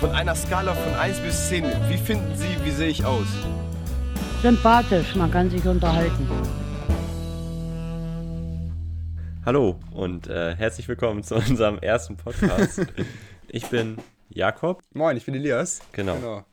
Von 0.00 0.10
einer 0.10 0.34
Skala 0.34 0.74
von 0.74 0.94
1 0.94 1.20
bis 1.20 1.48
10, 1.48 1.64
wie 1.88 1.96
finden 1.96 2.36
Sie, 2.36 2.54
wie 2.64 2.70
sehe 2.70 2.88
ich 2.88 3.02
aus? 3.02 3.26
Sympathisch, 4.42 5.14
man 5.14 5.30
kann 5.30 5.48
sich 5.48 5.64
unterhalten. 5.64 6.28
Hallo 9.46 9.80
und 9.92 10.26
äh, 10.26 10.54
herzlich 10.54 10.86
willkommen 10.86 11.22
zu 11.22 11.34
unserem 11.48 11.78
ersten 11.78 12.18
Podcast. 12.18 12.86
ich 13.48 13.66
bin 13.68 13.96
Jakob. 14.28 14.82
Moin, 14.92 15.16
ich 15.16 15.24
bin 15.24 15.34
Elias. 15.34 15.80
Genau. 15.92 16.16
genau. 16.16 16.44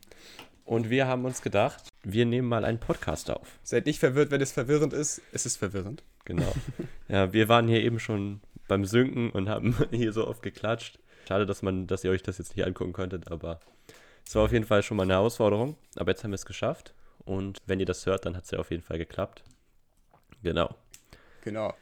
Und 0.64 0.90
wir 0.90 1.08
haben 1.08 1.26
uns 1.26 1.42
gedacht, 1.42 1.84
wir 2.02 2.26
nehmen 2.26 2.48
mal 2.48 2.64
einen 2.64 2.80
Podcast 2.80 3.30
auf. 3.30 3.60
Seid 3.62 3.88
nicht 3.88 4.00
verwirrt, 4.00 4.32
wenn 4.32 4.40
es 4.40 4.54
verwirrend 4.54 4.94
ist. 4.94 5.22
Es 5.34 5.46
ist 5.46 5.58
verwirrend. 5.58 6.02
Genau. 6.24 6.54
ja, 7.10 7.34
wir 7.34 7.50
waren 7.50 7.68
hier 7.68 7.82
eben 7.84 8.00
schon 8.00 8.40
beim 8.70 8.86
Synken 8.86 9.32
und 9.32 9.50
haben 9.50 9.76
hier 9.92 10.14
so 10.14 10.26
oft 10.26 10.42
geklatscht. 10.42 10.98
Schade, 11.28 11.46
dass 11.46 11.62
man, 11.62 11.88
dass 11.88 12.04
ihr 12.04 12.12
euch 12.12 12.24
das 12.24 12.38
jetzt 12.38 12.56
nicht 12.56 12.66
angucken 12.66 12.94
könntet, 12.94 13.32
aber 13.32 13.60
es 14.26 14.36
war 14.36 14.44
auf 14.44 14.52
jeden 14.52 14.66
Fall 14.66 14.84
schon 14.84 14.98
mal 14.98 15.04
eine 15.04 15.14
Herausforderung. 15.14 15.78
Aber 15.96 16.12
jetzt 16.12 16.24
haben 16.24 16.32
wir 16.32 16.36
es 16.36 16.46
geschafft. 16.46 16.94
Und 17.26 17.58
wenn 17.66 17.80
ihr 17.80 17.86
das 17.86 18.06
hört, 18.06 18.26
dann 18.26 18.36
hat 18.36 18.46
es 18.46 18.52
ja 18.52 18.60
auf 18.60 18.72
jeden 18.72 18.84
Fall 18.84 18.98
geklappt. 18.98 19.44
Genau. 20.42 20.76
Genau. 21.44 21.74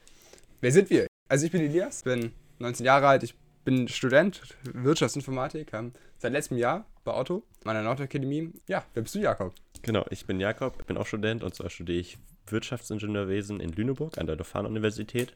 Wer 0.60 0.72
sind 0.72 0.90
wir? 0.90 1.08
Also 1.28 1.46
ich 1.46 1.52
bin 1.52 1.62
Elias, 1.62 2.04
bin 2.04 2.34
19 2.60 2.86
Jahre 2.86 3.08
alt, 3.08 3.24
ich 3.24 3.36
bin 3.64 3.88
Student 3.88 4.42
Wirtschaftsinformatik, 4.64 5.72
seit 6.18 6.32
letztem 6.32 6.58
Jahr 6.58 6.86
bei 7.04 7.14
Otto, 7.14 7.44
meiner 7.64 7.82
Nordakademie. 7.82 8.52
Ja, 8.68 8.86
wer 8.94 9.04
bist 9.04 9.16
du, 9.16 9.20
Jakob? 9.20 9.54
Genau, 9.82 10.06
ich 10.10 10.26
bin 10.26 10.40
Jakob, 10.40 10.86
bin 10.86 10.98
auch 10.98 11.08
Student 11.08 11.44
und 11.44 11.56
zwar 11.56 11.70
studiere 11.70 12.00
ich 12.00 12.18
Wirtschaftsingenieurwesen 12.48 13.60
in 13.60 13.72
Lüneburg 13.72 14.18
an 14.18 14.28
der 14.28 14.36
Leuphana-Universität. 14.36 15.36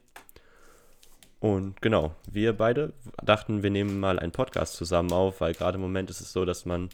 Und 1.38 1.82
genau, 1.82 2.14
wir 2.30 2.54
beide 2.54 2.92
dachten, 3.22 3.62
wir 3.62 3.70
nehmen 3.70 4.00
mal 4.00 4.18
einen 4.18 4.32
Podcast 4.32 4.74
zusammen 4.74 5.12
auf, 5.12 5.40
weil 5.40 5.54
gerade 5.54 5.76
im 5.76 5.82
Moment 5.82 6.10
ist 6.10 6.20
es 6.20 6.32
so, 6.32 6.44
dass 6.44 6.64
man 6.64 6.88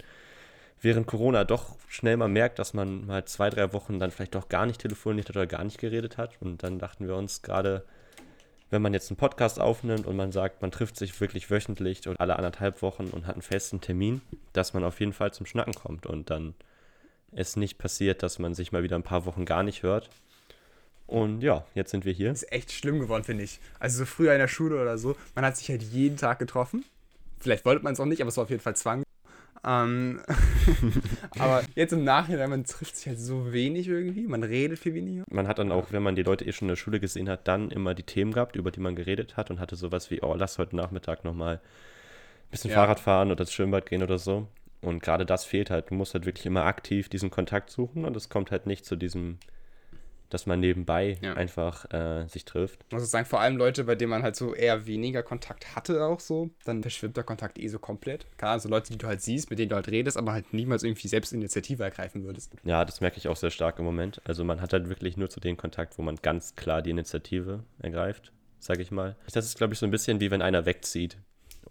während 0.81 1.07
Corona 1.07 1.45
doch 1.45 1.77
schnell 1.89 2.17
mal 2.17 2.29
merkt, 2.29 2.59
dass 2.59 2.75
man 2.75 3.07
mal 3.07 3.25
zwei, 3.25 3.51
drei 3.51 3.73
Wochen 3.73 3.99
dann 4.01 4.11
vielleicht 4.11 4.35
doch 4.35 4.49
gar 4.49 4.67
nicht 4.67 4.81
telefoniert 4.81 5.29
hat 5.29 5.37
oder 5.37 5.47
gar 5.47 5.65
nicht 5.65 5.79
geredet 5.79 6.19
hat. 6.19 6.33
Und 6.41 6.63
dann 6.65 6.79
dachten 6.79 7.07
wir 7.07 7.15
uns 7.15 7.43
gerade, 7.43 7.85
wenn 8.71 8.83
man 8.83 8.93
jetzt 8.93 9.11
einen 9.11 9.17
Podcast 9.17 9.61
aufnimmt 9.61 10.07
und 10.07 10.17
man 10.17 10.33
sagt, 10.33 10.61
man 10.61 10.73
trifft 10.73 10.97
sich 10.97 11.21
wirklich 11.21 11.51
wöchentlich 11.51 12.09
und 12.09 12.19
alle 12.19 12.37
anderthalb 12.37 12.83
Wochen 12.83 13.07
und 13.09 13.27
hat 13.27 13.35
einen 13.35 13.43
festen 13.43 13.81
Termin, 13.81 14.23
dass 14.53 14.75
man 14.75 14.83
auf 14.83 14.99
jeden 14.99 15.13
Fall 15.13 15.33
zum 15.33 15.47
Schnacken 15.47 15.75
kommt 15.75 16.07
und 16.07 16.31
dann 16.31 16.55
es 17.31 17.57
nicht 17.57 17.79
passiert, 17.79 18.23
dass 18.23 18.39
man 18.39 18.55
sich 18.55 18.73
mal 18.73 18.83
wieder 18.83 18.97
ein 18.97 19.03
paar 19.03 19.25
Wochen 19.25 19.45
gar 19.45 19.63
nicht 19.63 19.83
hört. 19.83 20.11
Und 21.13 21.43
ja, 21.43 21.67
jetzt 21.75 21.91
sind 21.91 22.07
wir 22.07 22.13
hier. 22.15 22.33
Ist 22.33 22.51
echt 22.51 22.73
schlimm 22.73 22.99
geworden, 22.99 23.23
finde 23.23 23.45
ich. 23.45 23.61
Also 23.79 23.99
so 23.99 24.07
früher 24.07 24.33
in 24.33 24.39
der 24.39 24.49
Schule 24.49 24.81
oder 24.81 24.97
so, 24.97 25.15
man 25.35 25.45
hat 25.45 25.59
sich 25.59 25.69
halt 25.69 25.83
jeden 25.83 26.17
Tag 26.17 26.39
getroffen. 26.39 26.87
Vielleicht 27.39 27.67
wollte 27.67 27.85
man 27.85 27.93
es 27.93 28.01
auch 28.01 28.07
nicht, 28.07 28.23
aber 28.23 28.29
es 28.29 28.37
war 28.39 28.45
auf 28.45 28.51
jeden 28.51 28.63
Fall 28.63 28.77
Zwang. 28.77 29.03
Ähm, 29.63 30.23
aber 31.39 31.65
jetzt 31.75 31.93
im 31.93 32.03
Nachhinein, 32.03 32.49
man 32.49 32.65
trifft 32.65 32.97
sich 32.97 33.09
halt 33.09 33.21
so 33.21 33.53
wenig 33.53 33.89
irgendwie, 33.89 34.27
man 34.27 34.43
redet 34.43 34.79
viel 34.79 34.95
weniger. 34.95 35.25
Man 35.31 35.49
hat 35.49 35.59
dann 35.59 35.71
auch, 35.71 35.93
wenn 35.93 36.03
man 36.03 36.17
die 36.17 36.23
Leute 36.23 36.47
eh 36.47 36.53
schon 36.53 36.67
in 36.67 36.71
der 36.71 36.77
Schule 36.77 36.99
gesehen 36.99 37.29
hat, 37.29 37.47
dann 37.47 37.71
immer 37.71 37.93
die 37.93 38.05
Themen 38.05 38.33
gehabt, 38.33 38.57
über 38.57 38.71
die 38.71 38.81
man 38.81 38.97
geredet 38.97 39.37
hat 39.37 39.51
und 39.51 39.61
hatte 39.61 39.77
sowas 39.77 40.11
wie, 40.11 40.23
oh, 40.23 40.35
lass 40.35 40.57
heute 40.57 40.77
Nachmittag 40.77 41.25
nochmal 41.25 41.57
ein 41.57 42.51
bisschen 42.51 42.71
ja. 42.71 42.77
Fahrrad 42.77 43.01
fahren 43.01 43.31
oder 43.31 43.43
ins 43.43 43.53
Schwimmbad 43.53 43.85
gehen 43.85 44.03
oder 44.03 44.19
so. 44.19 44.49
Und 44.81 45.03
gerade 45.03 45.27
das 45.27 45.45
fehlt 45.45 45.69
halt. 45.69 45.91
Du 45.91 45.95
musst 45.95 46.15
halt 46.15 46.25
wirklich 46.25 46.47
immer 46.47 46.65
aktiv 46.65 47.11
diesen 47.11 47.31
Kontakt 47.31 47.69
suchen 47.69 48.07
und 48.07 48.17
es 48.17 48.31
kommt 48.31 48.51
halt 48.51 48.67
nicht 48.67 48.87
zu 48.87 48.97
diesem 48.97 49.37
dass 50.33 50.47
man 50.47 50.61
nebenbei 50.61 51.19
ja. 51.21 51.35
einfach 51.35 51.91
äh, 51.93 52.27
sich 52.27 52.45
trifft. 52.45 52.81
Ich 52.89 52.95
muss 52.95 53.11
sagen, 53.11 53.27
vor 53.27 53.41
allem 53.41 53.57
Leute, 53.57 53.85
bei 53.85 53.95
denen 53.95 54.11
man 54.11 54.23
halt 54.23 54.37
so 54.37 54.55
eher 54.55 54.87
weniger 54.87 55.23
Kontakt 55.23 55.77
hatte 55.77 56.05
auch 56.05 56.21
so, 56.21 56.51
dann 56.65 56.83
verschwimmt 56.83 57.17
der 57.17 57.25
Kontakt 57.25 57.59
eh 57.59 57.69
so 57.69 57.79
komplett. 57.79 58.27
Klar, 58.39 58.53
also 58.53 58.69
Leute, 58.69 58.93
die 58.93 58.99
du 58.99 59.07
halt 59.07 59.21
siehst, 59.21 59.51
mit 59.51 59.59
denen 59.59 59.69
du 59.69 59.77
halt 59.77 59.89
redest, 59.89 60.17
aber 60.17 60.33
halt 60.33 60.55
niemals 60.55 60.83
irgendwie 60.83 61.09
selbst 61.09 61.33
Initiative 61.33 61.83
ergreifen 61.83 62.25
würdest. 62.25 62.55
Ja, 62.65 62.85
das 62.85 63.01
merke 63.01 63.19
ich 63.19 63.29
auch 63.29 63.37
sehr 63.37 63.51
stark 63.51 63.79
im 63.79 63.85
Moment. 63.85 64.21
Also 64.25 64.45
man 64.45 64.61
hat 64.61 64.73
halt 64.73 64.89
wirklich 64.89 65.17
nur 65.17 65.29
zu 65.29 65.41
den 65.41 65.57
Kontakt, 65.57 65.99
wo 65.99 66.03
man 66.03 66.17
ganz 66.17 66.57
klar 66.57 66.81
die 66.81 66.91
Initiative 66.91 67.65
ergreift, 67.81 68.33
sage 68.59 68.83
ich 68.83 68.91
mal. 68.91 69.17
Das 69.33 69.45
ist, 69.45 69.59
glaube 69.59 69.75
ich, 69.75 69.79
so 69.79 69.87
ein 69.87 69.91
bisschen 69.91 70.21
wie 70.21 70.31
wenn 70.31 70.43
einer 70.43 70.65
wegzieht 70.65 71.19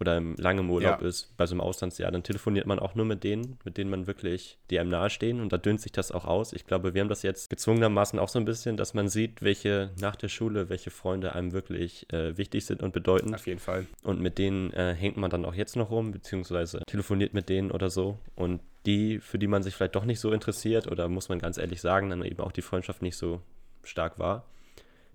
oder 0.02 0.16
im 0.16 0.34
langem 0.36 0.68
Urlaub 0.68 1.00
ja. 1.00 1.06
ist, 1.06 1.36
bei 1.36 1.46
so 1.46 1.54
einem 1.54 1.60
Auslandsjahr, 1.60 2.10
dann 2.10 2.24
telefoniert 2.24 2.66
man 2.66 2.80
auch 2.80 2.96
nur 2.96 3.06
mit 3.06 3.22
denen, 3.22 3.58
mit 3.64 3.78
denen 3.78 3.88
man 3.88 4.08
wirklich, 4.08 4.58
die 4.68 4.80
einem 4.80 4.90
nahestehen 4.90 5.40
und 5.40 5.52
da 5.52 5.58
dünnt 5.58 5.80
sich 5.80 5.92
das 5.92 6.10
auch 6.10 6.24
aus. 6.24 6.52
Ich 6.52 6.66
glaube, 6.66 6.92
wir 6.92 7.00
haben 7.00 7.08
das 7.08 7.22
jetzt 7.22 7.48
gezwungenermaßen 7.50 8.18
auch 8.18 8.28
so 8.28 8.40
ein 8.40 8.44
bisschen, 8.44 8.76
dass 8.76 8.94
man 8.94 9.08
sieht, 9.08 9.42
welche 9.42 9.92
nach 10.00 10.16
der 10.16 10.28
Schule, 10.28 10.68
welche 10.68 10.90
Freunde 10.90 11.36
einem 11.36 11.52
wirklich 11.52 12.12
äh, 12.12 12.36
wichtig 12.36 12.66
sind 12.66 12.82
und 12.82 12.92
bedeuten. 12.92 13.32
Auf 13.32 13.46
jeden 13.46 13.60
Fall. 13.60 13.86
Und 14.02 14.20
mit 14.20 14.38
denen 14.38 14.72
äh, 14.72 14.92
hängt 14.94 15.16
man 15.16 15.30
dann 15.30 15.44
auch 15.44 15.54
jetzt 15.54 15.76
noch 15.76 15.90
rum, 15.90 16.10
beziehungsweise 16.10 16.82
telefoniert 16.86 17.32
mit 17.32 17.48
denen 17.48 17.70
oder 17.70 17.88
so. 17.88 18.18
Und 18.34 18.60
die, 18.84 19.20
für 19.20 19.38
die 19.38 19.46
man 19.46 19.62
sich 19.62 19.76
vielleicht 19.76 19.94
doch 19.94 20.04
nicht 20.04 20.18
so 20.18 20.32
interessiert 20.32 20.90
oder 20.90 21.08
muss 21.08 21.28
man 21.28 21.38
ganz 21.38 21.58
ehrlich 21.58 21.80
sagen, 21.80 22.10
dann 22.10 22.24
eben 22.24 22.40
auch 22.40 22.52
die 22.52 22.62
Freundschaft 22.62 23.02
nicht 23.02 23.16
so 23.16 23.40
stark 23.84 24.18
war, 24.18 24.48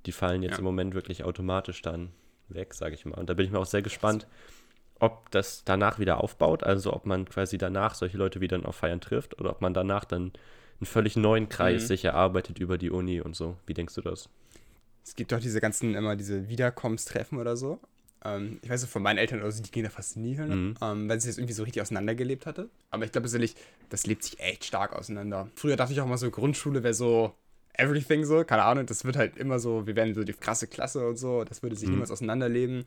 die 0.05 0.13
fallen 0.13 0.41
jetzt 0.43 0.53
ja. 0.53 0.59
im 0.59 0.63
Moment 0.63 0.93
wirklich 0.93 1.25
automatisch 1.25 1.81
dann 1.81 2.13
weg, 2.49 2.73
sage 2.73 2.95
ich 2.95 3.05
mal. 3.05 3.17
Und 3.17 3.29
da 3.29 3.33
bin 3.33 3.45
ich 3.45 3.51
mir 3.51 3.59
auch 3.59 3.65
sehr 3.65 3.81
gespannt, 3.81 4.27
ob 4.99 5.31
das 5.31 5.63
danach 5.63 5.99
wieder 5.99 6.23
aufbaut, 6.23 6.63
also 6.63 6.93
ob 6.93 7.05
man 7.05 7.25
quasi 7.25 7.57
danach 7.57 7.95
solche 7.95 8.17
Leute 8.17 8.41
wieder 8.41 8.59
auf 8.65 8.75
Feiern 8.75 9.01
trifft 9.01 9.39
oder 9.39 9.51
ob 9.51 9.61
man 9.61 9.73
danach 9.73 10.05
dann 10.05 10.33
einen 10.79 10.85
völlig 10.85 11.15
neuen 11.15 11.49
Kreis 11.49 11.83
mhm. 11.83 11.87
sich 11.87 12.05
erarbeitet 12.05 12.59
über 12.59 12.77
die 12.77 12.91
Uni 12.91 13.21
und 13.21 13.35
so. 13.35 13.57
Wie 13.65 13.73
denkst 13.73 13.95
du 13.95 14.01
das? 14.01 14.29
Es 15.03 15.15
gibt 15.15 15.31
doch 15.31 15.39
diese 15.39 15.61
ganzen 15.61 15.95
immer 15.95 16.15
diese 16.15 16.49
Wiederkommenstreffen 16.49 17.37
oder 17.37 17.55
so. 17.55 17.79
Ähm, 18.23 18.59
ich 18.61 18.69
weiß 18.69 18.81
nicht, 18.81 18.91
von 18.91 19.01
meinen 19.01 19.17
Eltern 19.17 19.39
oder 19.39 19.51
so, 19.51 19.63
die 19.63 19.71
gehen 19.71 19.83
da 19.83 19.89
fast 19.89 20.17
nie 20.17 20.35
hin, 20.35 20.49
mhm. 20.49 20.75
ähm, 20.81 21.09
weil 21.09 21.19
sie 21.21 21.29
das 21.29 21.37
irgendwie 21.37 21.53
so 21.53 21.63
richtig 21.63 21.81
auseinandergelebt 21.81 22.45
hatte. 22.45 22.69
Aber 22.91 23.05
ich 23.05 23.11
glaube 23.11 23.23
persönlich, 23.23 23.55
das 23.89 24.05
lebt 24.05 24.23
sich 24.23 24.39
echt 24.39 24.65
stark 24.65 24.93
auseinander. 24.93 25.49
Früher 25.55 25.75
dachte 25.75 25.93
ich 25.93 26.01
auch 26.01 26.07
mal 26.07 26.17
so, 26.17 26.29
Grundschule 26.29 26.83
wäre 26.83 26.93
so 26.93 27.33
everything 27.73 28.25
so, 28.25 28.43
keine 28.43 28.63
Ahnung, 28.63 28.85
das 28.85 29.05
wird 29.05 29.15
halt 29.15 29.37
immer 29.37 29.59
so, 29.59 29.87
wir 29.87 29.95
werden 29.95 30.13
so 30.13 30.23
die 30.23 30.33
krasse 30.33 30.67
Klasse 30.67 31.07
und 31.07 31.17
so, 31.17 31.43
das 31.43 31.63
würde 31.63 31.75
sich 31.75 31.87
mhm. 31.87 31.95
niemals 31.95 32.11
auseinanderleben. 32.11 32.83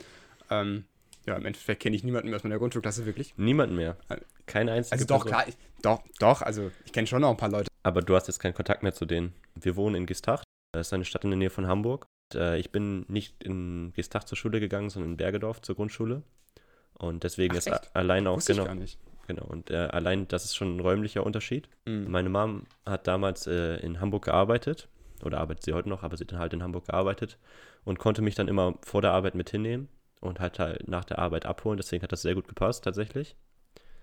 Ähm, 0.50 0.84
ja, 1.26 1.36
im 1.36 1.47
Endeffekt 1.47 1.82
kenne 1.82 1.97
ich 1.97 2.04
niemanden 2.04 2.28
mehr 2.28 2.36
aus 2.36 2.44
meiner 2.44 2.58
Grundschulklasse 2.58 3.06
wirklich. 3.06 3.34
Niemanden 3.36 3.76
mehr. 3.76 3.97
Kein 4.47 4.69
einziger. 4.69 4.94
Also 4.94 5.04
doch, 5.06 5.26
klar, 5.26 5.47
ich, 5.47 5.56
doch, 5.82 6.03
doch, 6.19 6.42
also 6.42 6.70
ich 6.84 6.92
kenne 6.92 7.06
schon 7.06 7.20
noch 7.20 7.31
ein 7.31 7.36
paar 7.36 7.50
Leute. 7.50 7.69
Aber 7.82 8.03
du 8.03 8.14
hast 8.14 8.26
jetzt 8.26 8.41
keinen 8.41 8.54
Kontakt 8.54 8.82
mehr 8.82 8.92
zu 8.92 9.06
denen. 9.06 9.34
Wir 9.54 9.76
wohnen 9.76 9.97
in 9.97 10.06
Gestacht. 10.06 10.44
Das 10.72 10.88
ist 10.88 10.92
eine 10.92 11.04
Stadt 11.04 11.25
in 11.25 11.30
der 11.30 11.38
Nähe 11.38 11.50
von 11.50 11.66
Hamburg. 11.66 12.06
Äh, 12.34 12.59
ich 12.59 12.70
bin 12.70 13.04
nicht 13.09 13.42
in 13.42 13.92
Gestacht 13.94 14.28
zur 14.28 14.36
Schule 14.36 14.60
gegangen, 14.60 14.91
sondern 14.91 15.12
in 15.12 15.16
Bergedorf 15.16 15.60
zur 15.62 15.76
Grundschule. 15.76 16.22
Und 16.94 17.25
deswegen 17.25 17.54
Ach, 17.54 17.59
ist 17.59 17.66
echt? 17.66 17.94
allein 17.94 18.26
auch 18.26 18.36
Wusste 18.36 18.53
genau. 18.53 18.64
Ich 18.64 18.69
gar 18.69 18.75
nicht. 18.75 18.98
Genau, 19.26 19.44
und 19.44 19.70
äh, 19.70 19.76
allein 19.76 20.26
das 20.26 20.44
ist 20.44 20.56
schon 20.56 20.76
ein 20.76 20.80
räumlicher 20.80 21.25
Unterschied. 21.25 21.69
Mhm. 21.86 22.10
Meine 22.10 22.28
Mom 22.28 22.66
hat 22.84 23.06
damals 23.06 23.47
äh, 23.47 23.76
in 23.76 24.00
Hamburg 24.00 24.25
gearbeitet, 24.25 24.88
oder 25.22 25.38
arbeitet 25.38 25.64
sie 25.64 25.72
heute 25.72 25.88
noch, 25.88 26.03
aber 26.03 26.16
sie 26.16 26.25
hat 26.25 26.32
dann 26.32 26.41
halt 26.41 26.53
in 26.53 26.62
Hamburg 26.62 26.86
gearbeitet 26.86 27.38
und 27.84 27.98
konnte 27.98 28.22
mich 28.22 28.34
dann 28.34 28.48
immer 28.48 28.75
vor 28.82 29.03
der 29.03 29.12
Arbeit 29.12 29.34
mit 29.36 29.50
hinnehmen 29.50 29.88
und 30.20 30.41
halt 30.41 30.58
halt 30.58 30.88
nach 30.88 31.04
der 31.04 31.19
Arbeit 31.19 31.47
abholen. 31.47 31.76
Deswegen 31.76 32.03
hat 32.03 32.12
das 32.12 32.22
sehr 32.22 32.34
gut 32.34 32.48
gepasst, 32.48 32.84
tatsächlich. 32.84 33.36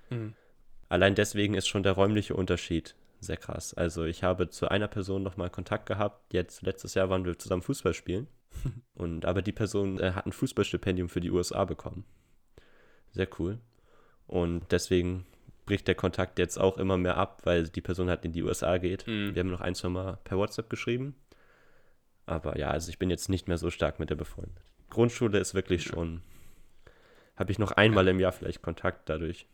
Mhm. 0.09 0.33
Allein 0.89 1.16
deswegen 1.16 1.53
ist 1.53 1.67
schon 1.67 1.83
der 1.83 1.94
räumliche 1.94 2.35
Unterschied 2.35 2.95
sehr 3.19 3.38
krass. 3.38 3.73
Also 3.73 4.05
ich 4.05 4.23
habe 4.23 4.50
zu 4.50 4.69
einer 4.69 4.88
Person 4.88 5.23
nochmal 5.23 5.50
Kontakt 5.50 5.85
gehabt. 5.85 6.33
Jetzt, 6.33 6.61
letztes 6.61 6.94
Jahr 6.94 7.09
waren 7.09 7.25
wir 7.25 7.38
zusammen 7.38 7.61
Fußball 7.61 7.94
spielen. 7.94 8.27
und 8.95 9.25
aber 9.25 9.41
die 9.41 9.51
Person 9.51 10.00
äh, 10.00 10.11
hat 10.11 10.25
ein 10.25 10.31
Fußballstipendium 10.31 11.09
für 11.09 11.19
die 11.19 11.31
USA 11.31 11.66
bekommen. 11.66 12.06
Sehr 13.11 13.27
cool. 13.39 13.59
Und 14.27 14.72
deswegen 14.72 15.25
bricht 15.66 15.88
der 15.88 15.95
Kontakt 15.95 16.39
jetzt 16.39 16.57
auch 16.57 16.77
immer 16.77 16.97
mehr 16.97 17.17
ab, 17.17 17.41
weil 17.44 17.67
die 17.67 17.81
Person 17.81 18.09
halt 18.09 18.23
in 18.25 18.31
die 18.31 18.44
USA 18.44 18.77
geht. 18.77 19.06
Mhm. 19.07 19.35
Wir 19.35 19.41
haben 19.41 19.51
noch 19.51 19.61
ein, 19.61 19.75
zwei 19.75 19.89
Mal 19.89 20.19
per 20.23 20.38
WhatsApp 20.38 20.69
geschrieben. 20.69 21.16
Aber 22.25 22.57
ja, 22.57 22.69
also 22.69 22.89
ich 22.89 23.00
bin 23.00 23.09
jetzt 23.09 23.29
nicht 23.29 23.47
mehr 23.47 23.57
so 23.57 23.69
stark 23.69 24.00
mit 24.00 24.09
der 24.09 24.16
befreundet. 24.16 24.63
Grundschule 24.89 25.39
ist 25.39 25.53
wirklich 25.53 25.83
schon. 25.83 26.21
Habe 27.35 27.51
ich 27.51 27.59
noch 27.59 27.71
einmal 27.71 28.07
im 28.07 28.19
Jahr 28.19 28.31
vielleicht 28.31 28.61
Kontakt 28.61 29.09
dadurch. 29.09 29.45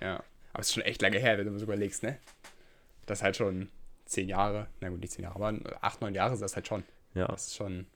Ja, 0.00 0.22
aber 0.52 0.60
es 0.60 0.68
ist 0.68 0.74
schon 0.74 0.82
echt 0.82 1.02
lange 1.02 1.18
her, 1.18 1.38
wenn 1.38 1.46
du 1.46 1.58
so 1.58 1.64
überlegst, 1.64 2.02
ne? 2.02 2.18
Das 3.06 3.18
ist 3.18 3.22
halt 3.22 3.36
schon 3.36 3.68
zehn 4.06 4.28
Jahre, 4.28 4.66
na 4.80 4.88
gut, 4.88 5.00
nicht 5.00 5.12
zehn 5.12 5.24
Jahre, 5.24 5.36
aber 5.36 5.82
acht, 5.82 6.00
neun 6.00 6.14
Jahre 6.14 6.34
ist 6.34 6.40
das 6.40 6.54
halt 6.54 6.66
schon. 6.66 6.84
Ja. 7.14 7.26
Das 7.26 7.48
ist 7.48 7.56
schon, 7.56 7.86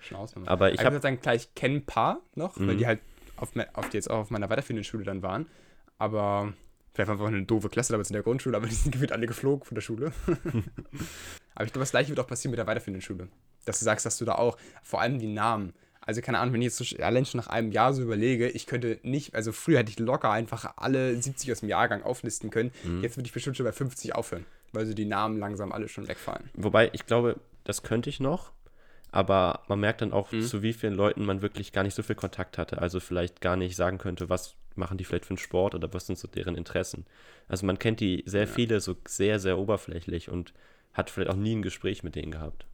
schon 0.00 0.16
Ausnahme. 0.16 0.48
Aber 0.48 0.72
ich 0.72 0.84
habe 0.84 1.00
sagen, 1.00 1.20
gleich 1.20 1.54
kenne 1.54 1.76
ein 1.76 1.86
paar 1.86 2.20
noch, 2.34 2.56
mhm. 2.56 2.68
weil 2.68 2.76
die 2.76 2.86
halt 2.86 3.00
auf, 3.36 3.52
auf 3.72 3.88
die 3.88 3.96
jetzt 3.96 4.10
auch 4.10 4.18
auf 4.18 4.30
meiner 4.30 4.50
weiterführenden 4.50 4.84
Schule 4.84 5.04
dann 5.04 5.22
waren. 5.22 5.46
Aber 5.98 6.52
vielleicht 6.92 7.08
war 7.08 7.14
einfach 7.14 7.28
eine 7.28 7.44
doofe 7.44 7.68
Klasse 7.68 7.92
damals 7.92 8.10
in 8.10 8.14
der 8.14 8.22
Grundschule, 8.22 8.56
aber 8.56 8.66
die 8.66 8.74
sind 8.74 8.92
gefühlt 8.92 9.12
alle 9.12 9.26
geflogen 9.26 9.64
von 9.64 9.74
der 9.74 9.82
Schule. 9.82 10.12
aber 11.54 11.64
ich 11.64 11.72
glaube, 11.72 11.80
das 11.80 11.90
gleiche 11.90 12.10
wird 12.10 12.20
auch 12.20 12.26
passieren 12.26 12.50
mit 12.50 12.58
der 12.58 12.66
weiterführenden 12.66 13.02
Schule 13.02 13.28
dass 13.64 13.78
du 13.78 13.84
sagst, 13.84 14.06
dass 14.06 14.18
du 14.18 14.24
da 14.24 14.34
auch, 14.34 14.56
vor 14.82 15.00
allem 15.00 15.18
die 15.18 15.26
Namen, 15.26 15.72
also 16.00 16.20
keine 16.22 16.38
Ahnung, 16.38 16.54
wenn 16.54 16.62
ich 16.62 16.66
jetzt 16.66 16.78
so, 16.78 17.04
allein 17.04 17.24
schon 17.24 17.38
nach 17.38 17.48
einem 17.48 17.72
Jahr 17.72 17.92
so 17.92 18.02
überlege, 18.02 18.48
ich 18.48 18.66
könnte 18.66 18.98
nicht, 19.02 19.34
also 19.34 19.52
früher 19.52 19.78
hätte 19.78 19.90
ich 19.90 19.98
locker 19.98 20.30
einfach 20.30 20.74
alle 20.76 21.20
70 21.20 21.52
aus 21.52 21.60
dem 21.60 21.68
Jahrgang 21.68 22.02
auflisten 22.02 22.50
können. 22.50 22.72
Mhm. 22.84 23.02
Jetzt 23.02 23.16
würde 23.16 23.26
ich 23.26 23.32
bestimmt 23.32 23.56
schon 23.56 23.66
bei 23.66 23.72
50 23.72 24.14
aufhören, 24.14 24.46
weil 24.72 24.86
so 24.86 24.94
die 24.94 25.04
Namen 25.04 25.38
langsam 25.38 25.72
alle 25.72 25.88
schon 25.88 26.08
wegfallen. 26.08 26.50
Wobei, 26.54 26.90
ich 26.92 27.06
glaube, 27.06 27.36
das 27.64 27.82
könnte 27.82 28.10
ich 28.10 28.20
noch, 28.20 28.52
aber 29.12 29.62
man 29.68 29.80
merkt 29.80 30.02
dann 30.02 30.12
auch, 30.12 30.32
mhm. 30.32 30.42
zu 30.42 30.62
wie 30.62 30.72
vielen 30.72 30.94
Leuten 30.94 31.24
man 31.24 31.42
wirklich 31.42 31.72
gar 31.72 31.82
nicht 31.82 31.94
so 31.94 32.02
viel 32.02 32.16
Kontakt 32.16 32.58
hatte. 32.58 32.78
Also 32.80 33.00
vielleicht 33.00 33.40
gar 33.40 33.56
nicht 33.56 33.76
sagen 33.76 33.98
könnte, 33.98 34.28
was 34.28 34.54
machen 34.76 34.98
die 34.98 35.04
vielleicht 35.04 35.26
für 35.26 35.30
einen 35.30 35.38
Sport 35.38 35.74
oder 35.74 35.92
was 35.92 36.06
sind 36.06 36.18
so 36.18 36.28
deren 36.28 36.56
Interessen. 36.56 37.06
Also 37.48 37.66
man 37.66 37.78
kennt 37.78 38.00
die 38.00 38.22
sehr 38.26 38.44
ja. 38.44 38.46
viele 38.46 38.80
so 38.80 38.96
sehr, 39.06 39.40
sehr 39.40 39.58
oberflächlich 39.58 40.28
und 40.28 40.52
hat 40.92 41.10
vielleicht 41.10 41.30
auch 41.30 41.36
nie 41.36 41.54
ein 41.54 41.62
Gespräch 41.62 42.02
mit 42.02 42.14
denen 42.14 42.32
gehabt. 42.32 42.66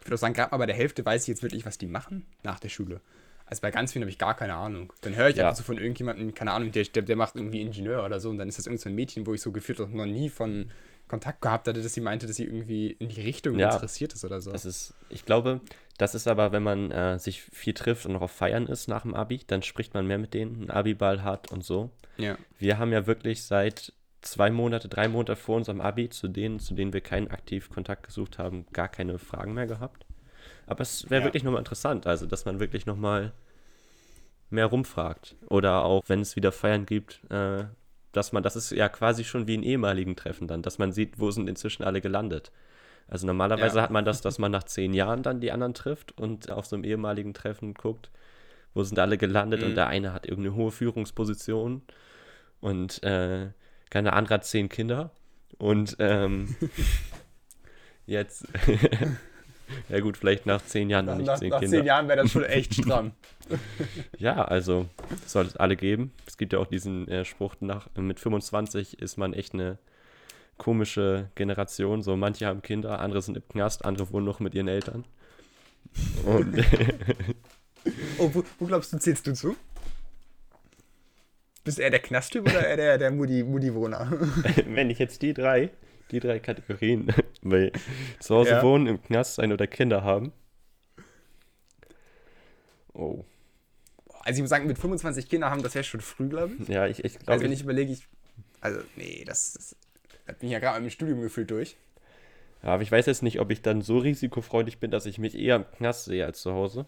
Ich 0.00 0.06
würde 0.06 0.14
auch 0.14 0.18
sagen, 0.18 0.34
gerade 0.34 0.50
mal 0.50 0.58
bei 0.58 0.66
der 0.66 0.74
Hälfte 0.74 1.04
weiß 1.04 1.22
ich 1.22 1.28
jetzt 1.28 1.42
wirklich, 1.42 1.66
was 1.66 1.78
die 1.78 1.86
machen 1.86 2.26
nach 2.42 2.58
der 2.58 2.68
Schule. 2.68 3.00
Also 3.46 3.62
bei 3.62 3.70
ganz 3.72 3.92
vielen 3.92 4.04
habe 4.04 4.10
ich 4.10 4.18
gar 4.18 4.36
keine 4.36 4.54
Ahnung. 4.54 4.92
Dann 5.00 5.16
höre 5.16 5.28
ich 5.28 5.36
ja. 5.36 5.44
einfach 5.44 5.56
so 5.56 5.64
von 5.64 5.76
irgendjemandem, 5.76 6.34
keine 6.34 6.52
Ahnung, 6.52 6.70
der, 6.70 6.84
der, 6.84 7.16
macht 7.16 7.34
irgendwie 7.34 7.60
Ingenieur 7.60 8.04
oder 8.04 8.20
so 8.20 8.30
und 8.30 8.38
dann 8.38 8.48
ist 8.48 8.58
das 8.58 8.66
irgendein 8.66 8.92
so 8.92 8.94
Mädchen, 8.94 9.26
wo 9.26 9.34
ich 9.34 9.40
so 9.40 9.50
gefühlt 9.50 9.80
noch 9.80 10.06
nie 10.06 10.28
von 10.28 10.70
Kontakt 11.08 11.42
gehabt 11.42 11.66
hatte, 11.66 11.82
dass 11.82 11.92
sie 11.92 12.00
meinte, 12.00 12.28
dass 12.28 12.36
sie 12.36 12.44
irgendwie 12.44 12.92
in 12.92 13.08
die 13.08 13.20
Richtung 13.20 13.58
ja, 13.58 13.74
interessiert 13.74 14.12
ist 14.12 14.24
oder 14.24 14.40
so. 14.40 14.52
Das 14.52 14.64
ist, 14.64 14.94
ich 15.08 15.24
glaube, 15.24 15.60
das 15.98 16.14
ist 16.14 16.28
aber, 16.28 16.52
wenn 16.52 16.62
man 16.62 16.92
äh, 16.92 17.18
sich 17.18 17.42
viel 17.42 17.74
trifft 17.74 18.06
und 18.06 18.12
noch 18.12 18.22
auf 18.22 18.30
Feiern 18.30 18.66
ist 18.68 18.86
nach 18.86 19.02
dem 19.02 19.14
Abi, 19.14 19.40
dann 19.44 19.62
spricht 19.62 19.92
man 19.94 20.06
mehr 20.06 20.18
mit 20.18 20.32
denen, 20.32 20.54
einen 20.54 20.70
Abi-Ball 20.70 21.24
hat 21.24 21.50
und 21.50 21.64
so. 21.64 21.90
Ja. 22.16 22.38
Wir 22.60 22.78
haben 22.78 22.92
ja 22.92 23.08
wirklich 23.08 23.42
seit 23.42 23.92
zwei 24.22 24.50
Monate, 24.50 24.88
drei 24.88 25.08
Monate 25.08 25.36
vor 25.36 25.56
unserem 25.56 25.80
Abi, 25.80 26.08
zu 26.08 26.28
denen, 26.28 26.58
zu 26.60 26.74
denen 26.74 26.92
wir 26.92 27.00
keinen 27.00 27.30
aktiv 27.30 27.70
Kontakt 27.70 28.04
gesucht 28.04 28.38
haben, 28.38 28.66
gar 28.72 28.88
keine 28.88 29.18
Fragen 29.18 29.54
mehr 29.54 29.66
gehabt. 29.66 30.06
Aber 30.66 30.82
es 30.82 31.10
wäre 31.10 31.22
ja. 31.22 31.26
wirklich 31.26 31.42
nochmal 31.42 31.60
interessant, 31.60 32.06
also 32.06 32.26
dass 32.26 32.44
man 32.44 32.60
wirklich 32.60 32.86
nochmal 32.86 33.32
mehr 34.50 34.66
rumfragt. 34.66 35.36
Oder 35.48 35.84
auch, 35.84 36.02
wenn 36.06 36.20
es 36.20 36.36
wieder 36.36 36.52
Feiern 36.52 36.86
gibt, 36.86 37.20
äh, 37.30 37.64
dass 38.12 38.32
man, 38.32 38.42
das 38.42 38.56
ist 38.56 38.70
ja 38.72 38.88
quasi 38.88 39.24
schon 39.24 39.46
wie 39.46 39.56
ein 39.56 39.62
ehemaligen 39.62 40.16
Treffen 40.16 40.48
dann, 40.48 40.62
dass 40.62 40.78
man 40.78 40.92
sieht, 40.92 41.18
wo 41.18 41.30
sind 41.30 41.48
inzwischen 41.48 41.84
alle 41.84 42.00
gelandet. 42.00 42.50
Also 43.08 43.26
normalerweise 43.26 43.76
ja. 43.76 43.82
hat 43.82 43.90
man 43.90 44.04
das, 44.04 44.20
dass 44.22 44.38
man 44.38 44.52
nach 44.52 44.64
zehn 44.64 44.92
Jahren 44.92 45.22
dann 45.22 45.40
die 45.40 45.52
anderen 45.52 45.74
trifft 45.74 46.16
und 46.18 46.50
auf 46.50 46.66
so 46.66 46.76
einem 46.76 46.84
ehemaligen 46.84 47.34
Treffen 47.34 47.74
guckt, 47.74 48.10
wo 48.74 48.82
sind 48.82 48.98
alle 48.98 49.18
gelandet 49.18 49.60
mhm. 49.60 49.68
und 49.68 49.74
der 49.76 49.88
eine 49.88 50.12
hat 50.12 50.26
irgendeine 50.26 50.56
hohe 50.56 50.70
Führungsposition 50.70 51.82
und 52.60 53.02
äh, 53.02 53.48
keine 53.90 54.12
andere 54.12 54.34
hat 54.34 54.44
zehn 54.44 54.68
Kinder 54.68 55.10
und 55.58 55.96
ähm, 55.98 56.56
jetzt 58.06 58.46
Ja 59.88 60.00
gut, 60.00 60.16
vielleicht 60.16 60.46
nach 60.46 60.64
zehn 60.64 60.90
Jahren 60.90 61.06
noch 61.06 61.16
nicht 61.16 61.26
nach, 61.26 61.38
zehn 61.38 61.50
nach 61.50 61.60
Kinder. 61.60 61.76
Nach 61.76 61.80
zehn 61.82 61.86
Jahren 61.86 62.08
wäre 62.08 62.22
das 62.22 62.30
schon 62.30 62.44
echt 62.44 62.74
stramm. 62.82 63.12
ja, 64.18 64.44
also 64.44 64.86
soll 65.26 65.46
es 65.46 65.56
alle 65.56 65.76
geben. 65.76 66.12
Es 66.26 66.36
gibt 66.36 66.52
ja 66.52 66.58
auch 66.58 66.66
diesen 66.66 67.08
äh, 67.08 67.24
Spruch, 67.24 67.56
nach, 67.60 67.88
mit 67.96 68.20
25 68.20 69.00
ist 69.00 69.16
man 69.16 69.32
echt 69.32 69.54
eine 69.54 69.78
komische 70.58 71.30
Generation. 71.34 72.02
So 72.02 72.16
manche 72.16 72.46
haben 72.46 72.62
Kinder, 72.62 73.00
andere 73.00 73.22
sind 73.22 73.36
im 73.36 73.48
Knast, 73.48 73.84
andere 73.84 74.10
wohnen 74.12 74.26
noch 74.26 74.40
mit 74.40 74.54
ihren 74.54 74.68
Eltern. 74.68 75.04
Und 76.24 76.64
oh, 78.18 78.30
wo, 78.32 78.44
wo, 78.58 78.66
glaubst 78.66 78.92
du, 78.92 78.98
zählst 78.98 79.26
du 79.26 79.34
zu? 79.34 79.56
Bist 81.70 81.78
du 81.78 81.82
eher 81.82 81.90
der 81.90 82.00
Knasttyp 82.00 82.42
oder 82.42 82.66
eher 82.66 82.76
der, 82.76 82.98
der 82.98 83.10
Moody-Wohner? 83.12 84.10
Wenn 84.66 84.90
ich 84.90 84.98
jetzt 84.98 85.22
die 85.22 85.32
drei 85.32 85.70
die 86.10 86.18
drei 86.18 86.40
Kategorien. 86.40 87.12
Weil 87.42 87.70
zu 88.18 88.34
Hause 88.34 88.50
ja. 88.50 88.62
wohnen, 88.64 88.88
im 88.88 89.00
Knast 89.00 89.36
sein 89.36 89.52
oder 89.52 89.68
Kinder 89.68 90.02
haben. 90.02 90.32
Oh. 92.92 93.24
Also 94.22 94.38
ich 94.38 94.40
muss 94.40 94.50
sagen, 94.50 94.66
mit 94.66 94.78
25 94.78 95.28
Kindern 95.28 95.50
haben, 95.50 95.62
das 95.62 95.76
wäre 95.76 95.84
schon 95.84 96.00
früh, 96.00 96.28
glaube 96.28 96.54
ich. 96.58 96.68
Ja, 96.68 96.88
ich, 96.88 97.04
ich 97.04 97.18
glaube. 97.18 97.32
Also 97.32 97.44
wenn 97.44 97.52
ich 97.52 97.62
überlege, 97.62 97.92
ich. 97.92 98.06
Also, 98.60 98.80
nee, 98.96 99.24
das, 99.24 99.52
das 99.52 99.76
hat 100.26 100.42
mich 100.42 100.50
ja 100.50 100.58
gerade 100.58 100.82
im 100.84 100.90
Studium 100.90 101.20
gefühlt 101.20 101.50
durch. 101.50 101.76
Ja, 102.64 102.70
aber 102.70 102.82
ich 102.82 102.90
weiß 102.90 103.06
jetzt 103.06 103.22
nicht, 103.22 103.38
ob 103.38 103.50
ich 103.50 103.62
dann 103.62 103.80
so 103.80 103.98
risikofreudig 103.98 104.80
bin, 104.80 104.90
dass 104.90 105.06
ich 105.06 105.18
mich 105.18 105.38
eher 105.38 105.54
im 105.54 105.70
Knast 105.76 106.06
sehe 106.06 106.26
als 106.26 106.42
zu 106.42 106.52
Hause. 106.52 106.86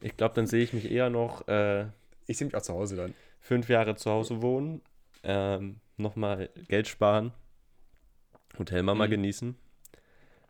Ich 0.00 0.16
glaube, 0.16 0.34
dann 0.36 0.46
sehe 0.46 0.62
ich 0.62 0.72
mich 0.72 0.88
eher 0.88 1.10
noch. 1.10 1.48
Äh, 1.48 1.86
ich 2.26 2.38
sehe 2.38 2.46
mich 2.46 2.54
auch 2.54 2.62
zu 2.62 2.72
Hause 2.72 2.96
dann. 2.96 3.14
Fünf 3.42 3.68
Jahre 3.68 3.96
zu 3.96 4.10
Hause 4.10 4.40
wohnen, 4.40 4.80
ähm, 5.24 5.80
nochmal 5.96 6.48
Geld 6.68 6.88
sparen 6.88 7.32
Hotelmama 8.58 9.06
mhm. 9.06 9.10
genießen. 9.10 9.56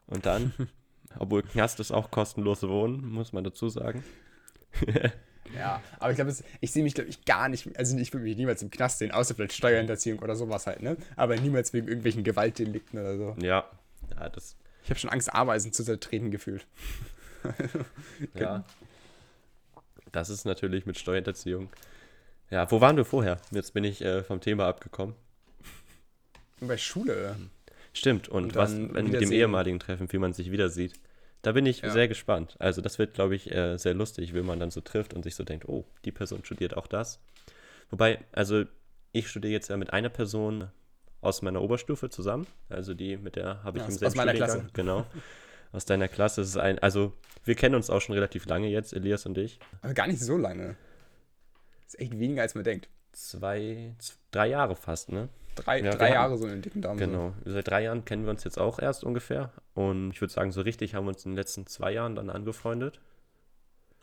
Und 0.07 0.27
dann, 0.27 0.53
obwohl 1.19 1.43
Knast 1.43 1.81
ist 1.81 1.91
auch 1.91 2.11
kostenlose 2.11 2.69
Wohnen, 2.69 3.11
muss 3.11 3.33
man 3.33 3.45
dazu 3.45 3.69
sagen. 3.69 4.05
ja, 5.57 5.83
aber 5.99 6.11
ich 6.11 6.17
glaube, 6.17 6.35
ich 6.61 6.73
sehe 6.73 6.83
mich, 6.83 6.95
glaube 6.95 7.11
ich, 7.11 7.25
gar 7.25 7.49
nicht, 7.49 7.77
also 7.79 7.97
ich 7.97 8.13
würde 8.13 8.25
mich 8.25 8.37
niemals 8.37 8.63
im 8.63 8.71
Knast 8.71 8.99
sehen, 8.99 9.11
außer 9.11 9.35
vielleicht 9.35 9.55
Steuerhinterziehung 9.55 10.19
oder 10.19 10.37
sowas 10.37 10.67
halt, 10.67 10.83
ne? 10.83 10.97
Aber 11.17 11.37
niemals 11.37 11.73
wegen 11.73 11.89
irgendwelchen 11.89 12.25
Gewaltdelikten 12.25 12.99
oder 13.01 13.17
so. 13.17 13.37
Ja, 13.41 13.65
ja, 14.11 14.29
das. 14.29 14.57
Ich 14.85 14.91
habe 14.91 14.99
schon 14.99 15.11
Angst, 15.11 15.33
Ameisen 15.33 15.73
zu 15.73 15.85
zertreten 15.85 16.31
gefühlt. 16.31 16.67
ja. 18.35 18.65
Das 20.11 20.29
ist 20.29 20.45
natürlich 20.45 20.87
mit 20.87 20.99
Steuerhinterziehung. 20.99 21.71
Ja, 22.53 22.71
wo 22.71 22.83
waren 22.83 22.99
wir 22.99 23.07
vorher? 23.07 23.39
Jetzt 23.51 23.73
bin 23.73 23.83
ich 23.83 24.05
äh, 24.05 24.23
vom 24.23 24.43
Thema 24.43 24.67
abgekommen. 24.69 25.15
Bei 26.61 26.77
Schule. 26.77 27.35
Stimmt, 27.95 28.29
und, 28.29 28.45
und 28.45 28.55
was 28.55 28.75
mit 28.75 29.21
dem 29.23 29.33
ehemaligen 29.33 29.81
Treffen, 29.81 30.13
wie 30.13 30.19
man 30.19 30.35
sich 30.35 30.51
wieder 30.51 30.69
sieht. 30.69 30.93
Da 31.41 31.53
bin 31.53 31.65
ich 31.65 31.81
ja. 31.81 31.91
sehr 31.91 32.09
gespannt. 32.09 32.57
Also 32.59 32.83
das 32.83 32.99
wird, 32.99 33.15
glaube 33.15 33.35
ich, 33.35 33.51
äh, 33.51 33.79
sehr 33.79 33.95
lustig, 33.95 34.35
wenn 34.35 34.45
man 34.45 34.61
dann 34.61 34.71
so 34.71 34.83
trifft 34.83 35.15
und 35.15 35.23
sich 35.23 35.35
so 35.35 35.45
denkt, 35.45 35.67
oh, 35.67 35.87
die 36.05 36.13
Person 36.13 36.45
studiert 36.45 36.77
auch 36.77 36.87
das. 36.87 37.21
Wobei, 37.89 38.19
also 38.33 38.65
ich 39.13 39.29
studiere 39.29 39.55
jetzt 39.55 39.69
ja 39.69 39.79
mit 39.79 39.95
einer 39.95 40.11
Person 40.11 40.69
aus 41.23 41.41
meiner 41.41 41.63
Oberstufe 41.63 42.11
zusammen. 42.11 42.47
Also 42.69 42.93
die, 42.93 43.17
mit 43.17 43.37
der 43.37 43.65
habe 43.65 43.79
ich 43.79 43.85
ja, 43.85 43.89
im 43.89 43.95
selben 43.95 44.07
Aus 44.09 44.15
meiner 44.15 44.35
Klasse. 44.35 44.67
Genau. 44.75 45.07
Aus 45.73 45.87
deiner 45.87 46.09
Klasse. 46.09 46.43
Das 46.43 46.51
ist 46.51 46.59
ein, 46.59 46.79
also 46.81 47.15
wir 47.45 47.55
kennen 47.55 47.77
uns 47.77 47.89
auch 47.89 48.03
schon 48.03 48.13
relativ 48.13 48.45
lange 48.45 48.69
jetzt, 48.69 48.93
Elias 48.93 49.25
und 49.25 49.39
ich. 49.39 49.59
Aber 49.81 49.95
gar 49.95 50.07
nicht 50.07 50.21
so 50.21 50.37
lange. 50.37 50.77
Ist 51.93 52.01
echt 52.01 52.19
weniger, 52.19 52.43
als 52.43 52.55
man 52.55 52.65
denkt. 52.65 52.89
Zwei, 53.13 53.95
drei 54.31 54.49
Jahre 54.49 54.77
fast, 54.77 55.13
ne? 55.13 55.29
Drei, 55.55 55.81
ja, 55.81 55.91
drei 55.91 56.13
Jahre 56.13 56.39
so 56.39 56.45
in 56.45 56.53
den 56.53 56.63
dicken 56.63 56.81
Daumen. 56.81 56.99
Genau. 56.99 57.35
So. 57.45 57.53
Seit 57.53 57.69
drei 57.69 57.83
Jahren 57.83 58.07
kennen 58.07 58.25
wir 58.25 58.31
uns 58.31 58.45
jetzt 58.45 58.59
auch 58.59 58.79
erst 58.79 59.05
ungefähr. 59.05 59.53
Und 59.75 60.13
ich 60.13 60.21
würde 60.23 60.33
sagen, 60.33 60.53
so 60.53 60.63
richtig 60.63 60.95
haben 60.95 61.05
wir 61.05 61.11
uns 61.11 61.27
in 61.27 61.33
den 61.33 61.37
letzten 61.37 61.67
zwei 61.67 61.93
Jahren 61.93 62.15
dann 62.15 62.31
angefreundet. 62.31 63.01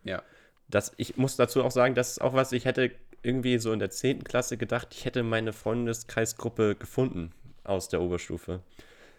Ja. 0.04 0.22
Das, 0.68 0.94
ich 0.98 1.18
muss 1.18 1.36
dazu 1.36 1.64
auch 1.64 1.72
sagen, 1.72 1.96
das 1.96 2.12
ist 2.12 2.22
auch 2.22 2.34
was, 2.34 2.52
ich 2.52 2.66
hätte 2.66 2.92
irgendwie 3.24 3.58
so 3.58 3.74
in 3.74 3.80
der 3.80 3.90
10. 3.90 4.24
Klasse 4.24 4.58
gedacht, 4.58 4.90
ich 4.92 5.06
hätte 5.06 5.24
meine 5.24 5.52
Freundeskreisgruppe 5.52 6.76
gefunden 6.76 7.32
aus 7.64 7.90
der 7.90 8.02
Oberstufe. 8.02 8.62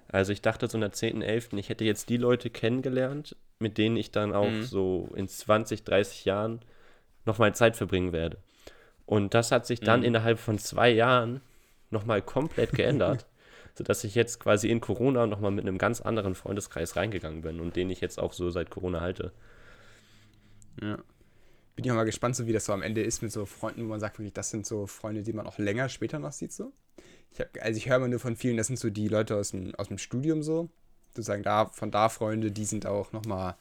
Also 0.06 0.32
ich 0.32 0.42
dachte 0.42 0.68
so 0.68 0.76
in 0.76 0.82
der 0.82 0.92
10., 0.92 1.22
11., 1.22 1.54
ich 1.54 1.68
hätte 1.68 1.84
jetzt 1.84 2.08
die 2.08 2.16
Leute 2.16 2.48
kennengelernt, 2.48 3.34
mit 3.58 3.76
denen 3.76 3.96
ich 3.96 4.12
dann 4.12 4.32
auch 4.32 4.48
mhm. 4.48 4.62
so 4.62 5.08
in 5.16 5.26
20, 5.26 5.82
30 5.82 6.24
Jahren 6.24 6.60
noch 7.26 7.38
mal 7.38 7.54
Zeit 7.54 7.76
verbringen 7.76 8.12
werde. 8.12 8.38
Und 9.10 9.34
das 9.34 9.50
hat 9.50 9.66
sich 9.66 9.80
dann 9.80 10.00
mhm. 10.00 10.06
innerhalb 10.06 10.38
von 10.38 10.56
zwei 10.60 10.88
Jahren 10.88 11.40
nochmal 11.90 12.22
komplett 12.22 12.70
geändert, 12.70 13.26
sodass 13.74 14.04
ich 14.04 14.14
jetzt 14.14 14.38
quasi 14.38 14.68
in 14.68 14.80
Corona 14.80 15.26
nochmal 15.26 15.50
mit 15.50 15.66
einem 15.66 15.78
ganz 15.78 16.00
anderen 16.00 16.36
Freundeskreis 16.36 16.94
reingegangen 16.94 17.42
bin 17.42 17.58
und 17.58 17.74
den 17.74 17.90
ich 17.90 18.00
jetzt 18.00 18.20
auch 18.20 18.32
so 18.32 18.50
seit 18.50 18.70
Corona 18.70 19.00
halte. 19.00 19.32
Ja. 20.80 20.94
Bin 21.74 21.84
ich 21.84 21.90
auch 21.90 21.96
mal 21.96 22.04
gespannt, 22.04 22.36
so 22.36 22.46
wie 22.46 22.52
das 22.52 22.66
so 22.66 22.72
am 22.72 22.82
Ende 22.82 23.02
ist 23.02 23.20
mit 23.20 23.32
so 23.32 23.46
Freunden, 23.46 23.82
wo 23.82 23.88
man 23.88 23.98
sagt, 23.98 24.20
wirklich, 24.20 24.32
das 24.32 24.50
sind 24.50 24.64
so 24.64 24.86
Freunde, 24.86 25.24
die 25.24 25.32
man 25.32 25.48
auch 25.48 25.58
länger 25.58 25.88
später 25.88 26.20
noch 26.20 26.30
sieht, 26.30 26.52
so. 26.52 26.72
Ich 27.32 27.40
hab, 27.40 27.48
also 27.60 27.78
ich 27.78 27.88
höre 27.88 27.98
mal 27.98 28.08
nur 28.08 28.20
von 28.20 28.36
vielen, 28.36 28.58
das 28.58 28.68
sind 28.68 28.78
so 28.78 28.90
die 28.90 29.08
Leute 29.08 29.34
aus 29.34 29.50
dem, 29.50 29.74
aus 29.74 29.88
dem 29.88 29.98
Studium 29.98 30.44
so. 30.44 30.68
Sozusagen 31.08 31.42
da, 31.42 31.66
von 31.66 31.90
da 31.90 32.10
Freunde, 32.10 32.52
die 32.52 32.64
sind 32.64 32.86
auch 32.86 33.10
nochmal 33.10 33.56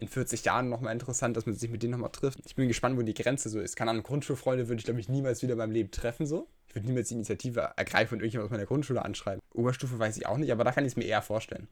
in 0.00 0.08
40 0.08 0.44
Jahren 0.44 0.68
nochmal 0.68 0.92
interessant, 0.92 1.36
dass 1.36 1.46
man 1.46 1.54
sich 1.54 1.70
mit 1.70 1.82
denen 1.82 1.92
nochmal 1.92 2.10
trifft. 2.10 2.38
Ich 2.46 2.54
bin 2.54 2.68
gespannt, 2.68 2.96
wo 2.96 3.02
die 3.02 3.14
Grenze 3.14 3.48
so 3.48 3.60
ist. 3.60 3.76
Keine 3.76 3.90
Ahnung, 3.90 4.04
Grundschulfreunde 4.04 4.68
würde 4.68 4.78
ich, 4.78 4.84
glaube 4.84 5.00
ich, 5.00 5.08
niemals 5.08 5.42
wieder 5.42 5.52
in 5.52 5.58
meinem 5.58 5.72
Leben 5.72 5.90
treffen, 5.90 6.26
so. 6.26 6.46
Ich 6.68 6.74
würde 6.74 6.86
niemals 6.86 7.08
die 7.08 7.14
Initiative 7.14 7.72
ergreifen 7.76 8.14
und 8.14 8.20
irgendjemand 8.20 8.46
aus 8.46 8.50
meiner 8.50 8.66
Grundschule 8.66 9.04
anschreiben. 9.04 9.40
Oberstufe 9.54 9.98
weiß 9.98 10.16
ich 10.16 10.26
auch 10.26 10.36
nicht, 10.36 10.52
aber 10.52 10.64
da 10.64 10.72
kann 10.72 10.84
ich 10.84 10.92
es 10.92 10.96
mir 10.96 11.04
eher 11.04 11.22
vorstellen. 11.22 11.66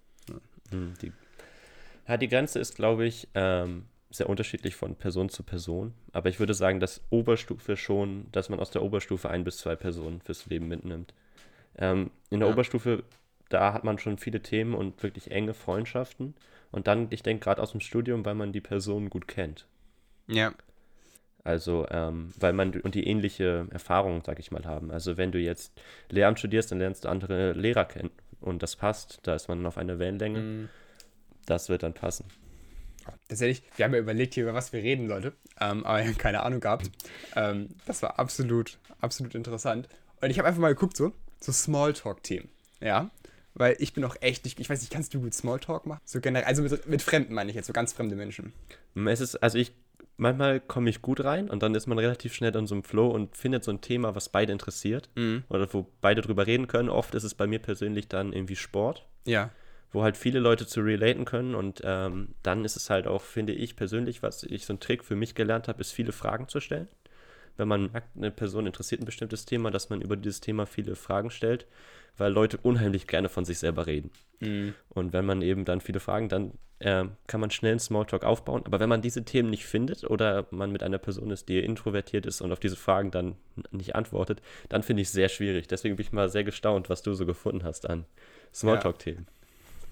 Hm, 0.70 0.94
die, 1.00 1.12
ja, 2.08 2.16
die 2.16 2.28
Grenze 2.28 2.58
ist, 2.58 2.74
glaube 2.74 3.06
ich, 3.06 3.28
ähm, 3.34 3.84
sehr 4.10 4.28
unterschiedlich 4.28 4.74
von 4.74 4.96
Person 4.96 5.28
zu 5.28 5.42
Person. 5.42 5.94
Aber 6.12 6.28
ich 6.28 6.40
würde 6.40 6.54
sagen, 6.54 6.80
dass 6.80 7.02
Oberstufe 7.10 7.76
schon, 7.76 8.26
dass 8.32 8.48
man 8.48 8.60
aus 8.60 8.70
der 8.70 8.82
Oberstufe 8.82 9.28
ein 9.28 9.44
bis 9.44 9.58
zwei 9.58 9.76
Personen 9.76 10.20
fürs 10.20 10.46
Leben 10.46 10.68
mitnimmt. 10.68 11.14
Ähm, 11.78 12.10
in 12.30 12.40
der 12.40 12.48
ja. 12.48 12.54
Oberstufe, 12.54 13.04
da 13.48 13.72
hat 13.72 13.84
man 13.84 13.98
schon 13.98 14.18
viele 14.18 14.40
Themen 14.40 14.74
und 14.74 15.02
wirklich 15.02 15.30
enge 15.30 15.54
Freundschaften. 15.54 16.34
Und 16.76 16.86
dann, 16.88 17.06
ich 17.08 17.22
denke, 17.22 17.42
gerade 17.42 17.62
aus 17.62 17.70
dem 17.70 17.80
Studium, 17.80 18.26
weil 18.26 18.34
man 18.34 18.52
die 18.52 18.60
Personen 18.60 19.08
gut 19.08 19.26
kennt. 19.26 19.66
Ja. 20.26 20.52
Also, 21.42 21.86
ähm, 21.90 22.34
weil 22.38 22.52
man 22.52 22.78
und 22.82 22.94
die 22.94 23.06
ähnliche 23.06 23.66
Erfahrung, 23.70 24.22
sag 24.26 24.38
ich 24.38 24.50
mal, 24.50 24.66
haben. 24.66 24.90
Also, 24.90 25.16
wenn 25.16 25.32
du 25.32 25.38
jetzt 25.38 25.72
Lehramt 26.10 26.38
studierst, 26.38 26.70
dann 26.70 26.78
lernst 26.78 27.06
du 27.06 27.08
andere 27.08 27.52
Lehrer 27.54 27.86
kennen. 27.86 28.10
Und 28.42 28.62
das 28.62 28.76
passt. 28.76 29.20
Da 29.22 29.34
ist 29.34 29.48
man 29.48 29.64
auf 29.64 29.78
einer 29.78 29.98
Wellenlänge. 29.98 30.38
Mm. 30.38 30.68
Das 31.46 31.70
wird 31.70 31.82
dann 31.82 31.94
passen. 31.94 32.26
Tatsächlich, 33.26 33.62
wir 33.76 33.86
haben 33.86 33.94
ja 33.94 34.00
überlegt 34.00 34.34
hier, 34.34 34.42
über 34.42 34.52
was 34.52 34.74
wir 34.74 34.82
reden, 34.82 35.08
Leute. 35.08 35.32
Ähm, 35.58 35.82
aber 35.86 36.02
keine 36.12 36.42
Ahnung 36.42 36.60
gehabt. 36.60 36.90
Ähm, 37.36 37.68
das 37.86 38.02
war 38.02 38.18
absolut, 38.18 38.76
absolut 39.00 39.34
interessant. 39.34 39.88
Und 40.20 40.28
ich 40.28 40.38
habe 40.38 40.46
einfach 40.46 40.60
mal 40.60 40.74
geguckt, 40.74 40.98
so, 40.98 41.14
so 41.40 41.52
Smalltalk-Themen. 41.52 42.50
Ja. 42.80 43.10
Weil 43.58 43.74
ich 43.78 43.94
bin 43.94 44.04
auch 44.04 44.16
echt 44.20 44.44
nicht, 44.44 44.60
ich 44.60 44.68
weiß 44.68 44.80
nicht, 44.82 44.92
kannst 44.92 45.14
du 45.14 45.20
gut 45.20 45.32
Smalltalk 45.32 45.86
machen? 45.86 46.00
So 46.04 46.20
generell, 46.20 46.46
also 46.46 46.62
mit, 46.62 46.86
mit 46.86 47.00
Fremden 47.02 47.32
meine 47.34 47.48
ich 47.50 47.56
jetzt, 47.56 47.66
so 47.66 47.72
ganz 47.72 47.92
fremde 47.94 48.14
Menschen. 48.14 48.52
Es 49.06 49.20
ist, 49.22 49.36
also 49.36 49.56
ich 49.58 49.72
manchmal 50.18 50.60
komme 50.60 50.90
ich 50.90 51.00
gut 51.02 51.24
rein 51.24 51.48
und 51.50 51.62
dann 51.62 51.74
ist 51.74 51.86
man 51.86 51.98
relativ 51.98 52.34
schnell 52.34 52.54
in 52.54 52.66
so 52.66 52.74
einem 52.74 52.84
Flow 52.84 53.08
und 53.08 53.34
findet 53.36 53.64
so 53.64 53.70
ein 53.70 53.80
Thema, 53.80 54.14
was 54.14 54.28
beide 54.28 54.52
interessiert 54.52 55.08
Mhm. 55.14 55.44
oder 55.48 55.72
wo 55.72 55.86
beide 56.02 56.20
drüber 56.20 56.46
reden 56.46 56.66
können. 56.68 56.88
Oft 56.90 57.14
ist 57.14 57.24
es 57.24 57.34
bei 57.34 57.46
mir 57.46 57.58
persönlich 57.58 58.08
dann 58.08 58.32
irgendwie 58.34 58.56
Sport, 58.56 59.06
Ja. 59.24 59.50
wo 59.90 60.02
halt 60.02 60.16
viele 60.18 60.38
Leute 60.38 60.66
zu 60.66 60.80
relaten 60.82 61.24
können 61.24 61.54
und 61.54 61.80
ähm, 61.84 62.34
dann 62.42 62.64
ist 62.64 62.76
es 62.76 62.90
halt 62.90 63.06
auch, 63.06 63.22
finde 63.22 63.54
ich 63.54 63.74
persönlich, 63.76 64.22
was 64.22 64.42
ich 64.42 64.66
so 64.66 64.74
ein 64.74 64.80
Trick 64.80 65.02
für 65.04 65.16
mich 65.16 65.34
gelernt 65.34 65.66
habe, 65.68 65.80
ist 65.80 65.92
viele 65.92 66.12
Fragen 66.12 66.48
zu 66.48 66.60
stellen. 66.60 66.88
Wenn 67.56 67.68
man 67.68 67.90
merkt, 67.92 68.16
eine 68.16 68.30
Person 68.30 68.66
interessiert 68.66 69.00
ein 69.00 69.06
bestimmtes 69.06 69.44
Thema, 69.44 69.70
dass 69.70 69.90
man 69.90 70.02
über 70.02 70.16
dieses 70.16 70.40
Thema 70.40 70.66
viele 70.66 70.96
Fragen 70.96 71.30
stellt, 71.30 71.66
weil 72.16 72.32
Leute 72.32 72.58
unheimlich 72.62 73.06
gerne 73.06 73.28
von 73.28 73.44
sich 73.44 73.58
selber 73.58 73.86
reden. 73.86 74.10
Mhm. 74.40 74.74
Und 74.88 75.12
wenn 75.12 75.24
man 75.24 75.42
eben 75.42 75.64
dann 75.64 75.80
viele 75.80 76.00
Fragen, 76.00 76.28
dann 76.28 76.52
äh, 76.78 77.04
kann 77.26 77.40
man 77.40 77.50
schnell 77.50 77.72
einen 77.72 77.80
Smalltalk 77.80 78.24
aufbauen. 78.24 78.62
Aber 78.66 78.80
wenn 78.80 78.88
man 78.88 79.00
diese 79.00 79.24
Themen 79.24 79.50
nicht 79.50 79.64
findet 79.64 80.04
oder 80.04 80.46
man 80.50 80.70
mit 80.70 80.82
einer 80.82 80.98
Person 80.98 81.30
ist, 81.30 81.48
die 81.48 81.58
introvertiert 81.58 82.26
ist 82.26 82.40
und 82.40 82.52
auf 82.52 82.60
diese 82.60 82.76
Fragen 82.76 83.10
dann 83.10 83.36
nicht 83.70 83.94
antwortet, 83.94 84.42
dann 84.68 84.82
finde 84.82 85.02
ich 85.02 85.08
es 85.08 85.14
sehr 85.14 85.28
schwierig. 85.28 85.68
Deswegen 85.68 85.96
bin 85.96 86.04
ich 86.04 86.12
mal 86.12 86.28
sehr 86.28 86.44
gestaunt, 86.44 86.90
was 86.90 87.02
du 87.02 87.14
so 87.14 87.24
gefunden 87.24 87.64
hast 87.64 87.88
an 87.88 88.04
Smalltalk-Themen. 88.54 89.26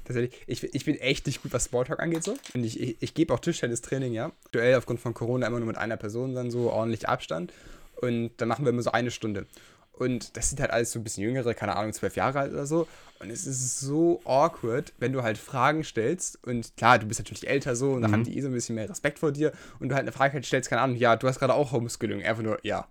Tatsächlich, 0.04 0.38
ich, 0.46 0.62
ich 0.75 0.84
bin 0.84 0.96
echt 0.96 1.26
nicht 1.26 1.42
gut, 1.42 1.52
was 1.52 1.64
Smalltalk 1.64 2.00
angeht 2.00 2.25
so. 2.25 2.37
Und 2.54 2.64
ich, 2.64 2.78
ich, 2.80 2.96
ich 3.00 3.14
gebe 3.14 3.32
auch 3.32 3.40
Tischtennistraining, 3.40 4.12
ja. 4.12 4.32
Aktuell 4.44 4.76
aufgrund 4.76 5.00
von 5.00 5.14
Corona 5.14 5.46
immer 5.46 5.58
nur 5.58 5.68
mit 5.68 5.78
einer 5.78 5.96
Person 5.96 6.34
dann 6.34 6.50
so 6.50 6.70
ordentlich 6.70 7.08
Abstand. 7.08 7.52
Und 7.96 8.32
dann 8.37 8.49
machen 8.49 8.64
wir 8.64 8.70
immer 8.70 8.82
so 8.82 8.92
eine 8.92 9.11
Stunde. 9.11 9.46
Und 9.92 10.37
das 10.37 10.49
sind 10.50 10.61
halt 10.61 10.73
alles 10.73 10.90
so 10.90 10.99
ein 10.99 11.04
bisschen 11.04 11.23
jüngere, 11.23 11.54
keine 11.54 11.76
Ahnung, 11.76 11.92
zwölf 11.92 12.16
Jahre 12.16 12.40
alt 12.40 12.52
oder 12.52 12.66
so. 12.66 12.88
Und 13.20 13.30
es 13.30 13.46
ist 13.46 13.78
so 13.80 14.20
awkward, 14.25 14.92
wenn 14.99 15.12
du 15.12 15.23
halt 15.23 15.38
Fragen 15.38 15.84
stellst. 15.84 16.44
Und 16.44 16.76
klar, 16.76 16.99
du 16.99 17.06
bist 17.06 17.20
natürlich 17.20 17.49
älter 17.49 17.76
so 17.76 17.92
und 17.92 18.02
dann 18.02 18.12
haben 18.12 18.25
die 18.25 18.37
eh 18.37 18.40
so 18.40 18.49
ein 18.49 18.52
bisschen 18.52 18.75
mehr 18.75 18.90
Respekt 18.90 19.20
vor 19.20 19.30
dir. 19.30 19.52
Und 19.78 19.88
du 19.88 19.94
halt 19.94 20.02
eine 20.02 20.12
Frage 20.12 20.34
halt 20.34 20.44
stellst, 20.44 20.68
keine 20.68 20.82
Ahnung, 20.82 20.96
ja, 20.96 21.14
du 21.16 21.28
hast 21.28 21.38
gerade 21.38 21.54
auch 21.54 21.73
Homeschooling. 21.73 22.23
Einfach 22.25 22.42
nur, 22.42 22.58
ja. 22.62 22.88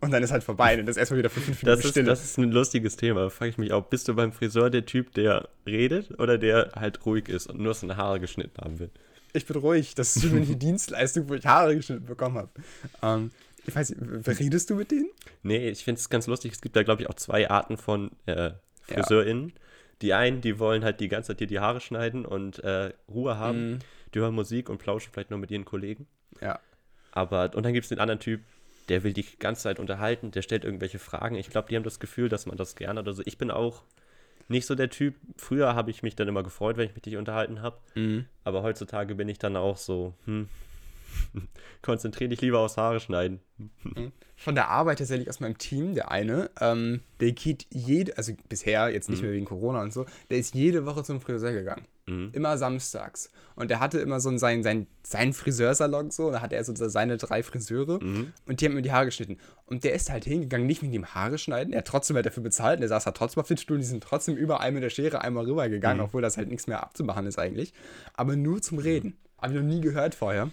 Und 0.00 0.12
dann 0.12 0.22
ist 0.22 0.30
halt 0.30 0.44
vorbei. 0.44 0.78
Und 0.78 0.86
das 0.86 0.96
ist 0.96 1.00
erstmal 1.00 1.18
wieder 1.18 1.30
für 1.30 1.40
fünf 1.40 1.62
Minuten 1.62 1.76
Das 1.76 1.84
ist, 1.84 1.90
Stille. 1.90 2.06
das 2.06 2.24
ist 2.24 2.38
ein 2.38 2.52
lustiges 2.52 2.96
Thema. 2.96 3.22
Da 3.22 3.30
frage 3.30 3.50
ich 3.50 3.58
mich 3.58 3.72
auch, 3.72 3.84
bist 3.86 4.06
du 4.06 4.14
beim 4.14 4.32
Friseur 4.32 4.70
der 4.70 4.86
Typ, 4.86 5.12
der 5.14 5.48
redet 5.66 6.18
oder 6.20 6.38
der 6.38 6.70
halt 6.76 7.04
ruhig 7.04 7.28
ist 7.28 7.48
und 7.48 7.58
nur 7.60 7.74
seine 7.74 7.96
Haare 7.96 8.20
geschnitten 8.20 8.62
haben 8.62 8.78
will? 8.78 8.90
ich 9.32 9.46
bin 9.46 9.56
ruhig. 9.56 9.94
Das 9.94 10.16
ist 10.16 10.24
die 10.24 10.56
Dienstleistung, 10.58 11.28
wo 11.28 11.34
ich 11.34 11.46
Haare 11.46 11.76
geschnitten 11.76 12.06
bekommen 12.06 12.36
habe. 12.36 12.50
Ähm, 13.02 13.30
ich 13.66 13.74
weiß 13.76 13.90
nicht, 13.90 14.40
redest 14.40 14.70
du 14.70 14.74
mit 14.76 14.90
denen? 14.90 15.10
Nee, 15.42 15.68
ich 15.68 15.84
finde 15.84 15.98
es 15.98 16.08
ganz 16.08 16.26
lustig. 16.26 16.52
Es 16.52 16.60
gibt 16.60 16.76
da, 16.76 16.82
glaube 16.82 17.02
ich, 17.02 17.08
auch 17.10 17.14
zwei 17.14 17.50
Arten 17.50 17.76
von 17.76 18.10
äh, 18.26 18.52
FriseurInnen. 18.82 19.52
Die 20.00 20.14
einen, 20.14 20.40
die 20.40 20.58
wollen 20.58 20.84
halt 20.84 21.00
die 21.00 21.08
ganze 21.08 21.28
Zeit 21.28 21.40
dir 21.40 21.46
die 21.46 21.60
Haare 21.60 21.80
schneiden 21.80 22.24
und 22.24 22.60
äh, 22.60 22.92
Ruhe 23.12 23.36
haben. 23.36 23.72
Mhm. 23.72 23.78
Die 24.14 24.20
hören 24.20 24.34
Musik 24.34 24.70
und 24.70 24.78
plauschen 24.78 25.10
vielleicht 25.12 25.30
nur 25.30 25.38
mit 25.38 25.50
ihren 25.50 25.64
Kollegen. 25.64 26.06
Ja. 26.40 26.58
Aber, 27.12 27.50
und 27.54 27.64
dann 27.64 27.72
gibt 27.74 27.84
es 27.84 27.88
den 27.88 27.98
anderen 27.98 28.20
Typ, 28.20 28.40
der 28.88 29.04
will 29.04 29.12
die 29.12 29.26
ganze 29.38 29.62
Zeit 29.62 29.78
unterhalten, 29.78 30.30
der 30.30 30.42
stellt 30.42 30.64
irgendwelche 30.64 30.98
Fragen. 30.98 31.36
Ich 31.36 31.50
glaube, 31.50 31.68
die 31.68 31.76
haben 31.76 31.84
das 31.84 32.00
Gefühl, 32.00 32.28
dass 32.28 32.46
man 32.46 32.56
das 32.56 32.76
gerne 32.76 33.00
oder 33.00 33.12
so. 33.12 33.22
Ich 33.26 33.38
bin 33.38 33.50
auch 33.50 33.82
nicht 34.48 34.66
so 34.66 34.74
der 34.74 34.90
Typ. 34.90 35.14
Früher 35.36 35.74
habe 35.74 35.90
ich 35.90 36.02
mich 36.02 36.16
dann 36.16 36.28
immer 36.28 36.42
gefreut, 36.42 36.76
wenn 36.76 36.88
ich 36.88 36.94
mit 36.94 37.06
dich 37.06 37.16
unterhalten 37.16 37.60
habe. 37.62 37.78
Mhm. 37.94 38.24
Aber 38.44 38.62
heutzutage 38.62 39.14
bin 39.14 39.28
ich 39.28 39.38
dann 39.38 39.56
auch 39.56 39.76
so, 39.76 40.14
hm, 40.24 40.48
konzentriere 41.82 42.30
dich 42.30 42.40
lieber 42.40 42.60
aufs 42.60 42.76
Haare 42.76 43.00
schneiden. 43.00 43.40
Von 44.36 44.54
der 44.54 44.68
Arbeit 44.68 44.98
tatsächlich 44.98 45.28
aus 45.28 45.40
meinem 45.40 45.58
Team, 45.58 45.94
der 45.94 46.10
eine, 46.10 46.50
ähm, 46.60 47.00
der 47.20 47.32
geht 47.32 47.66
jede, 47.70 48.16
also 48.16 48.32
bisher, 48.48 48.88
jetzt 48.90 49.10
nicht 49.10 49.22
mehr 49.22 49.32
wegen 49.32 49.46
Corona 49.46 49.82
und 49.82 49.92
so, 49.92 50.06
der 50.30 50.38
ist 50.38 50.54
jede 50.54 50.86
Woche 50.86 51.02
zum 51.02 51.20
Friseur 51.20 51.52
gegangen. 51.52 51.84
Mhm. 52.06 52.30
Immer 52.32 52.56
samstags. 52.56 53.30
Und 53.56 53.70
der 53.70 53.80
hatte 53.80 53.98
immer 53.98 54.20
so 54.20 54.28
einen, 54.28 54.38
sein, 54.38 54.62
sein, 54.62 54.86
seinen 55.02 55.32
Friseursalon 55.32 56.10
so, 56.12 56.26
und 56.26 56.34
da 56.34 56.40
hatte 56.40 56.54
er 56.54 56.62
so 56.62 56.72
seine 56.74 57.16
drei 57.16 57.42
Friseure 57.42 58.02
Mhm. 58.02 58.32
und 58.46 58.60
die 58.60 58.66
haben 58.66 58.76
ihm 58.76 58.82
die 58.82 58.92
Haare 58.92 59.06
geschnitten. 59.06 59.38
Und 59.66 59.82
der 59.82 59.92
ist 59.94 60.08
halt 60.10 60.24
hingegangen, 60.24 60.66
nicht 60.68 60.82
wegen 60.82 60.92
dem 60.92 61.14
Haare 61.14 61.38
schneiden, 61.38 61.72
er 61.72 61.80
hat 61.80 61.88
trotzdem 61.88 62.14
halt 62.14 62.26
dafür 62.26 62.42
bezahlt, 62.44 62.76
und 62.76 62.82
der 62.82 62.88
saß 62.88 63.06
halt 63.06 63.16
trotzdem 63.16 63.40
auf 63.40 63.48
den 63.48 63.56
Stuhl, 63.56 63.78
die 63.78 63.84
sind 63.84 64.04
trotzdem 64.04 64.36
überall 64.36 64.70
mit 64.70 64.82
der 64.84 64.90
Schere 64.90 65.22
einmal 65.22 65.46
rübergegangen, 65.46 66.00
obwohl 66.00 66.22
das 66.22 66.36
halt 66.36 66.48
nichts 66.48 66.68
mehr 66.68 66.82
abzumachen 66.82 67.26
ist 67.26 67.38
eigentlich. 67.38 67.72
Aber 68.14 68.36
nur 68.36 68.62
zum 68.62 68.78
Reden. 68.78 69.16
Habe 69.40 69.54
ich 69.54 69.60
noch 69.60 69.66
nie 69.66 69.80
gehört 69.80 70.14
vorher. 70.14 70.50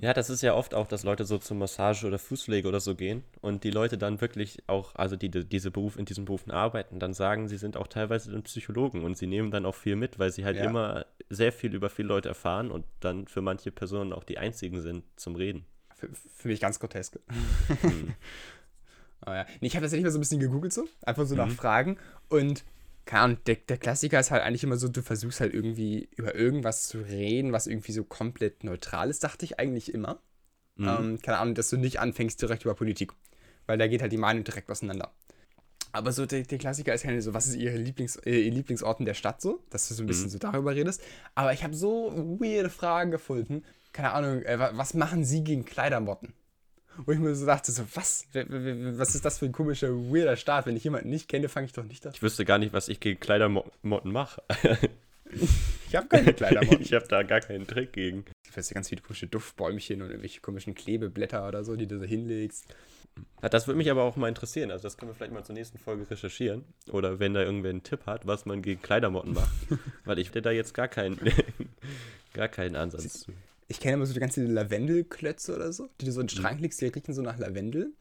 Ja, 0.00 0.14
das 0.14 0.30
ist 0.30 0.42
ja 0.42 0.54
oft 0.54 0.74
auch, 0.74 0.86
dass 0.86 1.02
Leute 1.02 1.24
so 1.24 1.38
zur 1.38 1.56
Massage 1.56 2.06
oder 2.06 2.18
Fußpflege 2.18 2.68
oder 2.68 2.78
so 2.80 2.94
gehen 2.94 3.24
und 3.40 3.64
die 3.64 3.70
Leute 3.70 3.98
dann 3.98 4.20
wirklich 4.20 4.62
auch, 4.68 4.94
also 4.94 5.16
die, 5.16 5.28
die 5.28 5.44
diese 5.44 5.72
Beruf, 5.72 5.96
in 5.98 6.04
diesen 6.04 6.24
Berufen 6.24 6.52
arbeiten, 6.52 7.00
dann 7.00 7.14
sagen, 7.14 7.48
sie 7.48 7.56
sind 7.56 7.76
auch 7.76 7.88
teilweise 7.88 8.30
dann 8.30 8.44
Psychologen 8.44 9.02
und 9.02 9.18
sie 9.18 9.26
nehmen 9.26 9.50
dann 9.50 9.66
auch 9.66 9.74
viel 9.74 9.96
mit, 9.96 10.18
weil 10.20 10.30
sie 10.30 10.44
halt 10.44 10.56
Ja. 10.56 10.64
immer 10.64 11.04
sehr 11.30 11.52
viel 11.52 11.74
über 11.74 11.90
viele 11.90 12.08
Leute 12.08 12.28
erfahren 12.28 12.70
und 12.70 12.84
dann 13.00 13.26
für 13.26 13.42
manche 13.42 13.72
Personen 13.72 14.12
auch 14.12 14.22
die 14.24 14.38
einzigen 14.38 14.80
sind 14.80 15.04
zum 15.16 15.34
Reden. 15.34 15.66
Für, 15.96 16.08
für 16.12 16.48
mich 16.48 16.60
ganz 16.60 16.78
grotesk. 16.78 17.18
oh 19.26 19.30
ja. 19.30 19.46
nee, 19.60 19.66
ich 19.66 19.74
habe 19.74 19.84
tatsächlich 19.84 20.04
mal 20.04 20.10
so 20.10 20.18
ein 20.18 20.22
bisschen 20.22 20.40
gegoogelt, 20.40 20.72
so. 20.72 20.86
Einfach 21.02 21.26
so 21.26 21.34
nach 21.34 21.50
Fragen. 21.50 21.96
Und, 22.28 22.64
keine 23.04 23.22
Ahnung, 23.22 23.38
der, 23.46 23.56
der 23.56 23.78
Klassiker 23.78 24.20
ist 24.20 24.30
halt 24.30 24.42
eigentlich 24.42 24.64
immer 24.64 24.76
so, 24.76 24.88
du 24.88 25.02
versuchst 25.02 25.40
halt 25.40 25.54
irgendwie 25.54 26.08
über 26.16 26.34
irgendwas 26.34 26.88
zu 26.88 26.98
reden, 27.00 27.52
was 27.52 27.66
irgendwie 27.66 27.92
so 27.92 28.04
komplett 28.04 28.64
neutral 28.64 29.10
ist, 29.10 29.24
dachte 29.24 29.44
ich 29.44 29.58
eigentlich 29.58 29.92
immer. 29.92 30.20
Ähm, 31.00 31.18
keine 31.22 31.38
Ahnung, 31.38 31.54
dass 31.54 31.70
du 31.70 31.76
nicht 31.76 32.00
anfängst 32.00 32.40
direkt 32.40 32.64
über 32.64 32.74
Politik. 32.74 33.12
Weil 33.66 33.78
da 33.78 33.86
geht 33.88 34.02
halt 34.02 34.12
die 34.12 34.16
Meinung 34.18 34.44
direkt 34.44 34.70
auseinander. 34.70 35.12
Aber 35.92 36.12
so 36.12 36.24
der, 36.26 36.42
der 36.42 36.58
Klassiker 36.58 36.94
ist 36.94 37.04
ja 37.04 37.20
so, 37.20 37.34
was 37.34 37.46
ist 37.46 37.56
ihre 37.56 37.76
Lieblings, 37.76 38.16
äh, 38.16 38.40
ihr 38.40 38.50
Lieblingsort 38.50 39.00
in 39.00 39.06
der 39.06 39.14
Stadt 39.14 39.42
so? 39.42 39.62
Dass 39.70 39.88
du 39.88 39.94
so 39.94 40.02
ein 40.02 40.06
bisschen 40.06 40.30
so 40.30 40.38
darüber 40.38 40.74
redest. 40.74 41.02
Aber 41.34 41.52
ich 41.52 41.62
habe 41.64 41.74
so 41.74 42.12
weirde 42.40 42.70
Fragen 42.70 43.10
gefunden. 43.10 43.64
Keine 43.92 44.12
Ahnung, 44.12 44.42
äh, 44.42 44.58
wa- 44.58 44.72
was 44.74 44.94
machen 44.94 45.24
sie 45.24 45.44
gegen 45.44 45.64
Kleidermotten? 45.66 46.32
Wo 46.98 47.12
ich 47.12 47.18
mir 47.18 47.34
so 47.34 47.46
dachte, 47.46 47.72
so, 47.72 47.84
was? 47.94 48.26
Was 48.32 49.14
ist 49.14 49.24
das 49.24 49.38
für 49.38 49.46
ein 49.46 49.52
komischer, 49.52 49.88
weirder 49.88 50.36
Start? 50.36 50.66
Wenn 50.66 50.76
ich 50.76 50.84
jemanden 50.84 51.10
nicht 51.10 51.28
kenne, 51.28 51.48
fange 51.48 51.66
ich 51.66 51.72
doch 51.72 51.84
nicht 51.84 52.06
an. 52.06 52.12
Ich 52.14 52.22
wüsste 52.22 52.44
gar 52.44 52.58
nicht, 52.58 52.72
was 52.72 52.88
ich 52.88 53.00
gegen 53.00 53.18
Kleidermotten 53.18 54.12
mache. 54.12 54.42
Ich 55.88 55.96
habe 55.96 56.08
keine 56.08 56.32
Kleidermotten. 56.34 56.82
ich 56.82 56.92
habe 56.92 57.06
da 57.08 57.22
gar 57.22 57.40
keinen 57.40 57.66
Trick 57.66 57.92
gegen. 57.92 58.24
Ich 58.48 58.56
weiß 58.56 58.70
ja 58.70 58.74
ganz 58.74 58.88
viele 58.88 59.02
komische 59.02 59.26
Duftbäumchen 59.26 60.02
und 60.02 60.08
irgendwelche 60.08 60.40
komischen 60.40 60.74
Klebeblätter 60.74 61.46
oder 61.46 61.64
so, 61.64 61.76
die 61.76 61.86
du 61.86 61.98
so 61.98 62.04
hinlegst. 62.04 62.66
Das 63.40 63.66
würde 63.66 63.76
mich 63.76 63.90
aber 63.90 64.02
auch 64.02 64.16
mal 64.16 64.28
interessieren. 64.28 64.70
Also 64.70 64.84
das 64.84 64.96
können 64.96 65.10
wir 65.10 65.14
vielleicht 65.14 65.32
mal 65.32 65.44
zur 65.44 65.54
nächsten 65.54 65.78
Folge 65.78 66.10
recherchieren. 66.10 66.64
Oder 66.90 67.18
wenn 67.18 67.34
da 67.34 67.42
irgendwer 67.42 67.70
einen 67.70 67.82
Tipp 67.82 68.06
hat, 68.06 68.26
was 68.26 68.46
man 68.46 68.62
gegen 68.62 68.80
Kleidermotten 68.80 69.34
macht. 69.34 69.52
Weil 70.04 70.18
ich 70.18 70.28
hätte 70.28 70.42
da 70.42 70.50
jetzt 70.50 70.72
gar 70.74 70.88
keinen, 70.88 71.18
gar 72.32 72.48
keinen 72.48 72.76
Ansatz 72.76 73.20
zu. 73.20 73.32
Ich 73.72 73.80
kenne 73.80 73.94
immer 73.94 74.04
so 74.04 74.12
die 74.12 74.20
ganzen 74.20 74.46
Lavendelklötze 74.48 75.56
oder 75.56 75.72
so, 75.72 75.88
die 75.98 76.04
du 76.04 76.12
so 76.12 76.20
in 76.20 76.26
den 76.26 76.36
Schrank 76.36 76.60
legst, 76.60 76.78
die 76.82 76.88
riechen 76.88 77.14
so 77.14 77.22
nach 77.22 77.38
Lavendel. 77.38 77.94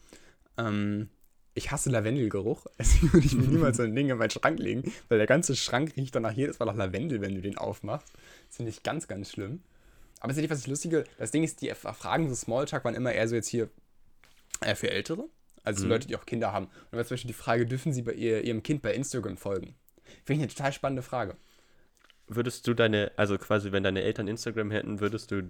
Ähm, 0.57 1.07
ich 1.53 1.71
hasse 1.71 1.89
Lavendelgeruch. 1.89 2.65
Deswegen 2.77 3.13
würde 3.13 3.25
ich 3.25 3.35
mir 3.35 3.47
niemals 3.47 3.77
so 3.77 3.83
ein 3.83 3.95
Ding 3.95 4.09
in 4.09 4.17
meinen 4.17 4.31
Schrank 4.31 4.59
legen, 4.59 4.91
weil 5.07 5.17
der 5.17 5.27
ganze 5.27 5.55
Schrank 5.55 5.95
riecht 5.95 6.13
danach 6.13 6.33
jedes 6.33 6.59
Mal 6.59 6.65
nach 6.65 6.75
Lavendel, 6.75 7.21
wenn 7.21 7.35
du 7.35 7.41
den 7.41 7.57
aufmachst. 7.57 8.11
Das 8.47 8.57
finde 8.57 8.69
ich 8.69 8.83
ganz, 8.83 9.07
ganz 9.07 9.31
schlimm. 9.31 9.63
Aber 10.19 10.27
tatsächlich, 10.27 10.51
was 10.51 10.59
ich 10.59 10.67
lustige, 10.67 11.05
das 11.17 11.31
Ding 11.31 11.41
ist, 11.45 11.61
die 11.61 11.69
Fragen 11.73 12.27
so 12.27 12.35
Smalltalk 12.35 12.83
waren 12.83 12.93
immer 12.93 13.13
eher 13.13 13.29
so 13.29 13.35
jetzt 13.35 13.47
hier 13.47 13.69
äh, 14.59 14.75
für 14.75 14.91
Ältere, 14.91 15.29
also 15.63 15.87
Leute, 15.87 16.05
die 16.05 16.17
auch 16.17 16.25
Kinder 16.25 16.51
haben. 16.51 16.65
Und 16.65 16.73
da 16.91 16.97
war 16.97 17.05
zum 17.05 17.15
Beispiel 17.15 17.29
die 17.29 17.33
Frage, 17.33 17.65
dürfen 17.65 17.93
sie 17.93 18.01
bei 18.01 18.11
ihr, 18.11 18.43
ihrem 18.43 18.61
Kind 18.61 18.81
bei 18.81 18.93
Instagram 18.93 19.37
folgen? 19.37 19.75
Finde 20.25 20.33
ich 20.33 20.39
eine 20.39 20.47
total 20.49 20.73
spannende 20.73 21.01
Frage. 21.01 21.37
Würdest 22.27 22.67
du 22.67 22.73
deine, 22.73 23.13
also 23.15 23.37
quasi, 23.37 23.71
wenn 23.71 23.83
deine 23.83 24.01
Eltern 24.01 24.27
Instagram 24.27 24.69
hätten, 24.69 24.99
würdest 24.99 25.31
du 25.31 25.49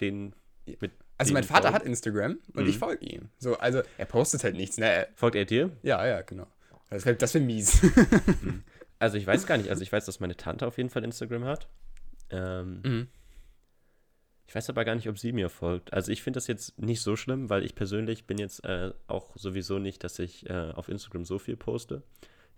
den 0.00 0.34
mit. 0.80 0.92
Also 1.18 1.32
mein 1.32 1.44
Vater 1.44 1.62
folgen? 1.62 1.74
hat 1.76 1.82
Instagram 1.84 2.38
und 2.54 2.68
ich 2.68 2.78
folge 2.78 3.04
ihm. 3.06 3.28
So, 3.38 3.56
also 3.58 3.82
er 3.98 4.06
postet 4.06 4.42
halt 4.44 4.56
nichts, 4.56 4.78
ne? 4.78 5.06
Folgt 5.14 5.36
er 5.36 5.44
dir? 5.44 5.70
Ja, 5.82 6.04
ja, 6.06 6.22
genau. 6.22 6.46
Das 6.90 7.06
wäre 7.06 7.16
das 7.16 7.34
wär 7.34 7.40
mies. 7.40 7.80
Also 8.98 9.16
ich 9.18 9.26
weiß 9.26 9.46
gar 9.46 9.56
nicht. 9.56 9.68
Also 9.68 9.82
ich 9.82 9.90
weiß, 9.90 10.04
dass 10.04 10.20
meine 10.20 10.36
Tante 10.36 10.64
auf 10.64 10.76
jeden 10.78 10.88
Fall 10.88 11.02
Instagram 11.02 11.44
hat. 11.44 11.68
Ähm, 12.30 12.80
Mhm. 12.84 13.08
Ich 14.46 14.54
weiß 14.54 14.68
aber 14.68 14.84
gar 14.84 14.94
nicht, 14.94 15.08
ob 15.08 15.18
sie 15.18 15.32
mir 15.32 15.48
folgt. 15.48 15.92
Also 15.92 16.12
ich 16.12 16.22
finde 16.22 16.36
das 16.36 16.46
jetzt 16.46 16.78
nicht 16.78 17.00
so 17.00 17.16
schlimm, 17.16 17.48
weil 17.50 17.64
ich 17.64 17.74
persönlich 17.74 18.26
bin 18.26 18.38
jetzt 18.38 18.64
äh, 18.64 18.92
auch 19.08 19.34
sowieso 19.36 19.78
nicht, 19.78 20.04
dass 20.04 20.18
ich 20.20 20.48
äh, 20.48 20.70
auf 20.74 20.88
Instagram 20.88 21.24
so 21.24 21.38
viel 21.40 21.56
poste. 21.56 22.02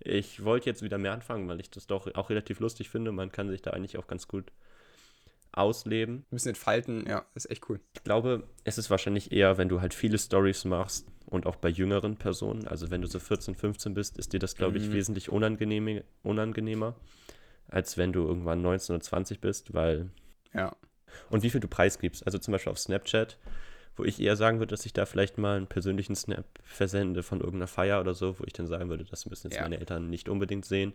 Ich 0.01 0.45
wollte 0.45 0.69
jetzt 0.69 0.83
wieder 0.83 0.99
mehr 0.99 1.13
anfangen, 1.13 1.49
weil 1.49 1.61
ich 1.61 1.71
das 1.71 1.87
doch 1.87 2.13
auch 2.15 2.29
relativ 2.31 2.61
lustig 2.61 2.91
finde. 2.91 3.11
Man 3.13 3.31
kann 3.33 3.49
sich 3.49 3.63
da 3.63 3.71
eigentlich 3.71 3.97
auch 3.97 4.07
ganz 4.09 4.29
gut 4.29 4.51
ausleben. 5.55 6.19
Ein 6.19 6.27
bisschen 6.31 6.51
entfalten, 6.51 7.07
ja, 7.09 7.25
ist 7.35 7.51
echt 7.51 7.69
cool. 7.69 7.81
Ich 7.95 8.05
glaube, 8.05 8.45
es 8.65 8.79
ist 8.79 8.91
wahrscheinlich 8.91 9.33
eher, 9.33 9.59
wenn 9.59 9.69
du 9.69 9.81
halt 9.81 9.95
viele 9.95 10.19
Stories 10.19 10.65
machst 10.65 11.07
und 11.27 11.47
auch 11.47 11.57
bei 11.57 11.69
jüngeren 11.69 12.17
Personen. 12.17 12.67
Also 12.69 12.91
wenn 12.91 13.01
du 13.03 13.07
so 13.09 13.19
14, 13.19 13.55
15 13.55 13.95
bist, 13.95 14.19
ist 14.19 14.33
dir 14.33 14.39
das, 14.39 14.57
glaube 14.57 14.79
ich, 14.79 14.93
wesentlich 14.93 15.31
unangenehm, 15.31 16.03
unangenehmer, 16.23 16.95
als 17.69 17.97
wenn 17.97 18.13
du 18.13 18.27
irgendwann 18.27 18.63
19 18.63 18.97
oder 18.97 19.03
20 19.03 19.41
bist, 19.41 19.75
weil. 19.75 20.11
Ja. 20.53 20.75
Und 21.31 21.43
wie 21.43 21.51
viel 21.51 21.61
du 21.61 21.69
preisgibst. 21.69 22.27
Also 22.27 22.39
zum 22.39 22.53
Beispiel 22.53 22.73
auf 22.73 22.79
Snapchat, 22.79 23.39
wo 23.97 24.05
ich 24.05 24.21
eher 24.21 24.37
sagen 24.37 24.59
würde, 24.59 24.73
dass 24.73 24.85
ich 24.85 24.93
da 24.93 25.07
vielleicht 25.07 25.39
mal 25.39 25.57
einen 25.57 25.69
persönlichen 25.69 26.17
Snap 26.17 26.45
versende 26.65 27.23
von 27.23 27.39
irgendeiner 27.39 27.69
Feier 27.69 28.01
oder 28.01 28.15
so, 28.15 28.39
wo 28.41 28.45
ich 28.45 28.53
dann 28.53 28.67
sagen 28.67 28.89
würde, 28.91 29.05
das 29.05 29.27
müssen 29.27 29.49
jetzt 29.49 29.57
Ja. 29.57 29.63
meine 29.63 29.79
Eltern 29.79 30.11
nicht 30.11 30.29
unbedingt 30.29 30.65
sehen. 30.65 30.93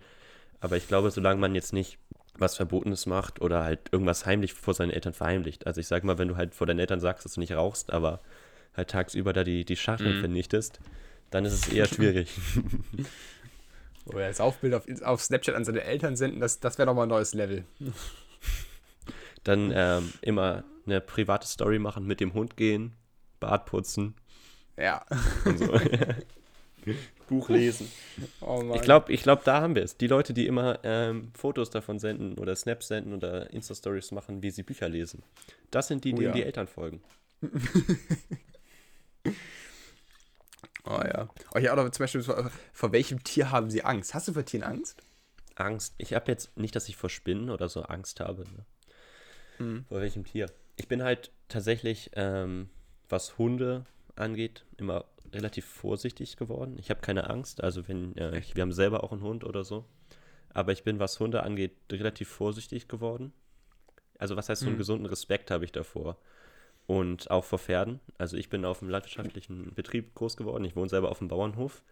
Aber 0.60 0.76
ich 0.76 0.88
glaube, 0.90 1.10
solange 1.10 1.40
man 1.40 1.56
jetzt 1.56 1.72
nicht 1.72 1.98
was 2.40 2.56
Verbotenes 2.56 3.06
macht 3.06 3.42
oder 3.42 3.64
halt 3.64 3.80
irgendwas 3.92 4.26
heimlich 4.26 4.54
vor 4.54 4.74
seinen 4.74 4.92
Eltern 4.92 5.14
verheimlicht. 5.14 5.68
Also 5.68 5.82
ich 5.82 5.88
sag 5.88 6.04
mal, 6.04 6.18
wenn 6.18 6.28
du 6.28 6.38
halt 6.38 6.56
vor 6.56 6.68
deinen 6.68 6.80
Eltern 6.80 7.00
sagst, 7.00 7.26
dass 7.26 7.34
du 7.34 7.40
nicht 7.40 7.54
rauchst, 7.54 7.92
aber 7.92 8.20
halt 8.76 8.90
tagsüber 8.90 9.34
da 9.34 9.44
die, 9.44 9.66
die 9.66 9.76
Schachteln 9.76 10.16
Mhm. 10.16 10.20
vernichtest, 10.20 10.80
dann 11.32 11.46
ist 11.46 11.54
es 11.54 11.68
eher 11.68 11.86
schwierig. 11.94 12.30
Oder 14.06 14.26
als 14.26 14.40
Aufbild 14.42 14.74
auf, 14.74 14.86
auf 15.04 15.22
Snapchat 15.22 15.56
an 15.56 15.66
seine 15.66 15.84
Eltern 15.84 16.16
senden, 16.16 16.40
das, 16.40 16.60
das 16.60 16.78
wäre 16.78 16.88
nochmal 16.88 17.06
ein 17.06 17.10
neues 17.10 17.34
Level. 17.34 17.64
Dann 19.44 19.72
ähm, 19.74 20.14
immer 20.22 20.64
eine 20.86 21.02
private 21.02 21.48
Story 21.48 21.80
machen, 21.80 22.06
mit 22.06 22.20
dem 22.20 22.34
Hund 22.34 22.58
gehen, 22.58 22.94
Bart 23.40 23.66
putzen 23.66 24.16
Ja. 24.78 25.06
und 25.46 25.58
so. 25.60 25.72
Buch 27.30 27.50
lesen. 27.50 27.90
Oh. 28.42 28.74
Ich 28.76 28.82
glaube, 28.82 29.14
ich 29.14 29.24
glaub, 29.24 29.46
da 29.46 29.62
haben 29.62 29.76
wir 29.76 29.84
es. 29.84 29.96
Die 29.96 30.08
Leute, 30.08 30.34
die 30.34 30.46
immer 30.46 30.80
ähm, 30.84 31.32
Fotos 31.34 31.70
davon 31.70 32.00
senden 32.00 32.38
oder 32.38 32.54
Snaps 32.54 32.90
senden 32.90 33.14
oder 33.14 33.50
Insta-Stories 33.54 34.12
machen, 34.12 34.44
wie 34.44 34.52
sie 34.52 34.64
Bücher 34.64 34.90
lesen. 34.90 35.24
Das 35.72 35.88
sind 35.88 36.04
die, 36.04 36.12
Oh 36.14 36.18
denen 36.18 36.28
ja. 36.28 36.34
die 36.34 36.44
Eltern 36.44 36.68
folgen. 36.68 37.02
Oh 40.86 41.02
ja. 41.04 41.30
Oh 41.54 41.60
ja, 41.60 41.74
oder 41.74 41.92
zum 41.92 42.04
Beispiel, 42.04 42.24
vor, 42.24 42.50
vor 42.74 42.92
welchem 42.92 43.24
Tier 43.24 43.52
haben 43.52 43.70
sie 43.70 43.84
Angst? 43.84 44.14
Hast 44.14 44.28
du 44.28 44.34
vor 44.34 44.44
Tieren 44.44 44.64
Angst? 44.64 45.04
Angst. 45.56 45.94
Ich 45.98 46.14
habe 46.14 46.32
jetzt 46.32 46.58
nicht, 46.58 46.76
dass 46.76 46.90
ich 46.90 46.96
vor 46.96 47.10
Spinnen 47.10 47.50
oder 47.50 47.70
so 47.70 47.84
Angst 47.84 48.20
habe. 48.20 48.44
Ne? 48.44 48.66
Mhm. 49.60 49.86
Vor 49.88 50.02
welchem 50.02 50.26
Tier? 50.26 50.48
Ich 50.78 50.88
bin 50.88 51.04
halt 51.04 51.32
tatsächlich, 51.48 52.12
ähm, 52.14 52.70
was 53.08 53.38
Hunde 53.38 53.86
angeht, 54.16 54.66
immer 54.78 55.06
relativ 55.34 55.66
vorsichtig 55.66 56.38
geworden. 56.38 56.78
Ich 56.80 56.90
habe 56.90 57.02
keine 57.02 57.30
Angst. 57.30 57.64
Also 57.64 57.88
wenn, 57.88 58.16
äh, 58.18 58.38
ich, 58.40 58.56
wir 58.56 58.62
haben 58.62 58.72
selber 58.74 59.04
auch 59.04 59.12
einen 59.12 59.22
Hund 59.22 59.44
oder 59.44 59.64
so. 59.64 59.86
Aber 60.54 60.72
ich 60.72 60.84
bin, 60.84 61.00
was 61.00 61.20
Hunde 61.20 61.44
angeht, 61.44 61.74
relativ 61.92 62.30
vorsichtig 62.30 62.88
geworden. 62.88 63.34
Also 64.18 64.36
was 64.36 64.50
heißt 64.50 64.62
so 64.62 64.68
einen 64.68 64.76
Mhm. 64.76 64.80
gesunden 64.80 65.06
Respekt 65.06 65.52
habe 65.52 65.66
ich 65.66 65.72
davor. 65.72 66.18
Und 66.88 67.30
auch 67.30 67.46
vor 67.46 67.60
Pferden. 67.60 68.00
Also 68.18 68.36
ich 68.36 68.50
bin 68.50 68.66
auf 68.66 68.82
einem 68.82 68.90
landwirtschaftlichen 68.90 69.74
Betrieb 69.76 70.16
groß 70.16 70.38
geworden. 70.38 70.64
Ich 70.66 70.76
wohne 70.76 70.90
selber 70.90 71.10
auf 71.12 71.20
dem 71.20 71.28
Bauernhof. 71.28 71.84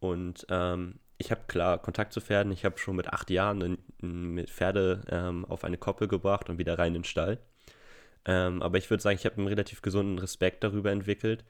Und 0.00 0.46
ähm, 0.50 0.96
ich 1.18 1.30
habe 1.30 1.42
klar 1.46 1.78
Kontakt 1.78 2.12
zu 2.12 2.20
Pferden. 2.20 2.52
Ich 2.52 2.64
habe 2.64 2.76
schon 2.78 2.96
mit 2.96 3.06
acht 3.12 3.30
Jahren 3.30 3.78
mit 4.00 4.50
Pferde 4.50 5.02
ähm, 5.08 5.44
auf 5.44 5.62
eine 5.62 5.78
Koppel 5.78 6.08
gebracht 6.08 6.50
und 6.50 6.58
wieder 6.58 6.76
rein 6.76 6.88
in 6.88 6.94
den 7.02 7.04
Stall. 7.04 7.38
Ähm, 8.24 8.62
aber 8.62 8.78
ich 8.78 8.90
würde 8.90 9.02
sagen, 9.02 9.16
ich 9.16 9.24
habe 9.24 9.36
einen 9.36 9.46
relativ 9.46 9.80
gesunden 9.82 10.18
Respekt 10.18 10.64
darüber 10.64 10.90
entwickelt. 10.90 11.44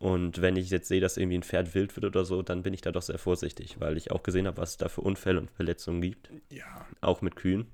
Und 0.00 0.40
wenn 0.40 0.56
ich 0.56 0.70
jetzt 0.70 0.88
sehe, 0.88 1.00
dass 1.00 1.18
irgendwie 1.18 1.38
ein 1.38 1.42
Pferd 1.42 1.74
wild 1.74 1.94
wird 1.94 2.06
oder 2.06 2.24
so, 2.24 2.40
dann 2.40 2.62
bin 2.62 2.72
ich 2.72 2.80
da 2.80 2.90
doch 2.90 3.02
sehr 3.02 3.18
vorsichtig, 3.18 3.76
weil 3.80 3.98
ich 3.98 4.10
auch 4.10 4.22
gesehen 4.22 4.46
habe, 4.46 4.56
was 4.56 4.70
es 4.70 4.76
da 4.78 4.88
für 4.88 5.02
Unfälle 5.02 5.38
und 5.38 5.50
Verletzungen 5.50 6.00
gibt. 6.00 6.30
Ja. 6.50 6.86
Auch 7.02 7.20
mit 7.20 7.36
Kühen. 7.36 7.66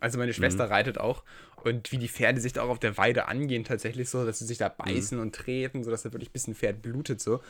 Also 0.00 0.18
meine 0.18 0.32
Schwester 0.32 0.70
reitet 0.70 0.98
auch 0.98 1.22
und 1.64 1.92
wie 1.92 1.98
die 1.98 2.08
Pferde 2.08 2.40
sich 2.40 2.54
da 2.54 2.62
auch 2.62 2.70
auf 2.70 2.78
der 2.78 2.96
Weide 2.96 3.28
angehen, 3.28 3.64
tatsächlich 3.64 4.08
so, 4.08 4.24
dass 4.24 4.38
sie 4.38 4.46
sich 4.46 4.58
da 4.58 4.70
beißen 4.70 5.18
und 5.18 5.34
treten, 5.34 5.84
sodass 5.84 6.02
da 6.02 6.12
wirklich 6.12 6.30
ein 6.30 6.32
bisschen 6.32 6.54
Pferd 6.54 6.82
blutet 6.82 7.20
so. 7.20 7.40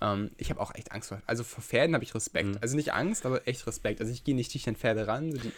Ähm, 0.00 0.30
ich 0.36 0.50
habe 0.50 0.60
auch 0.60 0.74
echt 0.74 0.92
Angst 0.92 1.08
vor. 1.08 1.20
Also 1.26 1.44
vor 1.44 1.62
Pferden 1.62 1.94
habe 1.94 2.04
ich 2.04 2.14
Respekt. 2.14 2.62
Also 2.62 2.76
nicht 2.76 2.92
Angst, 2.92 3.26
aber 3.26 3.46
echt 3.46 3.66
Respekt. 3.66 4.00
Also 4.00 4.12
ich 4.12 4.24
gehe 4.24 4.34
nicht 4.34 4.52
dicht 4.54 4.66
an 4.68 4.76
Pferde 4.76 5.06
ran. 5.06 5.32
So 5.32 5.38
die, 5.38 5.52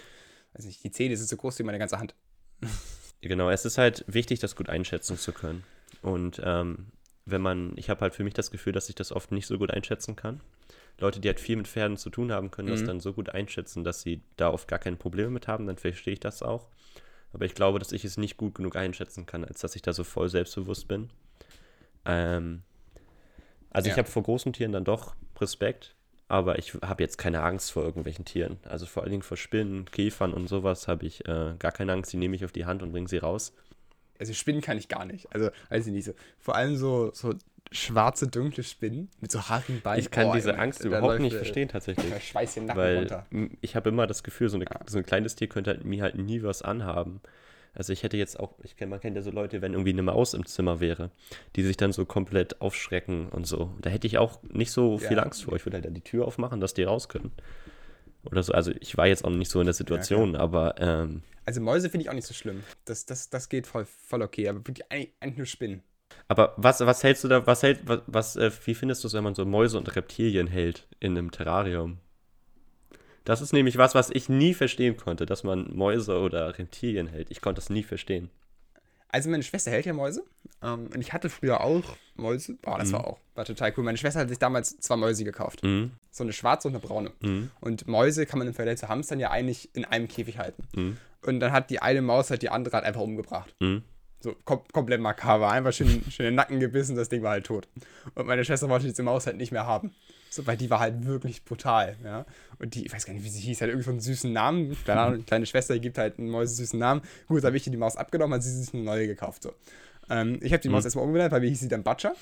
nicht, 0.65 0.83
die 0.83 0.91
Zähne 0.91 1.17
sind 1.17 1.29
so 1.29 1.37
groß 1.37 1.59
wie 1.59 1.63
meine 1.63 1.79
ganze 1.79 1.99
Hand. 1.99 2.15
Genau, 3.21 3.51
es 3.51 3.65
ist 3.65 3.79
halt 3.79 4.05
wichtig, 4.09 4.41
das 4.41 4.57
gut 4.57 4.69
einschätzen 4.69 5.17
zu 5.17 5.33
können. 5.33 5.63
Und 6.03 6.41
ähm, 6.45 6.89
wenn 7.27 7.41
man, 7.41 7.73
ich 7.77 7.89
habe 7.91 8.01
halt 8.01 8.15
für 8.15 8.25
mich 8.25 8.35
das 8.35 8.51
Gefühl, 8.51 8.73
dass 8.73 8.89
ich 8.89 8.95
das 8.95 9.13
oft 9.13 9.33
nicht 9.33 9.47
so 9.47 9.59
gut 9.59 9.71
einschätzen 9.71 10.17
kann. 10.17 10.41
Leute, 10.99 11.21
die 11.21 11.29
halt 11.29 11.41
viel 11.41 11.57
mit 11.57 11.69
Pferden 11.69 11.97
zu 11.97 12.11
tun 12.11 12.33
haben, 12.33 12.51
können 12.51 12.69
das 12.71 12.83
Mhm. 12.83 12.87
dann 12.87 13.01
so 13.01 13.13
gut 13.13 13.31
einschätzen, 13.31 13.85
dass 13.85 14.03
sie 14.03 14.23
da 14.37 14.51
oft 14.51 14.69
gar 14.69 14.79
keine 14.79 14.97
Probleme 14.97 15.31
mit 15.31 15.49
haben, 15.49 15.67
dann 15.67 15.77
verstehe 15.77 16.15
ich 16.15 16.21
das 16.21 16.43
auch. 16.43 16.69
Aber 17.33 17.45
ich 17.47 17.55
glaube, 17.55 17.79
dass 17.79 17.93
ich 17.93 18.05
es 18.05 18.19
nicht 18.19 18.37
gut 18.37 18.55
genug 18.55 18.77
einschätzen 18.77 19.25
kann, 19.25 19.45
als 19.45 19.61
dass 19.61 19.75
ich 19.75 19.83
da 19.83 19.93
so 19.93 20.05
voll 20.05 20.29
selbstbewusst 20.29 20.87
bin. 20.89 21.09
Ähm, 22.05 22.63
also 23.71 23.89
Ja. 23.89 23.95
ich 23.95 23.99
habe 23.99 24.09
vor 24.09 24.23
großen 24.23 24.53
Tieren 24.53 24.73
dann 24.73 24.85
doch 24.85 25.15
Respekt, 25.41 25.95
aber 26.29 26.59
ich 26.59 26.75
habe 26.83 27.03
jetzt 27.03 27.17
keine 27.19 27.43
Angst 27.43 27.73
vor 27.73 27.83
irgendwelchen 27.85 28.25
Tieren. 28.25 28.59
Also 28.65 28.87
vor 28.87 29.03
allen 29.03 29.13
Dingen 29.13 29.23
vor 29.23 29.37
Spinnen, 29.37 29.87
Käfern 29.87 30.35
und 30.35 30.49
sowas 30.49 30.89
habe 30.89 31.07
ich 31.07 31.27
äh, 31.27 31.55
gar 31.59 31.73
keine 31.73 31.93
Angst. 31.93 32.13
Die 32.13 32.17
nehme 32.17 32.37
ich 32.37 32.45
auf 32.45 32.53
die 32.53 32.67
Hand 32.67 32.83
und 32.83 32.93
bringe 32.93 33.09
sie 33.09 33.19
raus. 33.19 33.55
Also 34.23 34.35
Spinnen 34.35 34.61
kann 34.63 34.79
ich 34.79 34.87
gar 34.89 35.05
nicht. 35.05 35.27
Also, 35.35 35.51
weiß 35.69 35.85
ich 35.89 35.93
nicht 35.93 36.05
so. 36.05 36.13
Vor 36.39 36.55
allem 36.55 36.77
so, 36.77 37.11
so 37.13 37.35
schwarze, 37.73 38.29
dunkle 38.29 38.63
Spinnen 38.63 39.11
mit 39.21 39.33
so 39.33 39.41
haarigen 39.49 39.81
Beinen. 39.81 39.99
Ich 39.99 40.11
kann 40.13 40.27
Oh, 40.29 40.33
diese 40.33 40.51
Junge, 40.51 40.63
Angst 40.63 40.85
überhaupt 40.85 41.19
nicht 41.19 41.35
verstehen 41.35 41.69
tatsächlich. 41.69 42.07
Schweiß 42.29 42.55
den 42.55 42.67
Nacken 42.67 42.81
Weil 42.81 42.99
runter. 42.99 43.27
ich 43.61 43.75
habe 43.75 43.89
immer 43.89 44.07
das 44.07 44.23
Gefühl, 44.23 44.49
so, 44.49 44.57
eine, 44.57 44.67
so 44.87 44.99
ein 44.99 45.05
kleines 45.05 45.35
Tier 45.35 45.49
könnte 45.49 45.71
halt, 45.73 45.85
mir 45.85 46.03
halt 46.03 46.15
nie 46.17 46.43
was 46.45 46.63
anhaben. 46.63 47.21
Also 47.75 47.93
ich 47.95 48.03
hätte 48.03 48.19
jetzt 48.19 48.39
auch, 48.39 48.53
ich 48.63 48.77
kenn, 48.77 48.91
man 48.91 49.01
kennt 49.01 49.17
ja 49.17 49.23
so 49.23 49.31
Leute, 49.31 49.63
wenn 49.63 49.73
irgendwie 49.73 49.93
eine 49.93 50.03
Maus 50.03 50.35
im 50.35 50.45
Zimmer 50.47 50.79
wäre, 50.81 51.11
die 51.57 51.63
sich 51.63 51.79
dann 51.79 51.93
so 51.93 52.05
komplett 52.05 52.61
aufschrecken 52.61 53.31
und 53.31 53.47
so. 53.47 53.73
Da 53.81 53.89
hätte 53.91 54.07
ich 54.07 54.19
auch 54.19 54.41
nicht 54.43 54.71
so 54.71 54.99
viel 54.99 55.17
Ja. 55.17 55.23
Angst 55.23 55.45
vor. 55.45 55.57
Ich 55.57 55.65
würde 55.65 55.77
halt 55.79 55.87
dann 55.87 55.95
die 55.95 56.03
Tür 56.03 56.27
aufmachen, 56.27 56.61
dass 56.61 56.75
die 56.75 56.83
raus 56.85 57.09
können. 57.09 57.33
Oder 58.25 58.43
so. 58.43 58.53
Also 58.53 58.73
ich 58.81 58.97
war 58.97 59.07
jetzt 59.07 59.25
auch 59.25 59.31
nicht 59.31 59.51
so 59.51 59.61
in 59.61 59.67
der 59.67 59.75
Situation, 59.75 60.37
aber 60.37 60.77
ähm, 60.79 61.23
Also 61.45 61.61
Mäuse 61.61 61.91
finde 61.91 62.05
ich 62.05 62.11
auch 62.11 62.15
nicht 62.15 62.27
so 62.27 62.35
schlimm. 62.35 62.63
Das, 62.85 63.05
das, 63.05 63.31
das 63.31 63.49
geht 63.49 63.67
voll, 63.67 63.85
voll 63.85 64.23
okay. 64.23 64.49
Aber 64.49 64.59
wirklich 64.67 64.91
eigentlich, 64.91 65.13
eigentlich 65.21 65.37
nur 65.39 65.47
Spinnen. 65.47 65.83
aber 66.29 66.55
was, 66.57 66.81
was 66.81 67.03
hältst 67.03 67.25
du 67.25 67.29
da, 67.29 67.47
was 67.47 67.63
hält, 67.63 67.81
was, 67.87 68.01
was 68.07 68.37
äh, 68.37 68.51
wie 68.65 68.75
findest 68.75 69.03
du 69.03 69.09
es, 69.09 69.15
wenn 69.15 69.25
man 69.25 69.35
so 69.35 69.45
Mäuse 69.45 69.77
und 69.79 69.95
Reptilien 69.97 70.47
hält 70.47 70.87
in 71.01 71.13
einem 71.19 71.31
Terrarium? 71.31 71.99
Das 73.25 73.41
ist 73.41 73.53
nämlich 73.53 73.79
was, 73.79 73.95
was 73.95 74.11
ich 74.11 74.29
nie 74.29 74.55
verstehen 74.55 74.97
konnte, 74.97 75.27
dass 75.27 75.45
man 75.45 75.71
Mäuse 75.75 76.19
oder 76.19 76.59
Reptilien 76.59 77.07
hält. 77.07 77.31
Ich 77.31 77.41
konnte 77.41 77.61
das 77.61 77.71
nie 77.71 77.83
verstehen. 77.85 78.31
Also 79.13 79.31
meine 79.31 79.43
Schwester 79.43 79.71
hält 79.71 79.87
ja 79.87 79.93
Mäuse. 79.93 80.25
Ähm, 80.63 80.89
und 80.93 81.01
ich 81.01 81.13
hatte 81.13 81.29
früher 81.29 81.61
auch 81.61 81.85
Mäuse. 82.17 82.55
Boah, 82.55 82.79
das 82.79 82.93
war 82.93 83.07
auch, 83.07 83.19
war 83.35 83.45
total 83.45 83.73
cool. 83.77 83.85
Meine 83.85 83.99
Schwester 83.99 84.21
hat 84.21 84.29
sich 84.29 84.39
damals 84.39 84.79
zwei 84.81 84.97
Mäuse 84.97 85.25
gekauft. 85.25 85.63
Mhm. 85.63 85.93
So 86.11 86.25
eine 86.25 86.33
schwarze 86.33 86.69
und 86.69 86.75
eine 86.75 86.83
braune. 86.83 87.13
Mhm. 87.21 87.51
Und 87.61 87.87
Mäuse 87.87 88.27
kann 88.27 88.39
man 88.39 88.49
im 88.49 88.55
Vergleich 88.55 88.79
zu 88.79 88.89
Hamstern 88.89 89.21
ja 89.21 89.31
eigentlich 89.31 89.71
in 89.75 89.85
einem 89.85 90.09
Käfig 90.09 90.39
halten. 90.39 90.65
Mhm. 90.75 90.97
Und 91.25 91.41
dann 91.41 91.53
hat 91.53 91.71
die 91.71 91.81
eine 91.81 92.03
Maus 92.03 92.31
halt 92.31 92.43
die 92.43 92.49
andere 92.49 92.75
halt 92.75 92.85
einfach 92.85 93.03
umgebracht. 93.03 93.55
Mhm. 93.61 93.83
So 94.21 94.35
kom 94.45 94.63
komplett 94.73 95.01
makaber. 95.01 95.51
Einfach 95.51 95.73
schön, 95.73 96.05
schön 96.11 96.27
in 96.27 96.33
den 96.33 96.35
Nacken 96.37 96.61
gebissen, 96.61 96.97
das 96.97 97.09
Ding 97.09 97.23
war 97.23 97.33
halt 97.33 97.47
tot. 97.47 97.69
Und 98.15 98.27
meine 98.27 98.45
Schwester 98.45 98.69
wollte 98.69 98.87
diese 98.87 99.03
Maus 99.03 99.27
halt 99.27 99.37
nicht 99.37 99.53
mehr 99.53 99.67
haben. 99.67 99.95
So, 100.33 100.47
weil 100.47 100.57
die 100.57 100.71
war 100.71 100.81
halt 100.81 101.05
wirklich 101.05 101.45
brutal, 101.45 101.95
ja. 102.03 102.25
Und 102.59 102.75
die, 102.75 102.87
ich 102.87 102.93
weiß 102.93 103.05
gar 103.05 103.13
nicht, 103.13 103.23
wie 103.23 103.29
sie 103.29 103.41
hieß, 103.41 103.61
hat 103.61 103.69
irgendwie 103.69 103.85
so 103.85 103.91
einen 103.91 104.01
süßen 104.01 104.33
Namen. 104.33 104.75
Ahnung, 105.03 105.27
kleine 105.27 105.45
Schwester, 105.45 105.75
die 105.75 105.81
gibt 105.83 105.99
halt 105.99 106.19
einen 106.19 106.31
Mäuse 106.31 106.55
süßen 106.55 106.79
Namen. 106.79 107.03
Gut, 107.29 107.43
da 107.43 107.49
habe 107.49 107.59
ich 107.59 107.67
ihr 107.67 107.71
die 107.71 107.77
Maus 107.77 107.97
abgenommen, 107.97 108.35
hat 108.35 108.43
sie 108.43 108.51
sich 108.51 108.73
eine 108.73 108.83
neue 108.83 109.07
gekauft. 109.07 109.43
So. 109.43 109.53
Ähm, 110.09 110.39
ich 110.41 110.55
habe 110.55 110.63
die 110.63 110.71
Maus 110.71 110.87
erstmal 110.87 111.05
umbenannt, 111.05 111.33
weil 111.33 111.43
wir 111.43 111.51
hieß 111.51 111.61
sie 111.61 111.69
dann 111.69 111.83
Butcher. 111.83 112.15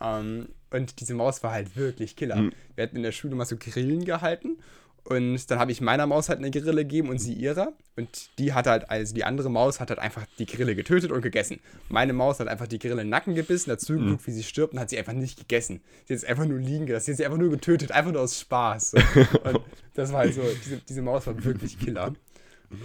Ähm, 0.00 0.48
und 0.70 0.98
diese 0.98 1.14
Maus 1.14 1.44
war 1.44 1.52
halt 1.52 1.76
wirklich 1.76 2.16
Killer. 2.16 2.50
Wir 2.74 2.82
hatten 2.82 2.96
in 2.96 3.04
der 3.04 3.12
Schule 3.12 3.36
mal 3.36 3.44
so 3.44 3.56
Grillen 3.56 4.04
gehalten. 4.04 4.58
Und 5.04 5.50
dann 5.50 5.58
habe 5.58 5.72
ich 5.72 5.80
meiner 5.80 6.06
Maus 6.06 6.28
halt 6.28 6.38
eine 6.38 6.50
Grille 6.50 6.84
gegeben 6.84 7.08
und 7.08 7.18
sie 7.18 7.32
ihrer. 7.32 7.72
Und 7.96 8.30
die 8.38 8.52
hat 8.52 8.66
halt, 8.66 8.88
also 8.88 9.14
die 9.14 9.24
andere 9.24 9.50
Maus 9.50 9.80
hat 9.80 9.90
halt 9.90 9.98
einfach 9.98 10.24
die 10.38 10.46
Grille 10.46 10.76
getötet 10.76 11.10
und 11.10 11.22
gegessen. 11.22 11.58
Meine 11.88 12.12
Maus 12.12 12.38
hat 12.38 12.46
einfach 12.46 12.68
die 12.68 12.78
Grille 12.78 12.94
in 12.94 12.98
den 12.98 13.08
Nacken 13.08 13.34
gebissen, 13.34 13.70
dazu 13.70 13.98
geguckt, 13.98 14.26
wie 14.26 14.30
sie 14.30 14.44
stirbt 14.44 14.74
und 14.74 14.80
hat 14.80 14.90
sie 14.90 14.98
einfach 14.98 15.12
nicht 15.12 15.38
gegessen. 15.38 15.82
Sie 16.06 16.14
hat 16.14 16.18
es 16.18 16.24
einfach 16.24 16.46
nur 16.46 16.60
liegen 16.60 16.86
gelassen. 16.86 17.06
Sie 17.06 17.12
hat 17.12 17.16
sie 17.18 17.24
einfach 17.24 17.38
nur 17.38 17.50
getötet, 17.50 17.90
einfach 17.90 18.12
nur 18.12 18.22
aus 18.22 18.38
Spaß. 18.38 18.94
Und 19.44 19.60
das 19.94 20.12
war 20.12 20.20
halt 20.20 20.34
so, 20.34 20.42
diese, 20.64 20.76
diese 20.78 21.02
Maus 21.02 21.26
war 21.26 21.42
wirklich 21.44 21.78
Killer. 21.78 22.14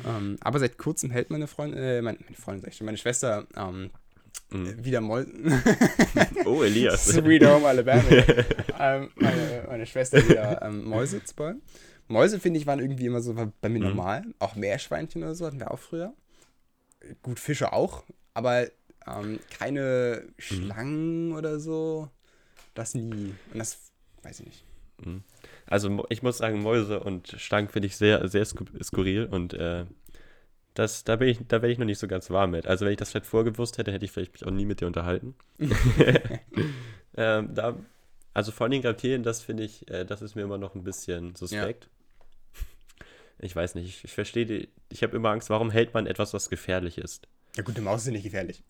Ähm, 0.06 0.38
aber 0.41 0.60
seit 0.60 0.77
kurzem 0.77 1.12
hält 1.12 1.30
meine 1.30 1.47
Freundin, 1.47 1.80
äh, 1.80 2.01
meine, 2.01 2.17
meine 2.23 2.36
Freundin, 2.36 2.62
sag 2.63 2.71
ich 2.71 2.77
schon, 2.77 2.86
meine 2.86 2.97
Schwester 2.97 3.47
ähm, 3.56 3.91
wieder 4.49 5.01
Mäuse. 5.01 5.32
Oh, 6.45 6.63
Elias. 6.63 7.06
Sweet 7.06 7.45
Home 7.45 7.67
Alabama. 7.67 8.01
ähm, 8.80 9.10
meine, 9.15 9.65
meine 9.67 9.86
Schwester 9.86 10.27
wieder 10.27 10.62
ähm, 10.62 10.86
Mäuse 10.86 11.23
zu 11.23 11.36
bauen. 11.36 11.62
Mäuse, 12.08 12.39
finde 12.39 12.60
ich, 12.60 12.65
waren 12.67 12.80
irgendwie 12.80 13.06
immer 13.06 13.22
so 13.22 13.34
bei 13.34 13.70
mir 13.70 13.80
normal. 13.80 14.24
Auch 14.39 14.56
Meerschweinchen 14.56 15.24
oder 15.24 15.36
so 15.36 15.46
hatten 15.46 15.60
wir 15.60 15.72
auch 15.72 15.80
früher. 15.80 16.13
Gut, 17.22 17.39
Fische 17.39 17.74
auch, 17.74 18.04
aber 18.34 18.67
ähm, 19.06 19.39
keine 19.50 20.28
Schlangen 20.38 21.34
oder 21.34 21.60
so. 21.60 22.10
Das 22.74 22.93
nie. 22.96 23.34
Und 23.54 23.60
das 23.60 23.91
weiß 24.24 24.39
ich 24.41 24.46
nicht. 24.46 24.63
Also 25.67 25.89
mo- 25.89 26.06
ich 26.10 26.24
muss 26.24 26.39
sagen, 26.39 26.62
Mäuse 26.62 27.00
und 27.00 27.36
Stangen 27.39 27.70
finde 27.70 27.88
ich 27.88 27.98
sehr, 27.98 28.28
sehr 28.28 28.46
sku- 28.46 28.84
skurril 28.84 29.26
und 29.26 29.54
äh, 29.54 29.86
das, 30.74 31.04
da 31.04 31.15
bin 31.17 31.28
ich, 31.30 31.39
da 31.48 31.62
wäre 31.62 31.72
ich 31.72 31.78
noch 31.78 31.86
nicht 31.86 32.00
so 32.00 32.08
ganz 32.08 32.30
warm 32.30 32.52
mit. 32.52 32.67
Also 32.67 32.86
wenn 32.86 32.91
ich 32.93 32.98
das 32.98 33.12
vielleicht 33.12 33.26
vorgewusst 33.26 33.78
hätte, 33.78 33.91
hätte 33.91 34.06
ich 34.06 34.12
vielleicht 34.12 34.34
mich 34.34 34.46
auch 34.46 34.52
nie 34.52 34.65
mit 34.65 34.82
dir 34.82 34.88
unterhalten. 34.88 35.36
ähm, 37.17 37.54
da, 37.54 37.76
also 38.34 38.52
vor 38.52 38.65
allen 38.65 38.72
Dingen 38.72 38.86
Reptilien, 38.86 39.24
das 39.24 39.41
finde 39.41 39.63
ich, 39.63 39.89
äh, 39.89 40.06
das 40.06 40.22
ist 40.22 40.36
mir 40.36 40.43
immer 40.43 40.58
noch 40.58 40.76
ein 40.76 40.84
bisschen 40.84 41.36
suspekt. 41.36 41.89
Ich 43.39 43.56
weiß 43.56 43.76
nicht, 43.76 44.04
ich, 44.04 44.12
verstehe 44.12 44.45
die, 44.45 44.69
ich 44.89 45.04
habe 45.04 45.15
immer 45.15 45.30
Angst, 45.30 45.50
warum 45.50 45.69
hält 45.69 45.93
man 45.93 46.08
etwas, 46.08 46.34
was 46.34 46.50
gefährlich 46.50 46.97
ist? 46.97 47.28
Ja, 47.56 47.63
gut, 47.63 47.78
die 47.78 47.82
Maus 47.82 48.04
sind 48.04 48.13
nicht 48.13 48.23
gefährlich. 48.23 48.63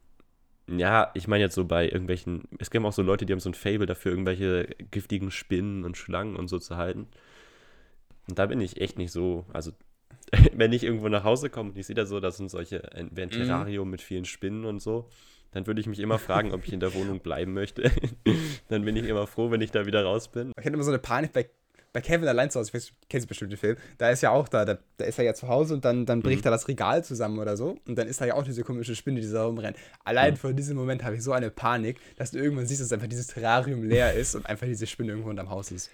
Ja, 0.69 1.11
ich 1.13 1.29
meine 1.29 1.45
jetzt 1.45 1.55
so 1.55 1.63
bei 1.63 1.85
irgendwelchen, 1.85 2.43
es 2.59 2.69
gibt 2.69 2.83
auch 2.83 2.91
so 2.91 3.01
Leute, 3.01 3.25
die 3.25 3.31
haben 3.31 3.39
so 3.39 3.49
ein 3.49 3.53
Fable 3.53 3.85
dafür, 3.85 4.11
irgendwelche 4.11 4.67
giftigen 4.91 5.31
Spinnen 5.31 5.85
und 5.85 5.97
Schlangen 5.97 6.35
und 6.35 6.49
so 6.49 6.59
zu 6.59 6.75
halten. 6.75 7.07
Und 8.27 8.37
da 8.37 8.45
bin 8.45 8.59
ich 8.59 8.81
echt 8.81 8.97
nicht 8.97 9.11
so, 9.11 9.45
also 9.53 9.71
wenn 10.53 10.73
ich 10.73 10.83
irgendwo 10.83 11.07
nach 11.07 11.23
Hause 11.23 11.49
komme 11.49 11.69
und 11.69 11.77
ich 11.77 11.87
sehe 11.87 11.95
da 11.95 12.05
so, 12.05 12.19
das 12.19 12.35
sind 12.35 12.51
solche, 12.51 12.91
ein, 12.93 13.11
ein 13.17 13.29
Terrarium 13.29 13.89
mit 13.89 14.01
vielen 14.01 14.25
Spinnen 14.25 14.65
und 14.65 14.81
so, 14.81 15.09
dann 15.51 15.65
würde 15.67 15.79
ich 15.79 15.87
mich 15.87 15.99
immer 15.99 16.19
fragen, 16.19 16.51
ob 16.51 16.65
ich 16.65 16.73
in 16.73 16.81
der 16.81 16.93
Wohnung 16.93 17.19
bleiben 17.19 17.53
möchte. 17.53 17.89
dann 18.67 18.83
bin 18.83 18.97
ich 18.97 19.05
immer 19.05 19.25
froh, 19.25 19.49
wenn 19.51 19.61
ich 19.61 19.71
da 19.71 19.85
wieder 19.85 20.03
raus 20.03 20.27
bin. 20.27 20.51
Ich 20.57 20.65
hätte 20.65 20.73
immer 20.73 20.83
so 20.83 20.91
eine 20.91 20.99
Panik 20.99 21.31
bei, 21.31 21.49
bei 21.97 22.01
Kevin 22.01 22.27
allein 22.27 22.51
zu 22.51 22.59
Hause. 22.59 22.67
Ich 22.69 22.73
weiß, 22.75 22.87
du 22.89 22.93
kennst 23.09 23.27
bestimmt 23.27 23.51
den 23.51 23.57
Film. 23.57 23.75
Da 23.97 24.11
ist 24.11 24.21
ja 24.21 24.29
auch 24.29 24.47
da, 24.47 24.65
da, 24.65 24.77
da 24.97 25.05
ist 25.05 25.17
er 25.17 25.25
ja 25.25 25.33
zu 25.33 25.47
Hause 25.47 25.73
und 25.73 25.83
dann, 25.83 26.05
dann 26.05 26.21
bricht 26.21 26.43
Mhm. 26.43 26.49
er 26.49 26.51
das 26.51 26.67
Regal 26.67 27.03
zusammen 27.03 27.39
oder 27.39 27.57
so. 27.57 27.79
Und 27.87 27.95
dann 27.97 28.07
ist 28.07 28.21
da 28.21 28.25
ja 28.25 28.35
auch 28.35 28.43
diese 28.43 28.61
komische 28.63 28.95
Spinne, 28.95 29.19
die 29.19 29.31
da 29.31 29.45
rumrennt. 29.45 29.77
Allein 30.03 30.33
Mhm. 30.33 30.37
vor 30.37 30.53
diesem 30.53 30.77
Moment 30.77 31.03
habe 31.03 31.15
ich 31.15 31.23
so 31.23 31.31
eine 31.31 31.49
Panik, 31.49 31.97
dass 32.17 32.29
du 32.29 32.37
irgendwann 32.37 32.67
siehst, 32.67 32.81
dass 32.81 32.93
einfach 32.93 33.07
dieses 33.07 33.25
Terrarium 33.27 33.81
leer 33.81 34.13
ist 34.13 34.35
und 34.35 34.45
einfach 34.45 34.67
diese 34.67 34.85
Spinne 34.85 35.09
irgendwo 35.13 35.31
unterm 35.31 35.49
Haus 35.49 35.71
ist. 35.71 35.89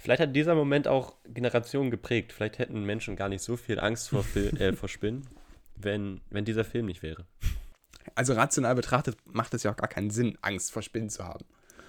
Vielleicht 0.00 0.20
hat 0.20 0.36
dieser 0.36 0.54
Moment 0.54 0.86
auch 0.86 1.14
Generationen 1.26 1.90
geprägt. 1.90 2.32
Vielleicht 2.32 2.60
hätten 2.60 2.84
Menschen 2.84 3.16
gar 3.16 3.28
nicht 3.28 3.42
so 3.42 3.56
viel 3.56 3.80
Angst 3.80 4.10
vor, 4.10 4.22
Fil 4.22 4.56
äh, 4.60 4.72
vor 4.74 4.88
Spinnen, 4.88 5.26
wenn, 5.74 6.20
wenn 6.30 6.44
dieser 6.44 6.64
Film 6.64 6.86
nicht 6.86 7.02
wäre. 7.02 7.24
Also 8.14 8.34
rational 8.34 8.76
betrachtet 8.76 9.16
macht 9.24 9.54
es 9.54 9.64
ja 9.64 9.72
auch 9.72 9.76
gar 9.76 9.88
keinen 9.88 10.10
Sinn, 10.10 10.38
Angst 10.42 10.70
vor 10.70 10.82
Spinnen 10.82 11.10
zu 11.10 11.24
haben. 11.24 11.44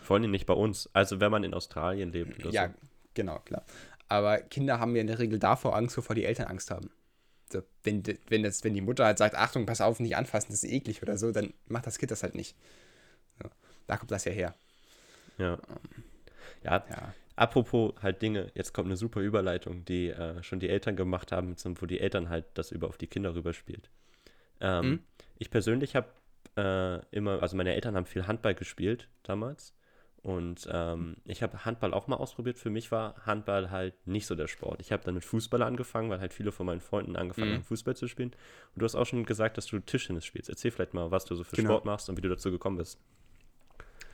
Vor 0.07 0.15
allem 0.17 0.31
nicht 0.31 0.45
bei 0.45 0.53
uns. 0.53 0.89
Also 0.93 1.19
wenn 1.19 1.31
man 1.31 1.43
in 1.43 1.53
Australien 1.53 2.11
lebt 2.13 2.39
oder 2.39 2.53
Ja, 2.53 2.67
so. 2.69 2.73
genau, 3.13 3.39
klar. 3.39 3.63
Aber 4.07 4.37
Kinder 4.37 4.79
haben 4.79 4.95
ja 4.95 5.01
in 5.01 5.07
der 5.07 5.19
Regel 5.19 5.37
davor 5.37 5.75
Angst, 5.75 5.97
bevor 5.97 6.15
die 6.15 6.23
Eltern 6.23 6.47
Angst 6.47 6.71
haben. 6.71 6.89
So, 7.51 7.61
wenn, 7.83 8.03
wenn, 8.29 8.43
das, 8.43 8.63
wenn 8.63 8.73
die 8.73 8.81
Mutter 8.81 9.05
halt 9.05 9.17
sagt, 9.17 9.35
Achtung, 9.35 9.65
pass 9.65 9.81
auf, 9.81 9.99
nicht 9.99 10.15
anfassen, 10.15 10.47
das 10.51 10.63
ist 10.63 10.71
eklig 10.71 11.01
oder 11.01 11.17
so, 11.17 11.31
dann 11.31 11.53
macht 11.67 11.87
das 11.87 11.97
Kind 11.97 12.11
das 12.11 12.23
halt 12.23 12.35
nicht. 12.35 12.55
So, 13.41 13.49
da 13.87 13.97
kommt 13.97 14.11
das 14.11 14.23
ja 14.25 14.31
her. 14.31 14.55
Ja. 15.37 15.57
Ja, 16.63 16.85
Ja. 16.89 17.13
apropos 17.35 17.93
halt 18.01 18.21
Dinge, 18.21 18.51
jetzt 18.55 18.73
kommt 18.73 18.87
eine 18.87 18.97
super 18.97 19.19
Überleitung, 19.19 19.85
die 19.85 20.09
äh, 20.09 20.41
schon 20.41 20.59
die 20.59 20.69
Eltern 20.69 20.95
gemacht 20.95 21.31
haben, 21.31 21.55
wo 21.81 21.85
die 21.85 21.99
Eltern 21.99 22.29
halt 22.29 22.45
das 22.53 22.71
über 22.71 22.87
auf 22.87 22.97
die 22.97 23.07
Kinder 23.07 23.35
rüberspielt. 23.35 23.89
Ähm, 24.61 24.89
Mhm. 24.89 24.99
Ich 25.39 25.51
persönlich 25.51 25.95
habe 25.95 26.07
äh, 26.57 27.05
immer, 27.15 27.41
also 27.43 27.55
meine 27.57 27.75
Eltern 27.75 27.95
haben 27.95 28.05
viel 28.07 28.25
Handball 28.25 28.55
gespielt 28.55 29.07
damals. 29.23 29.73
Und 30.27 30.67
ähm, 30.69 31.15
ich 31.23 31.41
habe 31.41 31.63
Handball 31.63 31.93
auch 31.93 32.07
mal 32.07 32.17
ausprobiert. 32.17 32.59
Für 32.59 32.69
mich 32.69 32.91
war 32.91 33.15
Handball 33.25 33.71
halt 33.71 33.93
nicht 34.05 34.25
so 34.27 34.35
der 34.35 34.47
Sport. 34.47 34.81
Ich 34.81 34.91
habe 34.91 35.01
dann 35.05 35.13
mit 35.13 35.23
Fußball 35.23 35.61
angefangen, 35.61 36.09
weil 36.09 36.19
halt 36.19 36.33
viele 36.33 36.51
von 36.51 36.65
meinen 36.65 36.81
Freunden 36.81 37.15
angefangen 37.15 37.51
Mhm. 37.51 37.55
haben, 37.55 37.63
Fußball 37.63 37.95
zu 37.95 38.09
spielen. 38.09 38.31
Und 38.75 38.81
du 38.81 38.83
hast 38.83 38.95
auch 38.95 39.05
schon 39.05 39.23
gesagt, 39.25 39.57
dass 39.57 39.67
du 39.67 39.79
Tischtennis 39.79 40.25
spielst. 40.25 40.49
Erzähl 40.49 40.71
vielleicht 40.71 40.93
mal, 40.93 41.11
was 41.11 41.23
du 41.23 41.35
so 41.35 41.45
für 41.45 41.55
Genau. 41.55 41.69
Sport 41.69 41.85
machst 41.85 42.09
und 42.09 42.17
wie 42.17 42.21
du 42.21 42.27
dazu 42.27 42.51
gekommen 42.51 42.75
bist. 42.77 42.99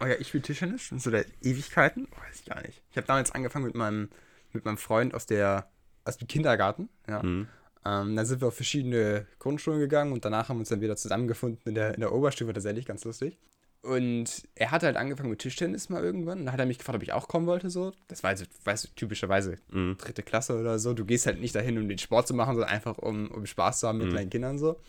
Oh 0.01 0.05
ja, 0.05 0.13
ich 0.19 0.27
spiele 0.27 0.43
Tischtennis 0.43 0.83
schon 0.83 0.99
so 0.99 1.09
der 1.09 1.25
Ewigkeiten. 1.41 2.07
Oh, 2.11 2.21
weiß 2.27 2.41
ich 2.41 2.45
gar 2.45 2.61
nicht. 2.61 2.83
Ich 2.91 2.97
habe 2.97 3.07
damals 3.07 3.31
angefangen 3.31 3.65
mit 3.65 3.73
meinem, 3.73 4.09
mit 4.51 4.65
meinem 4.65 4.77
Freund 4.77 5.15
aus, 5.15 5.25
der, 5.25 5.67
aus 6.05 6.17
dem 6.17 6.27
Kindergarten. 6.27 6.89
Ja. 7.09 7.23
Mhm. 7.23 7.47
Ähm, 7.85 8.15
dann 8.15 8.25
sind 8.27 8.39
wir 8.39 8.49
auf 8.49 8.55
verschiedene 8.55 9.25
Grundschulen 9.39 9.79
gegangen 9.79 10.13
und 10.13 10.23
danach 10.25 10.49
haben 10.49 10.57
wir 10.57 10.61
uns 10.61 10.69
dann 10.69 10.81
wieder 10.81 10.95
zusammengefunden 10.95 11.59
in 11.65 11.73
der, 11.73 11.95
in 11.95 12.01
der 12.01 12.13
Oberstufe, 12.13 12.53
tatsächlich 12.53 12.85
ganz 12.85 13.03
lustig. 13.03 13.39
Und 13.83 14.43
er 14.55 14.71
hat 14.71 14.81
halt 14.83 14.95
angefangen 14.95 15.29
mit 15.29 15.39
Tischtennis 15.39 15.89
mal 15.89 16.01
irgendwann. 16.03 16.39
Und 16.39 16.45
dann 16.45 16.53
hat 16.53 16.59
er 16.59 16.65
mich 16.65 16.77
gefragt, 16.77 16.95
ob 16.95 17.03
ich 17.03 17.11
auch 17.11 17.27
kommen 17.27 17.47
wollte. 17.47 17.69
So. 17.69 17.91
Das 18.07 18.23
war 18.23 18.29
also, 18.29 18.45
weißt 18.63 18.85
du, 18.85 18.87
typischerweise 18.95 19.57
Mhm. 19.71 19.97
dritte 19.97 20.23
Klasse 20.23 20.57
oder 20.57 20.79
so. 20.79 20.93
Du 20.93 21.03
gehst 21.03 21.25
halt 21.25 21.41
nicht 21.41 21.53
dahin, 21.53 21.77
um 21.77 21.89
den 21.89 21.97
Sport 21.97 22.27
zu 22.27 22.33
machen, 22.33 22.55
sondern 22.55 22.69
einfach 22.71 22.97
um, 22.97 23.29
um 23.29 23.45
Spaß 23.45 23.81
zu 23.81 23.87
haben 23.89 23.97
mit 23.97 24.07
Mhm. 24.07 24.11
kleinen 24.11 24.29
Kindern 24.29 24.57
so. 24.57 24.79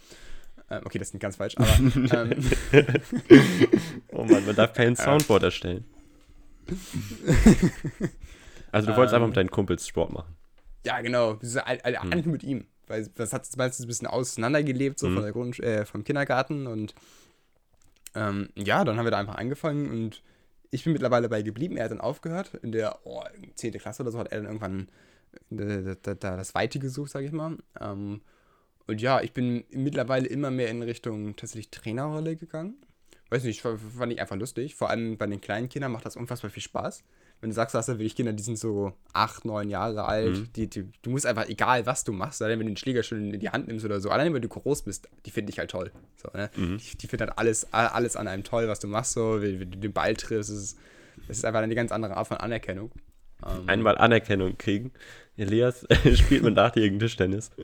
Ähm, 0.70 0.82
okay, 0.84 0.98
das 0.98 1.08
ist 1.08 1.14
nicht 1.14 1.22
ganz 1.22 1.36
falsch, 1.36 1.56
aber 1.58 1.68
ähm, 1.76 2.30
Oh 4.12 4.24
Mann, 4.24 4.46
man 4.46 4.54
darf 4.56 4.72
kein 4.72 4.94
Soundboard 4.96 5.42
erstellen. 5.42 5.84
Also 8.72 8.90
du 8.90 8.96
wolltest 8.96 9.14
einfach 9.14 9.26
mit 9.28 9.36
deinen 9.36 9.50
Kumpels 9.50 9.86
Sport 9.86 10.12
machen. 10.12 10.34
ja, 10.86 11.00
genau. 11.00 11.34
Das 11.34 11.50
ist 11.50 11.56
all- 11.58 11.80
all- 11.82 12.00
Hm. 12.00 12.12
Eigentlich 12.12 12.26
mit 12.26 12.42
ihm. 12.44 12.64
Weil 12.86 13.06
das 13.14 13.32
hat 13.32 13.48
meistens 13.56 13.86
ein 13.86 13.88
bisschen 13.88 14.06
auseinandergelebt, 14.06 14.98
so 14.98 15.08
Mhm. 15.08 15.14
von 15.14 15.22
der 15.22 15.32
Grund, 15.32 15.58
äh, 15.60 15.84
vom 15.86 16.04
Kindergarten. 16.04 16.66
Und 16.66 16.94
ähm, 18.14 18.48
ja, 18.56 18.84
dann 18.84 18.96
haben 18.96 19.06
wir 19.06 19.10
da 19.10 19.18
einfach 19.18 19.36
angefangen 19.36 19.90
und 19.90 20.22
ich 20.70 20.84
bin 20.84 20.92
mittlerweile 20.92 21.28
bei 21.28 21.42
geblieben. 21.42 21.76
Er 21.76 21.84
hat 21.84 21.92
dann 21.92 22.00
aufgehört. 22.00 22.54
In 22.62 22.72
der 22.72 22.98
oh, 23.04 23.22
10. 23.54 23.72
Klasse 23.74 24.02
oder 24.02 24.10
so 24.10 24.18
hat 24.18 24.32
er 24.32 24.38
dann 24.38 24.46
irgendwann 24.46 24.88
äh, 25.50 25.96
da, 26.02 26.14
da, 26.14 26.36
das 26.36 26.54
Weite 26.54 26.78
gesucht, 26.78 27.10
sage 27.10 27.26
ich 27.26 27.32
mal. 27.32 27.58
Ähm, 27.80 28.22
und 28.86 29.00
ja, 29.00 29.20
ich 29.20 29.32
bin 29.32 29.64
mittlerweile 29.70 30.26
immer 30.26 30.50
mehr 30.50 30.68
in 30.68 30.82
Richtung 30.82 31.36
tatsächlich 31.36 31.70
Trainerrolle 31.70 32.36
gegangen. 32.36 32.76
Weiß 33.30 33.44
nicht, 33.44 33.62
fand 33.62 34.12
ich 34.12 34.20
einfach 34.20 34.36
lustig. 34.36 34.74
Vor 34.74 34.90
allem 34.90 35.16
bei 35.16 35.26
den 35.26 35.40
kleinen 35.40 35.68
Kindern 35.68 35.92
macht 35.92 36.04
das 36.04 36.16
unfassbar 36.16 36.50
viel 36.50 36.62
Spaß. 36.62 37.04
Wenn 37.40 37.50
du 37.50 37.54
sagst, 37.54 37.74
du 37.74 37.78
hast 37.78 37.88
da 37.90 37.94
wirklich 37.94 38.16
Kinder, 38.16 38.32
die 38.32 38.42
sind 38.42 38.58
so 38.58 38.94
acht, 39.12 39.44
neun 39.44 39.68
Jahre 39.68 40.06
alt, 40.06 40.38
Mhm. 40.38 40.52
die, 40.56 40.66
die, 40.68 40.88
du 41.02 41.10
musst 41.10 41.26
einfach, 41.26 41.46
egal 41.48 41.84
was 41.84 42.02
du 42.02 42.12
machst, 42.12 42.40
allein 42.40 42.58
wenn 42.58 42.66
du 42.66 42.72
den 42.72 42.76
Schläger 42.78 43.02
schon 43.02 43.34
in 43.34 43.38
die 43.40 43.50
Hand 43.50 43.68
nimmst 43.68 43.84
oder 43.84 44.00
so, 44.00 44.08
allein 44.08 44.32
wenn 44.32 44.40
du 44.40 44.48
groß 44.48 44.82
bist, 44.82 45.08
die 45.26 45.30
finde 45.30 45.50
ich 45.52 45.58
halt 45.58 45.70
toll. 45.70 45.90
So, 46.16 46.30
ne? 46.36 46.50
Mhm. 46.56 46.78
Die, 46.78 46.96
die 46.96 47.06
finden 47.06 47.26
halt 47.28 47.38
alles, 47.38 47.70
alles 47.72 48.16
an 48.16 48.28
einem 48.28 48.44
toll, 48.44 48.66
was 48.68 48.80
du 48.80 48.86
machst, 48.88 49.12
so, 49.12 49.42
wie, 49.42 49.60
wie 49.60 49.66
du 49.66 49.76
den 49.78 49.92
Ball 49.92 50.14
triffst. 50.14 50.48
Es 50.50 50.56
ist, 50.62 50.78
es 51.28 51.38
ist 51.38 51.44
einfach 51.44 51.60
eine 51.60 51.74
ganz 51.74 51.92
andere 51.92 52.16
Art 52.16 52.28
von 52.28 52.38
Anerkennung. 52.38 52.90
Ähm, 53.46 53.68
Einmal 53.68 53.98
Anerkennung 53.98 54.56
kriegen. 54.56 54.92
Elias 55.36 55.86
spielt 56.14 56.44
mit 56.44 56.56
achtjährigen 56.56 56.98
Tischtennis. 56.98 57.50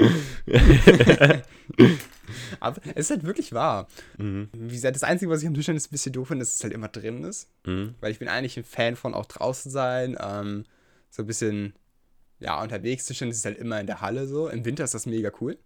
aber 2.60 2.80
es 2.94 3.06
ist 3.06 3.10
halt 3.10 3.24
wirklich 3.24 3.52
wahr. 3.52 3.86
Mhm. 4.18 4.48
Wie 4.52 4.74
gesagt, 4.74 4.96
das 4.96 5.02
Einzige, 5.02 5.30
was 5.30 5.42
ich 5.42 5.48
am 5.48 5.54
Tischtennis 5.54 5.86
ein 5.86 5.90
bisschen 5.90 6.12
doof 6.12 6.28
finde, 6.28 6.42
ist, 6.42 6.50
dass 6.50 6.56
es 6.56 6.64
halt 6.64 6.74
immer 6.74 6.88
drin 6.88 7.24
ist. 7.24 7.48
Mhm. 7.64 7.94
Weil 8.00 8.12
ich 8.12 8.18
bin 8.18 8.28
eigentlich 8.28 8.56
ein 8.56 8.64
Fan 8.64 8.96
von 8.96 9.14
auch 9.14 9.26
draußen 9.26 9.70
sein, 9.70 10.16
ähm, 10.20 10.64
so 11.10 11.22
ein 11.22 11.26
bisschen, 11.26 11.74
ja, 12.38 12.60
unterwegs 12.62 13.06
zu 13.06 13.14
stehen, 13.14 13.30
ist 13.30 13.44
halt 13.44 13.58
immer 13.58 13.80
in 13.80 13.86
der 13.86 14.00
Halle 14.00 14.26
so. 14.26 14.48
Im 14.48 14.64
Winter 14.64 14.84
ist 14.84 14.94
das 14.94 15.06
mega 15.06 15.30
cool, 15.40 15.58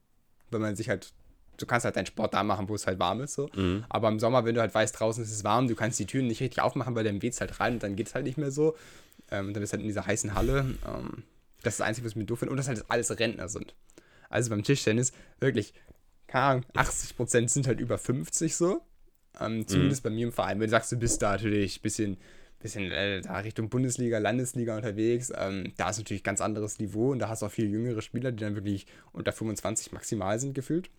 weil 0.51 0.61
man 0.61 0.77
sich 0.77 0.89
halt, 0.89 1.13
du 1.57 1.67
kannst 1.67 1.85
halt 1.85 1.97
deinen 1.97 2.07
Sport 2.07 2.35
da 2.35 2.43
machen, 2.43 2.69
wo 2.69 2.75
es 2.75 2.87
halt 2.87 2.99
warm 2.99 3.21
ist 3.21 3.35
so. 3.35 3.49
Mhm. 3.55 3.85
Aber 3.89 4.09
im 4.09 4.19
Sommer, 4.19 4.45
wenn 4.45 4.55
du 4.55 4.61
halt 4.61 4.75
weißt, 4.75 4.99
draußen 4.99 5.23
ist 5.23 5.33
es 5.33 5.45
warm, 5.45 5.69
du 5.69 5.75
kannst 5.75 5.99
die 5.99 6.07
Türen 6.07 6.27
nicht 6.27 6.41
richtig 6.41 6.61
aufmachen, 6.61 6.95
weil 6.95 7.05
dann 7.05 7.23
weht 7.23 7.35
es 7.35 7.41
halt 7.41 7.61
rein 7.61 7.75
und 7.75 7.83
dann 7.83 7.97
geht 7.97 8.09
es 8.09 8.15
halt 8.15 8.25
nicht 8.25 8.39
mehr 8.39 8.51
so. 8.51 8.77
Ähm, 9.31 9.53
dann 9.53 9.61
bist 9.61 9.73
du 9.73 9.77
halt 9.77 9.83
in 9.83 9.89
dieser 9.89 10.07
heißen 10.07 10.35
Halle. 10.35 10.77
Ähm, 10.87 11.25
das 11.63 11.75
ist 11.75 11.81
das 11.81 11.87
Einzige, 11.87 12.05
was 12.05 12.13
ich 12.13 12.17
mir 12.17 12.25
doof 12.25 12.41
finde. 12.41 12.51
Und 12.51 12.59
dass 12.59 12.69
halt 12.69 12.85
alles 12.89 13.19
Rentner 13.19 13.49
sind. 13.49 13.75
Also 14.29 14.51
beim 14.51 14.63
Tischtennis, 14.63 15.13
wirklich, 15.41 15.75
keine 16.35 16.47
Ahnung, 16.47 16.65
80% 16.75 17.49
sind 17.49 17.69
halt 17.69 17.79
über 17.79 17.97
50 17.97 18.57
so. 18.57 18.83
Ähm, 19.41 19.69
zumindest 19.69 20.03
bei 20.03 20.11
mir 20.11 20.27
im 20.27 20.33
Verein. 20.33 20.59
Wenn 20.59 20.67
du 20.67 20.73
sagst, 20.73 20.91
du 20.91 20.97
bist 20.97 21.23
da 21.23 21.31
natürlich 21.31 21.79
ein 21.79 21.83
bisschen, 21.83 22.17
bisschen 22.59 22.91
äh, 22.91 23.21
da 23.21 23.39
Richtung 23.39 23.69
Bundesliga, 23.69 24.19
Landesliga 24.19 24.77
unterwegs, 24.77 25.33
ähm, 25.37 25.73
da 25.77 25.91
ist 25.91 25.99
natürlich 25.99 26.25
ganz 26.25 26.41
anderes 26.41 26.81
Niveau 26.81 27.13
und 27.13 27.21
da 27.21 27.29
hast 27.29 27.43
du 27.43 27.47
auch 27.47 27.53
viel 27.53 27.71
jüngere 27.71 28.03
Spieler, 28.03 28.33
die 28.33 28.43
dann 28.43 28.57
wirklich 28.57 28.89
unter 29.13 29.31
25 29.31 29.93
maximal 29.93 30.41
sind 30.41 30.55
gefühlt. 30.55 30.91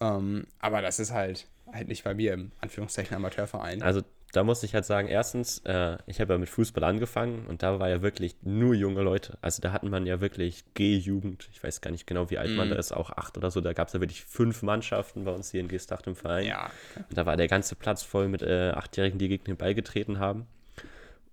Ähm, 0.00 0.46
aber 0.60 0.80
das 0.80 0.98
ist 0.98 1.12
halt, 1.12 1.46
halt 1.70 1.88
nicht 1.88 2.02
bei 2.02 2.14
mir 2.14 2.32
im 2.32 2.52
Anführungszeichen 2.62 3.14
Amateurverein. 3.14 3.82
Also 3.82 4.00
da 4.36 4.44
muss 4.44 4.62
ich 4.62 4.74
halt 4.74 4.84
sagen, 4.84 5.08
erstens, 5.08 5.58
äh, 5.64 5.96
ich 6.06 6.20
habe 6.20 6.34
ja 6.34 6.38
mit 6.38 6.48
Fußball 6.50 6.84
angefangen 6.84 7.46
und 7.46 7.62
da 7.62 7.78
war 7.80 7.88
ja 7.88 8.02
wirklich 8.02 8.36
nur 8.42 8.74
junge 8.74 9.00
Leute. 9.02 9.38
Also 9.40 9.62
da 9.62 9.72
hatten 9.72 9.88
man 9.88 10.04
ja 10.06 10.20
wirklich 10.20 10.64
G-Jugend. 10.74 11.48
Ich 11.52 11.62
weiß 11.64 11.80
gar 11.80 11.90
nicht 11.90 12.06
genau, 12.06 12.28
wie 12.30 12.36
alt 12.38 12.50
man 12.50 12.68
Mhm. 12.68 12.72
da 12.72 12.78
ist, 12.78 12.92
auch 12.92 13.10
acht 13.10 13.38
oder 13.38 13.50
so. 13.50 13.60
Da 13.62 13.72
gab 13.72 13.88
es 13.88 13.94
ja 13.94 14.00
wirklich 14.00 14.24
fünf 14.24 14.62
Mannschaften 14.62 15.24
bei 15.24 15.32
uns 15.32 15.50
hier 15.50 15.60
in 15.60 15.68
Gestacht 15.68 16.06
im 16.06 16.14
Verein. 16.16 16.46
Ja. 16.46 16.70
Und 17.08 17.16
da 17.16 17.24
war 17.24 17.36
der 17.36 17.48
ganze 17.48 17.74
Platz 17.76 18.02
voll 18.02 18.28
mit 18.28 18.42
äh, 18.42 18.72
Achtjährigen, 18.74 19.18
die 19.18 19.28
gegen 19.28 19.44
den 19.44 19.56
Ball 19.56 19.74
getreten 19.74 20.18
haben. 20.18 20.46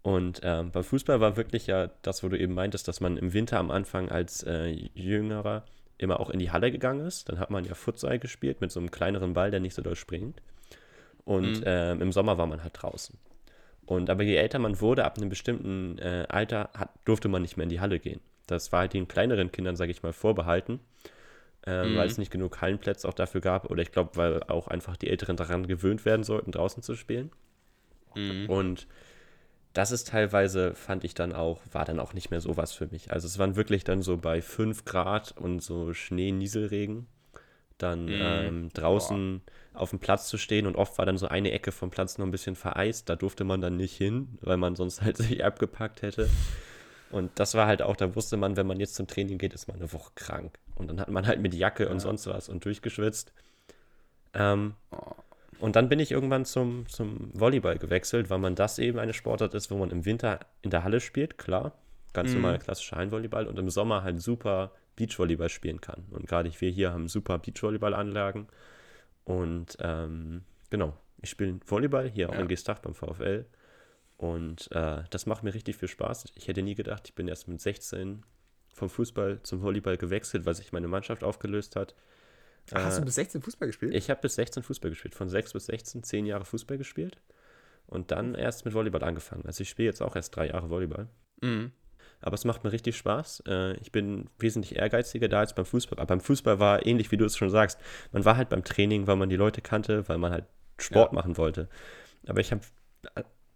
Und 0.01 0.41
ähm, 0.43 0.71
beim 0.71 0.83
Fußball 0.83 1.19
war 1.19 1.37
wirklich 1.37 1.67
ja 1.67 1.89
das, 2.01 2.23
wo 2.23 2.29
du 2.29 2.37
eben 2.37 2.53
meintest, 2.53 2.87
dass 2.87 3.01
man 3.01 3.17
im 3.17 3.33
Winter 3.33 3.59
am 3.59 3.71
Anfang 3.71 4.09
als 4.09 4.43
äh, 4.43 4.67
Jüngerer 4.93 5.63
immer 5.97 6.19
auch 6.19 6.29
in 6.29 6.39
die 6.39 6.51
Halle 6.51 6.71
gegangen 6.71 7.05
ist. 7.05 7.29
Dann 7.29 7.39
hat 7.39 7.49
man 7.49 7.63
ja 7.65 7.73
Futsal 7.73 8.19
gespielt 8.19 8.61
mit 8.61 8.71
so 8.71 8.79
einem 8.79 8.91
kleineren 8.91 9.33
Ball, 9.33 9.51
der 9.51 9.59
nicht 9.59 9.73
so 9.75 9.81
doll 9.81 9.95
springt. 9.95 10.41
Und 11.25 11.59
Mhm. 11.59 11.63
ähm, 11.65 12.01
im 12.01 12.11
Sommer 12.11 12.37
war 12.37 12.47
man 12.47 12.63
halt 12.63 12.73
draußen. 12.81 13.17
Und 13.85 14.09
aber 14.09 14.23
je 14.23 14.35
älter 14.35 14.59
man 14.59 14.79
wurde, 14.81 15.05
ab 15.05 15.17
einem 15.17 15.29
bestimmten 15.29 15.97
äh, 15.99 16.25
Alter, 16.29 16.69
hat, 16.73 16.89
durfte 17.05 17.27
man 17.27 17.41
nicht 17.41 17.57
mehr 17.57 17.63
in 17.65 17.69
die 17.69 17.79
Halle 17.81 17.99
gehen. 17.99 18.21
Das 18.47 18.71
war 18.71 18.81
halt 18.81 18.93
den 18.93 19.07
kleineren 19.07 19.51
Kindern, 19.51 19.75
sage 19.75 19.91
ich 19.91 20.03
mal, 20.03 20.13
vorbehalten, 20.13 20.79
ähm, 21.65 21.93
Mhm. 21.93 21.97
weil 21.97 22.07
es 22.07 22.17
nicht 22.17 22.31
genug 22.31 22.61
Hallenplätze 22.61 23.07
auch 23.07 23.13
dafür 23.13 23.41
gab. 23.41 23.69
Oder 23.69 23.81
ich 23.81 23.91
glaube, 23.91 24.11
weil 24.15 24.43
auch 24.43 24.67
einfach 24.67 24.97
die 24.97 25.09
Älteren 25.09 25.37
daran 25.37 25.67
gewöhnt 25.67 26.05
werden 26.05 26.23
sollten, 26.23 26.51
draußen 26.51 26.83
zu 26.83 26.95
spielen. 26.95 27.31
Mhm. 28.15 28.45
Und 28.49 28.87
das 29.73 29.91
ist 29.91 30.09
teilweise, 30.09 30.75
fand 30.75 31.03
ich 31.03 31.15
dann 31.15 31.33
auch, 31.33 31.61
war 31.71 31.85
dann 31.85 31.99
auch 31.99 32.13
nicht 32.13 32.29
mehr 32.31 32.41
so 32.41 32.57
was 32.57 32.73
für 32.73 32.87
mich. 32.87 33.11
Also 33.11 33.27
es 33.27 33.39
waren 33.39 33.55
wirklich 33.55 33.83
dann 33.83 34.01
so 34.01 34.17
bei 34.17 34.41
5 34.41 34.85
Grad 34.85 35.33
und 35.37 35.61
so 35.61 35.93
Schnee, 35.93 36.31
Nieselregen, 36.31 37.07
dann 37.79 38.07
Mhm. 38.07 38.17
ähm, 38.21 38.69
draußen 38.73 39.41
auf 39.73 39.89
dem 39.91 39.99
Platz 39.99 40.27
zu 40.27 40.37
stehen 40.37 40.67
und 40.67 40.75
oft 40.75 40.97
war 40.97 41.05
dann 41.05 41.17
so 41.17 41.27
eine 41.27 41.51
Ecke 41.51 41.71
vom 41.71 41.89
Platz 41.89 42.17
noch 42.17 42.25
ein 42.25 42.31
bisschen 42.31 42.55
vereist, 42.55 43.09
da 43.09 43.15
durfte 43.15 43.43
man 43.43 43.61
dann 43.61 43.75
nicht 43.77 43.95
hin, 43.95 44.37
weil 44.41 44.57
man 44.57 44.75
sonst 44.75 45.01
halt 45.01 45.17
sich 45.17 45.43
abgepackt 45.43 46.01
hätte. 46.01 46.29
Und 47.11 47.31
das 47.35 47.53
war 47.53 47.67
halt 47.67 47.81
auch, 47.83 47.95
da 47.95 48.15
wusste 48.15 48.37
man, 48.37 48.57
wenn 48.57 48.65
man 48.67 48.79
jetzt 48.79 48.95
zum 48.95 49.05
Training 49.07 49.37
geht, 49.37 49.53
ist 49.53 49.67
man 49.67 49.77
eine 49.77 49.93
Woche 49.93 50.11
krank. 50.15 50.57
Und 50.75 50.87
dann 50.89 50.99
hat 50.99 51.09
man 51.09 51.27
halt 51.27 51.39
mit 51.41 51.53
Jacke 51.53 51.87
und 51.89 51.95
Ja. 51.95 51.99
sonst 51.99 52.25
was 52.27 52.49
und 52.49 52.65
durchgeschwitzt. 52.65 53.33
Ähm, 54.33 54.73
und 55.59 55.75
dann 55.75 55.89
bin 55.89 55.99
ich 55.99 56.11
irgendwann 56.11 56.45
zum, 56.45 56.87
zum 56.89 57.29
Volleyball 57.33 57.77
gewechselt, 57.77 58.29
weil 58.29 58.39
man 58.39 58.55
das 58.55 58.79
eben 58.79 58.97
eine 58.99 59.13
Sportart 59.13 59.53
ist, 59.53 59.69
wo 59.71 59.77
man 59.77 59.91
im 59.91 60.05
Winter 60.05 60.39
in 60.61 60.71
der 60.71 60.83
Halle 60.83 60.99
spielt, 60.99 61.37
klar. 61.37 61.73
Ganz 62.13 62.29
Mhm. 62.29 62.41
normal 62.41 62.59
klassischer 62.59 62.97
Hallenvolleyball 62.97 63.47
und 63.47 63.57
im 63.59 63.69
Sommer 63.69 64.03
halt 64.03 64.21
super 64.21 64.71
Beachvolleyball 64.95 65.49
spielen 65.49 65.81
kann. 65.81 66.05
Und 66.11 66.27
gerade 66.27 66.51
wir 66.59 66.69
hier 66.69 66.91
haben 66.91 67.07
super 67.07 67.39
Beachvolleyballanlagen. 67.39 68.47
Und 69.25 69.77
ähm, 69.79 70.43
genau, 70.69 70.97
ich 71.21 71.29
spiele 71.29 71.59
Volleyball 71.65 72.09
hier 72.09 72.29
auch 72.29 72.33
Ja. 72.33 72.41
in 72.41 72.47
Gestach 72.47 72.79
beim 72.79 72.93
VfL. 72.93 73.45
Und 74.17 74.69
äh, 74.71 75.03
das 75.09 75.25
macht 75.25 75.43
mir 75.43 75.53
richtig 75.53 75.77
viel 75.77 75.87
Spaß. 75.89 76.25
Ich 76.35 76.47
hätte 76.47 76.61
nie 76.61 76.75
gedacht, 76.75 77.03
ich 77.07 77.15
bin 77.15 77.27
erst 77.27 77.47
mit 77.47 77.59
16 77.61 78.23
vom 78.73 78.89
Fußball 78.89 79.41
zum 79.43 79.61
Volleyball 79.61 79.97
gewechselt, 79.97 80.45
weil 80.45 80.55
sich 80.55 80.71
meine 80.71 80.87
Mannschaft 80.87 81.23
aufgelöst 81.23 81.75
hat. 81.75 81.95
Ach, 82.71 82.83
hast 82.85 82.97
Äh, 82.97 82.99
du 83.01 83.05
bis 83.05 83.15
16 83.15 83.41
Fußball 83.41 83.67
gespielt? 83.67 83.93
ich 83.93 84.09
habe 84.09 84.21
bis 84.21 84.35
16 84.35 84.63
Fußball 84.63 84.89
gespielt. 84.91 85.15
Von 85.15 85.29
6 85.29 85.53
bis 85.53 85.65
16, 85.67 86.03
10 86.03 86.25
Jahre 86.25 86.45
Fußball 86.45 86.77
gespielt. 86.77 87.17
Und 87.87 88.11
dann 88.11 88.33
erst 88.35 88.65
mit 88.65 88.73
Volleyball 88.73 89.03
angefangen. 89.03 89.45
Also 89.45 89.61
ich 89.61 89.69
spiele 89.69 89.87
jetzt 89.89 90.01
auch 90.01 90.15
erst 90.15 90.35
drei 90.35 90.47
Jahre 90.47 90.69
Volleyball. 90.69 91.07
Mhm. 91.41 91.71
Aber 92.23 92.35
es 92.35 92.45
macht 92.45 92.63
mir 92.63 92.71
richtig 92.71 92.95
Spaß. 92.97 93.43
Äh, 93.47 93.73
Ich 93.77 93.91
bin 93.91 94.29
wesentlich 94.39 94.75
ehrgeiziger 94.77 95.27
da 95.27 95.39
als 95.39 95.53
beim 95.53 95.65
Fußball. 95.65 95.99
Aber 95.99 96.07
beim 96.07 96.21
Fußball 96.21 96.59
war 96.59 96.85
ähnlich, 96.85 97.11
wie 97.11 97.17
du 97.17 97.25
es 97.25 97.37
schon 97.37 97.49
sagst. 97.49 97.77
Man 98.11 98.25
war 98.25 98.37
halt 98.37 98.49
beim 98.49 98.63
Training, 98.63 99.07
weil 99.07 99.17
man 99.17 99.29
die 99.29 99.35
Leute 99.35 99.61
kannte, 99.61 100.07
weil 100.07 100.17
man 100.17 100.31
halt 100.31 100.45
Sport 100.79 101.11
Ja. 101.11 101.15
machen 101.15 101.37
wollte. 101.37 101.67
Aber 102.27 102.39
ich 102.39 102.51
habe 102.51 102.61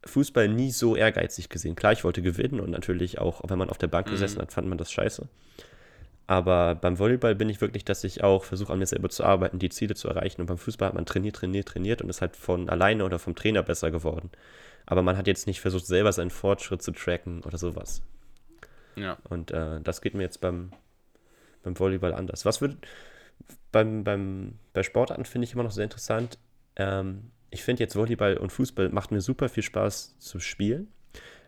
Fußball 0.06 0.48
nie 0.48 0.72
so 0.72 0.96
ehrgeizig 0.96 1.50
gesehen. 1.50 1.76
Klar, 1.76 1.94
ich 1.94 2.04
wollte 2.04 2.22
gewinnen 2.22 2.60
und 2.60 2.70
natürlich 2.70 3.20
auch, 3.20 3.42
wenn 3.48 3.58
man 3.58 3.70
auf 3.70 3.78
der 3.78 3.88
Bank 3.88 4.08
Mhm. 4.08 4.12
gesessen 4.12 4.42
hat, 4.42 4.52
fand 4.52 4.68
man 4.68 4.78
das 4.78 4.92
scheiße. 4.92 5.28
Aber 6.30 6.76
beim 6.76 7.00
Volleyball 7.00 7.36
bin 7.36 7.48
ich 7.50 7.62
wirklich, 7.62 7.86
dass 7.86 8.04
ich 8.04 8.22
auch 8.22 8.44
versuche, 8.44 8.74
an 8.74 8.80
mir 8.80 8.86
selber 8.86 9.10
zu 9.10 9.24
arbeiten, 9.24 9.60
die 9.60 9.70
Ziele 9.70 9.96
zu 9.96 10.10
erreichen. 10.10 10.42
Und 10.42 10.48
beim 10.48 10.58
Fußball 10.58 10.90
hat 10.90 10.96
man 10.96 11.06
trainiert, 11.06 11.38
trainiert, 11.38 11.70
trainiert 11.70 12.02
und 12.02 12.10
ist 12.10 12.20
halt 12.22 12.36
von 12.36 12.68
alleine 12.70 13.06
oder 13.06 13.18
vom 13.18 13.34
Trainer 13.34 13.64
besser 13.64 13.92
geworden. 13.92 14.30
Aber 14.86 15.04
man 15.04 15.16
hat 15.18 15.28
jetzt 15.28 15.48
nicht 15.48 15.62
versucht, 15.62 15.86
selber 15.86 16.12
seinen 16.12 16.30
Fortschritt 16.30 16.82
zu 16.82 16.92
tracken 16.92 17.44
oder 17.44 17.58
sowas. 17.58 18.02
Ja. 18.98 19.18
Und 19.30 19.52
äh, 19.52 19.80
das 19.82 20.02
geht 20.02 20.14
mir 20.14 20.24
jetzt 20.24 20.42
beim, 20.42 20.72
beim 21.64 21.78
Volleyball 21.78 22.14
anders. 22.14 22.46
Was 22.46 22.62
wird 22.62 22.78
beim, 23.72 24.04
beim, 24.04 24.60
bei 24.74 24.84
Sportarten 24.84 25.26
finde 25.26 25.46
ich 25.46 25.54
immer 25.54 25.64
noch 25.64 25.72
sehr 25.72 25.84
interessant. 25.84 26.38
Ähm, 26.76 27.32
ich 27.50 27.64
finde 27.64 27.84
jetzt 27.84 27.96
Volleyball 27.96 28.38
und 28.38 28.52
Fußball 28.52 28.90
macht 28.90 29.12
mir 29.12 29.22
super 29.22 29.50
viel 29.50 29.64
Spaß 29.64 30.18
zu 30.20 30.40
spielen. 30.40 30.92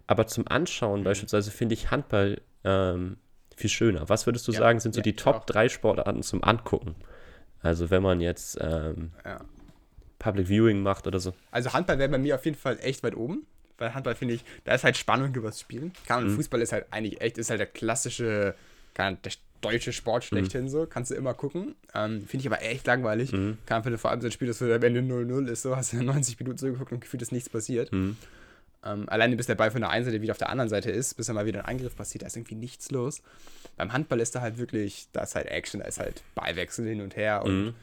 Aber 0.07 0.27
zum 0.27 0.47
Anschauen 0.47 1.03
beispielsweise 1.03 1.51
finde 1.51 1.73
ich 1.73 1.91
Handball 1.91 2.41
ähm, 2.63 3.17
viel 3.55 3.69
schöner. 3.69 4.09
Was 4.09 4.25
würdest 4.25 4.47
du 4.47 4.51
Ja, 4.51 4.59
sagen, 4.59 4.79
sind 4.79 4.93
so 4.93 4.99
ja, 4.99 5.03
die 5.03 5.15
Top 5.15 5.35
auch. 5.35 5.45
3 5.45 5.69
Sportarten 5.69 6.23
zum 6.23 6.43
Angucken? 6.43 6.95
Also 7.61 7.89
wenn 7.89 8.01
man 8.01 8.21
jetzt 8.21 8.57
ähm, 8.61 9.11
ja. 9.25 9.41
Public 10.17 10.47
Viewing 10.47 10.81
macht 10.81 11.07
oder 11.07 11.19
so. 11.19 11.33
Also 11.51 11.73
Handball 11.73 11.99
wäre 11.99 12.09
bei 12.09 12.17
mir 12.17 12.35
auf 12.35 12.45
jeden 12.45 12.57
Fall 12.57 12.79
echt 12.81 13.03
weit 13.03 13.15
oben. 13.15 13.45
Weil 13.79 13.93
Handball 13.95 14.15
finde 14.15 14.35
ich, 14.35 14.43
da 14.65 14.75
ist 14.75 14.83
halt 14.83 14.97
Spannung 14.97 15.33
über 15.33 15.47
das 15.49 15.59
Spielen. 15.59 15.91
Kann 16.07 16.25
Mhm. 16.27 16.35
Fußball 16.35 16.61
ist 16.61 16.71
halt 16.73 16.85
eigentlich 16.91 17.19
echt, 17.21 17.37
ist 17.37 17.49
halt 17.49 17.59
der 17.59 17.67
klassische, 17.67 18.53
Ahnung, 18.97 19.17
der 19.23 19.31
deutsche 19.61 19.91
Sport 19.93 20.23
schlechthin 20.25 20.65
Mhm. 20.65 20.69
so. 20.69 20.85
Kannst 20.85 21.11
du 21.11 21.15
immer 21.15 21.33
gucken. 21.33 21.75
Ähm, 21.95 22.21
finde 22.21 22.41
ich 22.41 22.47
aber 22.47 22.61
echt 22.61 22.85
langweilig. 22.87 23.31
Kann 23.65 23.83
wenn 23.85 23.91
du 23.91 23.97
vor 23.97 24.11
allem 24.11 24.21
so 24.21 24.27
ein 24.27 24.31
Spiel, 24.31 24.47
das 24.47 24.61
am 24.61 24.69
Ende 24.71 25.01
0-0 25.01 25.47
ist, 25.47 25.63
so 25.63 25.75
hast 25.75 25.93
du 25.93 25.97
90 26.03 26.39
Minuten 26.39 26.57
zugeguckt 26.57 26.91
und 26.91 27.01
gefühlt 27.01 27.21
ist 27.21 27.31
nichts 27.31 27.49
passiert. 27.49 27.91
Mhm. 27.91 28.15
Ähm, 28.85 29.09
alleine 29.09 29.35
bis 29.35 29.47
der 29.47 29.55
Ball 29.55 29.71
von 29.71 29.81
der 29.81 29.89
einen 29.89 30.05
Seite 30.05 30.21
wieder 30.21 30.31
auf 30.31 30.37
der 30.37 30.49
anderen 30.49 30.69
Seite 30.69 30.89
ist, 30.89 31.15
bis 31.15 31.25
dann 31.25 31.35
mal 31.35 31.45
wieder 31.45 31.59
ein 31.59 31.65
Angriff 31.65 31.97
passiert, 31.97 32.21
da 32.21 32.27
ist 32.27 32.37
irgendwie 32.37 32.55
nichts 32.55 32.91
los. 32.91 33.21
Beim 33.75 33.91
Handball 33.91 34.21
ist 34.21 34.35
da 34.35 34.39
halt 34.41 34.57
wirklich, 34.57 35.09
da 35.11 35.23
ist 35.23 35.35
halt 35.35 35.47
Action, 35.47 35.81
da 35.81 35.85
ist 35.87 35.99
halt 35.99 36.23
Ballwechsel 36.35 36.87
hin 36.87 37.01
und 37.01 37.17
her 37.17 37.43
und 37.43 37.65
Mhm. 37.65 37.73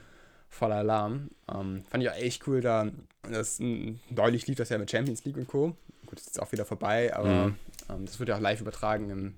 voller 0.49 0.77
Alarm. 0.77 1.29
Ähm, 1.53 1.83
fand 1.87 2.03
ich 2.03 2.09
auch 2.09 2.15
echt 2.15 2.47
cool, 2.47 2.61
da 2.61 2.87
das 3.29 3.59
neulich 3.59 4.47
lief 4.47 4.57
das 4.57 4.69
ja 4.69 4.77
mit 4.79 4.89
Champions 4.89 5.23
League 5.25 5.37
und 5.37 5.47
Co. 5.47 5.75
Gut, 6.07 6.19
ist 6.19 6.25
jetzt 6.25 6.41
auch 6.41 6.51
wieder 6.51 6.65
vorbei, 6.65 7.15
aber 7.15 7.47
Mhm. 7.47 7.55
ähm, 7.89 8.05
das 8.05 8.17
wird 8.19 8.29
ja 8.29 8.35
auch 8.35 8.41
live 8.41 8.61
übertragen 8.61 9.09
im, 9.11 9.35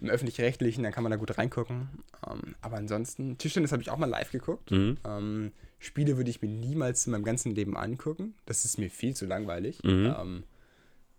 im 0.00 0.08
öffentlich-rechtlichen, 0.08 0.82
dann 0.82 0.92
kann 0.92 1.02
man 1.02 1.10
da 1.10 1.16
gut 1.16 1.36
reingucken. 1.36 1.88
Ähm, 2.30 2.54
aber 2.62 2.76
ansonsten, 2.78 3.36
Tischtennis 3.38 3.72
habe 3.72 3.82
ich 3.82 3.90
auch 3.90 3.98
mal 3.98 4.08
live 4.08 4.30
geguckt. 4.30 4.70
Mhm. 4.70 4.96
Ähm, 5.06 5.52
Spiele 5.78 6.16
würde 6.16 6.30
ich 6.30 6.40
mir 6.40 6.48
niemals 6.48 7.06
in 7.06 7.12
meinem 7.12 7.24
ganzen 7.24 7.54
Leben 7.54 7.76
angucken. 7.76 8.34
Das 8.46 8.64
ist 8.64 8.78
mir 8.78 8.88
viel 8.90 9.14
zu 9.14 9.26
langweilig. 9.26 9.82
Mhm. 9.84 10.14
Ähm, 10.18 10.44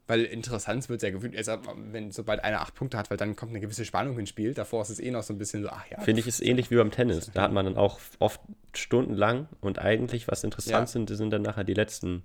weil 0.08 0.24
interessant 0.24 0.88
wird 0.88 1.02
sehr 1.02 1.12
gewöhnt, 1.12 1.36
also, 1.36 1.58
wenn 1.92 2.12
sobald 2.12 2.42
einer 2.42 2.62
acht 2.62 2.76
Punkte 2.76 2.98
hat, 2.98 3.10
weil 3.10 3.18
dann 3.18 3.36
kommt 3.36 3.52
eine 3.52 3.60
gewisse 3.60 3.84
Spannung 3.84 4.18
ins 4.18 4.30
Spiel. 4.30 4.54
Davor 4.54 4.82
ist 4.82 4.90
es 4.90 5.00
eh 5.02 5.12
noch 5.12 5.22
so 5.22 5.34
ein 5.34 5.38
bisschen 5.38 5.64
so, 5.64 5.70
ach 5.70 5.86
ja. 5.90 6.00
Finde 6.00 6.22
ich, 6.22 6.28
ist 6.28 6.40
ähnlich 6.42 6.72
wie 6.72 6.76
beim 6.78 6.92
Tennis. 6.92 7.30
Da 7.34 7.42
hat 7.42 7.52
man 7.52 7.66
dann 7.66 7.76
auch 7.76 8.00
oft 8.20 8.40
stundenlang 8.74 9.48
und 9.60 9.80
eigentlich, 9.80 10.30
was 10.30 10.46
interessant 10.46 10.88
Ja. 10.88 10.88
sind, 10.88 11.10
sind 11.10 11.30
dann 11.32 11.42
nachher 11.42 11.66
die 11.66 11.74
letzten 11.74 12.24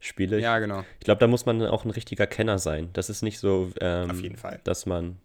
Spiele. 0.00 0.40
Ja, 0.40 0.58
genau. 0.58 0.84
Ich 0.98 1.04
glaube, 1.04 1.18
da 1.20 1.26
muss 1.26 1.46
man 1.46 1.62
auch 1.66 1.84
ein 1.84 1.90
richtiger 1.90 2.26
Kenner 2.26 2.58
sein. 2.58 2.88
Das 2.94 3.10
ist 3.10 3.22
nicht 3.22 3.38
so, 3.38 3.70
ähm, 3.80 4.10
Auf 4.10 4.20
jeden 4.22 4.36
Fall. 4.38 4.58
dass 4.64 4.86
man, 4.86 5.18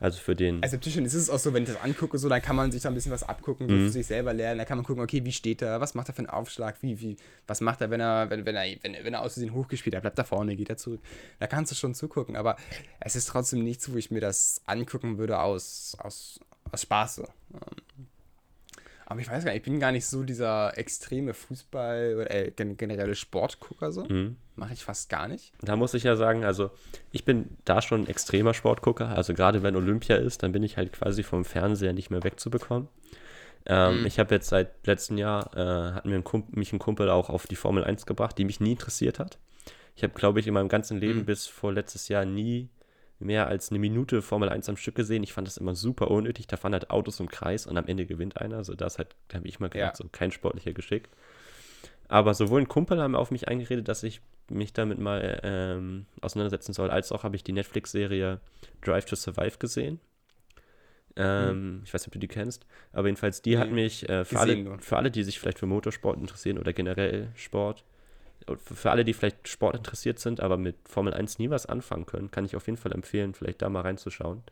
also 0.00 0.18
für 0.18 0.34
den, 0.34 0.60
Also 0.62 0.76
Tischtennis 0.76 1.14
ist 1.14 1.22
es 1.22 1.30
auch 1.30 1.38
so, 1.38 1.54
wenn 1.54 1.62
ich 1.62 1.68
das 1.70 1.80
angucke, 1.80 2.18
so, 2.18 2.28
dann 2.28 2.42
kann 2.42 2.56
man 2.56 2.72
sich 2.72 2.82
da 2.82 2.88
ein 2.88 2.94
bisschen 2.94 3.12
was 3.12 3.22
abgucken, 3.22 3.68
so 3.68 3.74
Mhm. 3.74 3.84
für 3.86 3.92
sich 3.92 4.06
selber 4.08 4.34
lernen. 4.34 4.58
Dann 4.58 4.66
kann 4.66 4.76
man 4.76 4.84
gucken, 4.84 5.02
okay, 5.02 5.24
wie 5.24 5.30
steht 5.32 5.62
er, 5.62 5.80
was 5.80 5.94
macht 5.94 6.08
er 6.08 6.14
für 6.14 6.18
einen 6.18 6.30
Aufschlag, 6.30 6.82
wie, 6.82 7.00
wie, 7.00 7.16
was 7.46 7.60
macht 7.60 7.80
er, 7.80 7.90
wenn 7.90 8.00
er, 8.00 8.28
wenn, 8.28 8.44
wenn 8.44 8.56
er, 8.56 8.64
wenn, 8.82 8.96
wenn 9.04 9.14
er 9.14 9.22
aus 9.22 9.34
Versehen 9.34 9.54
hochgespielt 9.54 9.94
hat, 9.94 10.02
bleibt 10.02 10.18
er 10.18 10.24
vorne, 10.24 10.56
geht 10.56 10.68
er 10.68 10.76
zurück. 10.76 11.00
Da 11.38 11.46
kannst 11.46 11.70
du 11.70 11.76
schon 11.76 11.94
zugucken, 11.94 12.34
aber 12.36 12.56
es 13.00 13.14
ist 13.14 13.26
trotzdem 13.26 13.62
nichts, 13.62 13.90
wo 13.90 13.96
ich 13.96 14.10
mir 14.10 14.20
das 14.20 14.60
angucken 14.66 15.16
würde 15.16 15.38
aus, 15.38 15.96
aus, 16.00 16.40
aus 16.72 16.82
Spaß. 16.82 17.14
So. 17.14 17.24
Aber 19.06 19.20
ich 19.20 19.28
weiß 19.28 19.44
gar 19.44 19.52
nicht, 19.52 19.60
ich 19.60 19.64
bin 19.70 19.80
gar 19.80 19.92
nicht 19.92 20.06
so 20.06 20.22
dieser 20.22 20.76
extreme 20.78 21.32
Fußball- 21.34 22.14
oder 22.16 22.30
äh, 22.30 22.50
gen 22.50 22.76
generelle 22.76 23.14
Sportgucker 23.14 23.92
so. 23.92 24.04
Mhm. 24.04 24.36
Mache 24.56 24.72
ich 24.72 24.84
fast 24.84 25.10
gar 25.10 25.28
nicht. 25.28 25.52
da 25.62 25.76
muss 25.76 25.94
ich 25.94 26.04
ja 26.04 26.16
sagen, 26.16 26.44
also 26.44 26.70
ich 27.10 27.24
bin 27.24 27.56
da 27.64 27.82
schon 27.82 28.02
ein 28.02 28.06
extremer 28.08 28.54
Sportgucker. 28.54 29.08
Also 29.08 29.34
gerade 29.34 29.62
wenn 29.62 29.76
Olympia 29.76 30.16
ist, 30.16 30.42
dann 30.42 30.52
bin 30.52 30.62
ich 30.62 30.76
halt 30.76 30.92
quasi 30.92 31.22
vom 31.22 31.44
Fernseher 31.44 31.92
nicht 31.92 32.10
mehr 32.10 32.22
wegzubekommen. 32.24 32.88
Ähm, 33.66 34.00
Mhm. 34.00 34.06
Ich 34.06 34.18
habe 34.18 34.34
jetzt 34.34 34.48
seit 34.48 34.86
letztem 34.86 35.16
Jahr, 35.18 35.50
äh, 35.56 35.92
hat 35.94 36.04
mir 36.06 36.16
ein 36.16 36.44
mich 36.52 36.72
ein 36.72 36.78
Kumpel 36.78 37.08
auch 37.10 37.30
auf 37.30 37.46
die 37.46 37.56
Formel 37.56 37.82
1 37.84 38.06
gebracht, 38.06 38.36
die 38.38 38.44
mich 38.44 38.60
nie 38.60 38.72
interessiert 38.72 39.18
hat. 39.18 39.38
Ich 39.96 40.02
habe, 40.02 40.12
glaube 40.14 40.40
ich, 40.40 40.46
in 40.46 40.54
meinem 40.54 40.68
ganzen 40.68 40.98
Leben 40.98 41.20
Mhm. 41.20 41.24
bis 41.26 41.46
vor 41.46 41.72
letztes 41.72 42.08
Jahr 42.08 42.24
nie 42.24 42.68
mehr 43.18 43.46
als 43.46 43.70
eine 43.70 43.78
Minute 43.78 44.22
Formel 44.22 44.48
1 44.48 44.68
am 44.68 44.76
Stück 44.76 44.94
gesehen. 44.94 45.22
Ich 45.22 45.32
fand 45.32 45.46
das 45.46 45.56
immer 45.56 45.74
super 45.74 46.10
unnötig. 46.10 46.46
Da 46.46 46.56
fahren 46.56 46.72
halt 46.72 46.90
Autos 46.90 47.20
im 47.20 47.28
Kreis 47.28 47.66
und 47.66 47.76
am 47.78 47.86
Ende 47.86 48.06
gewinnt 48.06 48.40
einer. 48.40 48.56
Also 48.58 48.74
das 48.74 48.98
halt, 48.98 49.14
da 49.28 49.38
habe 49.38 49.48
ich 49.48 49.60
mal 49.60 49.70
gedacht, 49.70 49.92
Ja. 49.92 49.96
so 49.96 50.08
kein 50.10 50.32
sportlicher 50.32 50.72
Geschick. 50.72 51.08
Aber 52.08 52.34
sowohl 52.34 52.60
ein 52.60 52.68
Kumpel 52.68 53.00
haben 53.00 53.14
auf 53.16 53.30
mich 53.30 53.48
eingeredet, 53.48 53.88
dass 53.88 54.02
ich 54.02 54.20
mich 54.50 54.72
damit 54.74 54.98
mal 54.98 55.40
ähm, 55.42 56.04
auseinandersetzen 56.20 56.74
soll, 56.74 56.90
als 56.90 57.12
auch 57.12 57.22
habe 57.24 57.34
ich 57.36 57.44
die 57.44 57.52
Netflix-Serie 57.52 58.40
Drive 58.82 59.06
to 59.06 59.16
Survive 59.16 59.56
gesehen. 59.58 60.00
Ähm, 61.16 61.82
Ich 61.84 61.94
weiß 61.94 62.02
nicht, 62.02 62.08
ob 62.08 62.12
du 62.14 62.18
die 62.18 62.28
kennst, 62.28 62.66
aber 62.92 63.06
jedenfalls 63.08 63.40
die 63.40 63.56
hat 63.56 63.68
Nee, 63.68 63.84
mich 63.84 64.08
äh, 64.08 64.24
für, 64.24 64.38
alle, 64.40 64.78
für 64.80 64.96
alle, 64.96 65.10
die 65.10 65.22
sich 65.22 65.38
vielleicht 65.38 65.60
für 65.60 65.66
Motorsport 65.66 66.18
interessieren 66.18 66.58
oder 66.58 66.72
generell 66.72 67.28
Sport, 67.36 67.84
für 68.56 68.90
alle, 68.90 69.04
die 69.04 69.12
vielleicht 69.14 69.48
Sport 69.48 69.76
interessiert 69.76 70.18
sind, 70.18 70.40
aber 70.40 70.56
mit 70.56 70.76
Formel 70.88 71.14
1 71.14 71.38
nie 71.38 71.50
was 71.50 71.66
anfangen 71.66 72.06
können, 72.06 72.30
kann 72.30 72.44
ich 72.44 72.56
auf 72.56 72.66
jeden 72.66 72.76
Fall 72.76 72.92
empfehlen, 72.92 73.34
vielleicht 73.34 73.62
da 73.62 73.68
mal 73.68 73.80
reinzuschauen. 73.82 74.42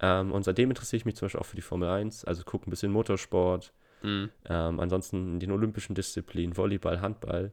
Ähm, 0.00 0.32
und 0.32 0.44
seitdem 0.44 0.70
interessiere 0.70 0.98
ich 0.98 1.04
mich 1.04 1.16
zum 1.16 1.26
Beispiel 1.26 1.40
auch 1.40 1.46
für 1.46 1.56
die 1.56 1.62
Formel 1.62 1.88
1, 1.88 2.24
also 2.24 2.42
gucke 2.44 2.68
ein 2.68 2.70
bisschen 2.70 2.92
Motorsport, 2.92 3.72
Mhm. 4.02 4.28
ähm, 4.48 4.78
ansonsten 4.80 5.34
in 5.34 5.40
den 5.40 5.50
olympischen 5.52 5.94
Disziplinen, 5.94 6.56
Volleyball, 6.56 7.00
Handball, 7.00 7.50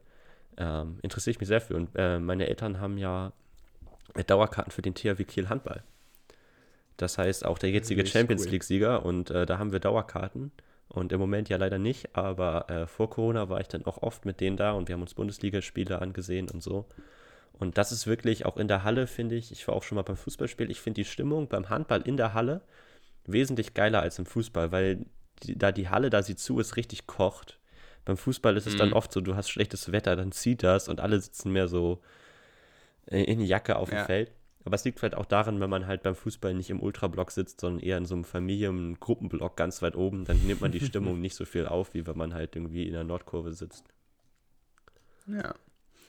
ähm, 0.57 0.99
interessiere 1.01 1.31
ich 1.31 1.39
mich 1.39 1.47
sehr 1.47 1.61
für. 1.61 1.75
Und 1.75 1.89
äh, 1.95 2.19
meine 2.19 2.47
Eltern 2.47 2.79
haben 2.81 2.97
ja 2.97 3.31
Dauerkarten 4.27 4.71
für 4.71 4.81
den 4.81 4.93
THW 4.93 5.23
Kiel 5.23 5.47
Handball. 5.49 5.83
Das 6.97 7.17
heißt, 7.17 7.45
auch 7.45 7.57
der 7.57 7.71
jetzige 7.71 8.05
Champions. 8.05 8.45
League-Sieger 8.47 9.05
und 9.05 9.31
äh, 9.31 9.45
da 9.45 9.57
haben 9.57 9.71
wir 9.71 9.79
Dauerkarten. 9.79 10.51
Und 10.89 11.11
im 11.11 11.19
Moment 11.19 11.49
ja 11.49 11.57
leider 11.57 11.79
nicht, 11.79 12.15
aber 12.15 12.69
äh, 12.69 12.85
vor 12.87 13.09
Corona 13.09 13.49
war 13.49 13.59
ich 13.59 13.67
dann 13.67 13.85
auch 13.85 14.03
oft 14.03 14.25
mit 14.25 14.39
denen 14.39 14.57
da 14.57 14.73
und 14.73 14.87
wir 14.87 14.93
haben 14.93 15.01
uns 15.01 15.15
Bundesligaspiele 15.15 15.99
angesehen 15.99 16.49
und 16.51 16.61
so. 16.61 16.85
Und 17.53 17.77
das 17.77 17.91
ist 17.91 18.05
wirklich 18.05 18.45
auch 18.45 18.57
in 18.57 18.67
der 18.67 18.83
Halle, 18.83 19.07
finde 19.07 19.35
ich. 19.35 19.51
Ich 19.51 19.67
war 19.67 19.75
auch 19.75 19.83
schon 19.83 19.95
mal 19.95 20.01
beim 20.03 20.17
Fußballspiel. 20.17 20.69
Ich 20.69 20.81
finde 20.81 21.01
die 21.01 21.05
Stimmung 21.05 21.47
beim 21.47 21.69
Handball 21.69 22.01
in 22.01 22.17
der 22.17 22.33
Halle 22.33 22.61
wesentlich 23.25 23.73
geiler 23.73 24.01
als 24.01 24.19
im 24.19 24.25
Fußball, 24.25 24.71
weil 24.71 25.05
die, 25.43 25.57
da 25.57 25.71
die 25.71 25.89
Halle, 25.89 26.09
da 26.09 26.21
sie 26.21 26.35
zu 26.35 26.59
ist, 26.59 26.75
richtig 26.75 27.07
kocht. 27.07 27.59
Beim 28.05 28.17
Fußball 28.17 28.57
ist 28.57 28.67
es 28.67 28.75
dann 28.75 28.89
Mhm. 28.89 28.95
oft 28.95 29.13
so, 29.13 29.21
du 29.21 29.35
hast 29.35 29.49
schlechtes 29.49 29.91
Wetter, 29.91 30.15
dann 30.15 30.31
zieht 30.31 30.61
das 30.61 30.89
und 30.89 30.99
alle 30.99 31.19
sitzen 31.19 31.51
mehr 31.53 31.67
so 31.67 32.01
in 33.07 33.41
Jacke 33.41 33.77
auf 33.77 33.89
dem 33.89 33.99
Ja. 33.99 34.05
Feld. 34.05 34.31
Aber 34.65 34.75
es 34.75 34.85
liegt 34.85 34.99
vielleicht 34.99 35.15
auch 35.15 35.25
daran, 35.25 35.59
wenn 35.59 35.69
man 35.69 35.87
halt 35.87 36.03
beim 36.03 36.15
Fußball 36.15 36.53
nicht 36.53 36.69
im 36.69 36.81
Ultrablock 36.81 37.31
sitzt, 37.31 37.59
sondern 37.61 37.83
eher 37.83 37.97
in 37.97 38.05
so 38.05 38.15
einem 38.15 38.23
Familiengruppenblock 38.23 39.57
ganz 39.57 39.81
weit 39.81 39.95
oben, 39.95 40.23
dann 40.25 40.37
nimmt 40.45 40.61
man 40.61 40.71
die 40.71 40.79
Stimmung 40.85 41.19
nicht 41.19 41.35
so 41.35 41.45
viel 41.45 41.65
auf, 41.67 41.93
wie 41.93 42.07
wenn 42.07 42.17
man 42.17 42.33
halt 42.33 42.55
irgendwie 42.55 42.85
in 42.87 42.93
der 42.93 43.03
Nordkurve 43.03 43.53
sitzt. 43.53 43.83
Ja. 45.27 45.53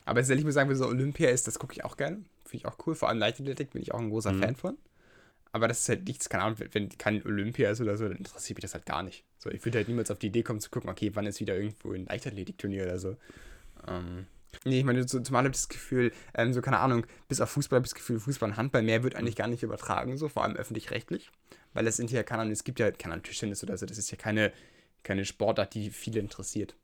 Aber 0.05 0.21
jetzt, 0.21 0.31
ich 0.31 0.45
muss 0.45 0.55
sagen, 0.55 0.69
wenn 0.69 0.77
so 0.77 0.87
Olympia 0.87 1.31
ist, 1.31 1.47
das 1.47 1.59
gucke 1.59 1.73
ich 1.73 1.85
auch 1.85 1.97
gerne. 1.97 2.17
Finde 2.45 2.57
ich 2.57 2.67
auch 2.67 2.77
cool. 2.87 2.95
Vor 2.95 3.09
allem 3.09 3.19
Leichtathletik 3.19 3.71
bin 3.71 3.81
ich 3.83 3.93
auch 3.95 4.01
ein 4.01 4.11
großer 4.11 4.33
Mhm. 4.33 4.43
Fan 4.43 4.57
von. 4.57 4.79
Aber 5.53 5.69
das 5.69 5.81
ist 5.83 5.89
halt 5.89 6.07
nichts, 6.07 6.29
keine 6.29 6.45
Ahnung, 6.45 6.59
wenn- 6.59 6.75
wenn 6.75 6.89
kein 6.99 7.25
Olympia 7.25 7.71
ist 7.71 7.81
oder 7.81 7.97
so, 7.97 8.09
dann 8.09 8.17
interessiert 8.19 8.59
mich 8.59 8.63
das 8.63 8.75
halt 8.75 8.87
gar 8.87 9.03
nicht. 9.03 9.25
So, 9.39 9.51
ich 9.51 9.65
würde 9.65 9.79
halt 9.79 9.89
niemals 9.89 10.11
auf 10.11 10.19
die 10.19 10.27
Idee 10.27 10.43
kommen 10.43 10.61
zu 10.61 10.69
gucken, 10.71 10.91
okay, 10.91 11.11
wann 11.15 11.27
ist 11.27 11.41
wieder 11.41 11.57
irgendwo 11.57 11.93
ein 11.93 12.07
Leichtathletikturnier 12.07 12.85
oder 12.85 12.99
so. 12.99 13.17
Ähm, 13.87 14.27
Nee, 14.65 14.81
ich 14.81 14.85
meine, 14.85 15.07
so, 15.07 15.21
zumal 15.21 15.45
habe 15.45 15.49
ich 15.49 15.61
das 15.61 15.69
Gefühl, 15.69 16.13
ähm, 16.35 16.53
so 16.53 16.63
keine 16.63 16.79
Ahnung, 16.79 17.07
bis 17.29 17.41
auf 17.41 17.51
Fußball 17.51 17.79
habe 17.79 17.87
ich 17.87 17.93
das 17.93 17.97
Gefühl, 17.97 18.21
Fußball 18.21 18.51
und 18.51 18.57
Handball, 18.57 18.83
mehr 18.83 19.03
wird 19.03 19.17
eigentlich 19.17 19.37
gar 19.37 19.49
nicht 19.49 19.63
übertragen, 19.63 20.17
so, 20.17 20.29
vor 20.29 20.45
allem 20.45 20.57
öffentlich-rechtlich. 20.57 21.31
Weil 21.73 21.87
es 21.87 21.97
sind 21.97 22.11
ja, 22.11 22.23
keine 22.23 22.43
Ahnung, 22.43 22.53
es 22.53 22.65
gibt 22.65 22.79
ja, 22.79 22.91
keine 22.91 23.15
Ahnung, 23.15 23.25
Tischtennis 23.25 23.63
oder 23.63 23.77
so, 23.77 23.87
das 23.87 23.99
ist 23.99 24.11
ja 24.11 24.17
keine, 24.17 24.53
keine 25.03 25.25
Sportart, 25.25 25.75
die 25.75 25.91
viele 25.91 26.21
interessiert. 26.21 26.75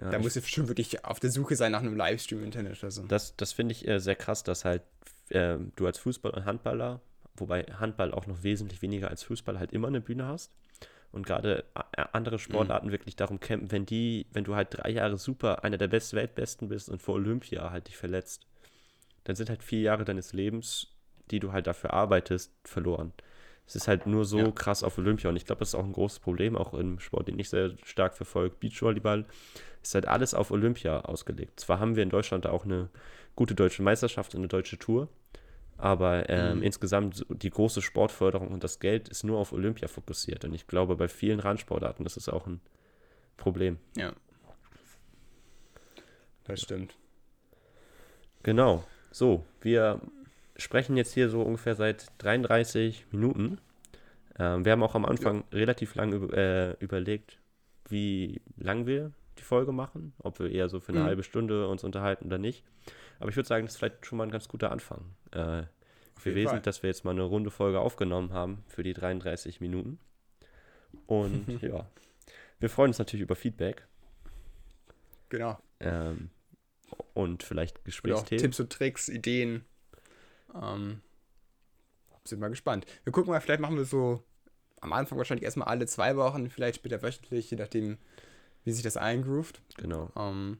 Ja, 0.00 0.10
da 0.10 0.18
muss 0.18 0.36
ich 0.36 0.46
schon 0.48 0.68
wirklich 0.68 1.04
auf 1.04 1.20
der 1.20 1.30
Suche 1.30 1.56
sein 1.56 1.72
nach 1.72 1.80
einem 1.80 1.96
Livestream 1.96 2.40
im 2.40 2.44
Internet 2.46 2.78
oder 2.82 2.90
so. 2.90 3.02
Das, 3.04 3.36
das 3.36 3.52
finde 3.52 3.72
ich 3.72 3.88
äh, 3.88 3.98
sehr 3.98 4.14
krass, 4.14 4.42
dass 4.42 4.64
halt 4.64 4.82
äh, 5.30 5.56
du 5.76 5.86
als 5.86 5.98
Fußball- 5.98 6.32
und 6.32 6.44
Handballer, 6.44 7.00
wobei 7.36 7.64
Handball 7.64 8.12
auch 8.12 8.26
noch 8.26 8.42
wesentlich 8.42 8.82
weniger 8.82 9.08
als 9.08 9.22
Fußball 9.22 9.58
halt 9.58 9.72
immer 9.72 9.88
eine 9.88 10.00
Bühne 10.00 10.26
hast. 10.26 10.52
Und 11.12 11.26
gerade 11.26 11.64
a- 11.74 11.84
a- 11.96 12.08
andere 12.12 12.38
Sportarten 12.38 12.92
wirklich 12.92 13.16
darum 13.16 13.40
kämpfen, 13.40 13.72
wenn 13.72 13.84
die, 13.86 14.26
wenn 14.32 14.44
du 14.44 14.54
halt 14.54 14.68
drei 14.70 14.90
Jahre 14.90 15.18
super 15.18 15.64
einer 15.64 15.76
der 15.78 15.88
best 15.88 16.14
Weltbesten 16.14 16.68
bist 16.68 16.88
und 16.88 17.02
vor 17.02 17.16
Olympia 17.16 17.70
halt 17.70 17.88
dich 17.88 17.96
verletzt, 17.96 18.46
dann 19.24 19.36
sind 19.36 19.50
halt 19.50 19.62
vier 19.62 19.80
Jahre 19.80 20.04
deines 20.04 20.32
Lebens, 20.32 20.88
die 21.30 21.40
du 21.40 21.52
halt 21.52 21.66
dafür 21.66 21.92
arbeitest, 21.92 22.52
verloren. 22.64 23.12
Es 23.66 23.76
ist 23.76 23.86
halt 23.88 24.06
nur 24.06 24.24
so 24.24 24.38
Ja. 24.38 24.50
krass 24.50 24.82
auf 24.82 24.98
Olympia 24.98 25.30
und 25.30 25.36
ich 25.36 25.44
glaube, 25.46 25.60
das 25.60 25.68
ist 25.70 25.74
auch 25.76 25.84
ein 25.84 25.92
großes 25.92 26.18
Problem, 26.20 26.56
auch 26.56 26.74
im 26.74 26.98
Sport, 26.98 27.28
den 27.28 27.38
ich 27.38 27.48
sehr 27.50 27.72
stark 27.84 28.14
verfolge, 28.16 28.56
Beachvolleyball, 28.58 29.26
ist 29.82 29.94
halt 29.94 30.06
alles 30.08 30.34
auf 30.34 30.50
Olympia 30.50 31.00
ausgelegt. 31.02 31.60
Zwar 31.60 31.78
haben 31.78 31.94
wir 31.96 32.02
in 32.02 32.10
Deutschland 32.10 32.44
da 32.44 32.50
auch 32.50 32.64
eine 32.64 32.88
gute 33.36 33.54
deutsche 33.54 33.82
Meisterschaft 33.82 34.34
und 34.34 34.40
eine 34.40 34.48
deutsche 34.48 34.78
Tour, 34.78 35.08
aber 35.82 36.28
ähm, 36.28 36.58
Mhm. 36.58 36.62
insgesamt 36.62 37.24
die 37.30 37.50
große 37.50 37.82
Sportförderung 37.82 38.48
und 38.48 38.62
das 38.64 38.78
Geld 38.80 39.08
ist 39.08 39.24
nur 39.24 39.38
auf 39.38 39.52
Olympia 39.52 39.88
fokussiert 39.88 40.44
und 40.44 40.54
ich 40.54 40.66
glaube, 40.66 40.96
bei 40.96 41.08
vielen 41.08 41.40
Randsportarten 41.40 42.04
ist 42.06 42.16
es 42.16 42.28
auch 42.28 42.46
ein 42.46 42.60
Problem. 43.36 43.78
Ja. 43.96 44.12
Das 46.44 46.60
stimmt. 46.60 46.94
Genau. 48.42 48.84
So, 49.10 49.44
wir 49.60 50.00
sprechen 50.56 50.96
jetzt 50.96 51.12
hier 51.14 51.28
so 51.30 51.42
ungefähr 51.42 51.74
seit 51.74 52.06
33 52.18 53.06
Minuten. 53.12 53.58
Ähm, 54.38 54.64
wir 54.64 54.72
haben 54.72 54.82
auch 54.82 54.94
am 54.94 55.04
Anfang 55.04 55.44
relativ 55.52 55.94
lang 55.94 56.12
über, 56.12 56.36
äh, 56.36 56.72
überlegt, 56.80 57.38
wie 57.88 58.40
lang 58.56 58.86
wir 58.86 59.12
die 59.38 59.42
Folge 59.42 59.72
machen, 59.72 60.12
ob 60.18 60.38
wir 60.38 60.50
eher 60.50 60.68
so 60.68 60.80
für 60.80 60.92
eine 60.92 61.00
Mhm. 61.00 61.04
halbe 61.04 61.22
Stunde 61.22 61.66
uns 61.68 61.84
unterhalten 61.84 62.26
oder 62.26 62.38
nicht. 62.38 62.64
Aber 63.18 63.30
ich 63.30 63.36
würde 63.36 63.48
sagen, 63.48 63.66
das 63.66 63.74
ist 63.74 63.78
vielleicht 63.78 64.06
schon 64.06 64.18
mal 64.18 64.24
ein 64.24 64.30
ganz 64.30 64.48
guter 64.48 64.70
Anfang 64.70 65.04
äh, 65.32 65.64
gewesen, 66.22 66.50
Fall. 66.50 66.60
dass 66.60 66.82
wir 66.82 66.88
jetzt 66.90 67.04
mal 67.04 67.12
eine 67.12 67.22
runde 67.22 67.50
Folge 67.50 67.80
aufgenommen 67.80 68.32
haben 68.32 68.62
für 68.68 68.82
die 68.82 68.92
33 68.92 69.60
Minuten. 69.60 69.98
Und 71.06 71.46
ja, 71.62 71.86
wir 72.58 72.70
freuen 72.70 72.90
uns 72.90 72.98
natürlich 72.98 73.22
über 73.22 73.36
Feedback 73.36 73.86
Genau. 75.28 75.58
ähm, 75.78 76.30
und 77.14 77.42
vielleicht 77.42 77.84
Gesprächsthemen. 77.84 78.42
Tipps 78.42 78.60
und 78.60 78.72
Tricks, 78.72 79.08
Ideen. 79.08 79.64
Ähm, 80.60 81.00
sind 82.24 82.40
mal 82.40 82.48
gespannt. 82.48 82.86
Wir 83.04 83.12
gucken 83.12 83.30
mal, 83.32 83.40
vielleicht 83.40 83.60
machen 83.60 83.76
wir 83.76 83.84
so 83.84 84.22
am 84.80 84.92
Anfang 84.92 85.18
wahrscheinlich 85.18 85.44
erstmal 85.44 85.68
alle 85.68 85.86
zwei 85.86 86.16
Wochen, 86.16 86.50
vielleicht 86.50 86.76
später 86.76 87.02
wöchentlich, 87.02 87.50
je 87.50 87.56
nachdem, 87.56 87.98
wie 88.64 88.72
sich 88.72 88.82
das 88.82 88.96
eingroovt. 88.96 89.62
Genau. 89.76 90.10
Ähm, 90.16 90.58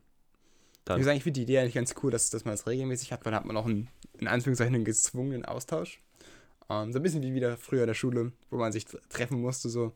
Dann- 0.84 1.00
ich 1.00 1.22
finde 1.22 1.38
die 1.38 1.42
Idee 1.42 1.58
eigentlich 1.58 1.74
ganz 1.74 1.94
cool, 2.02 2.10
dass, 2.10 2.30
dass 2.30 2.44
man 2.44 2.52
das 2.54 2.66
regelmäßig 2.66 3.12
hat, 3.12 3.24
weil 3.24 3.32
dann 3.32 3.40
hat 3.40 3.46
man 3.46 3.56
auch 3.56 3.66
einen, 3.66 3.88
in 4.18 4.26
Anführungszeichen 4.28 4.74
einen 4.74 4.84
gezwungenen 4.84 5.44
Austausch. 5.44 6.00
Ähm, 6.68 6.92
so 6.92 6.98
ein 6.98 7.02
bisschen 7.02 7.22
wie 7.22 7.34
wieder 7.34 7.56
früher 7.56 7.82
in 7.82 7.86
der 7.88 7.94
Schule, 7.94 8.32
wo 8.50 8.56
man 8.58 8.72
sich 8.72 8.86
tre- 8.86 9.00
treffen 9.08 9.40
musste, 9.40 9.68
so. 9.68 9.92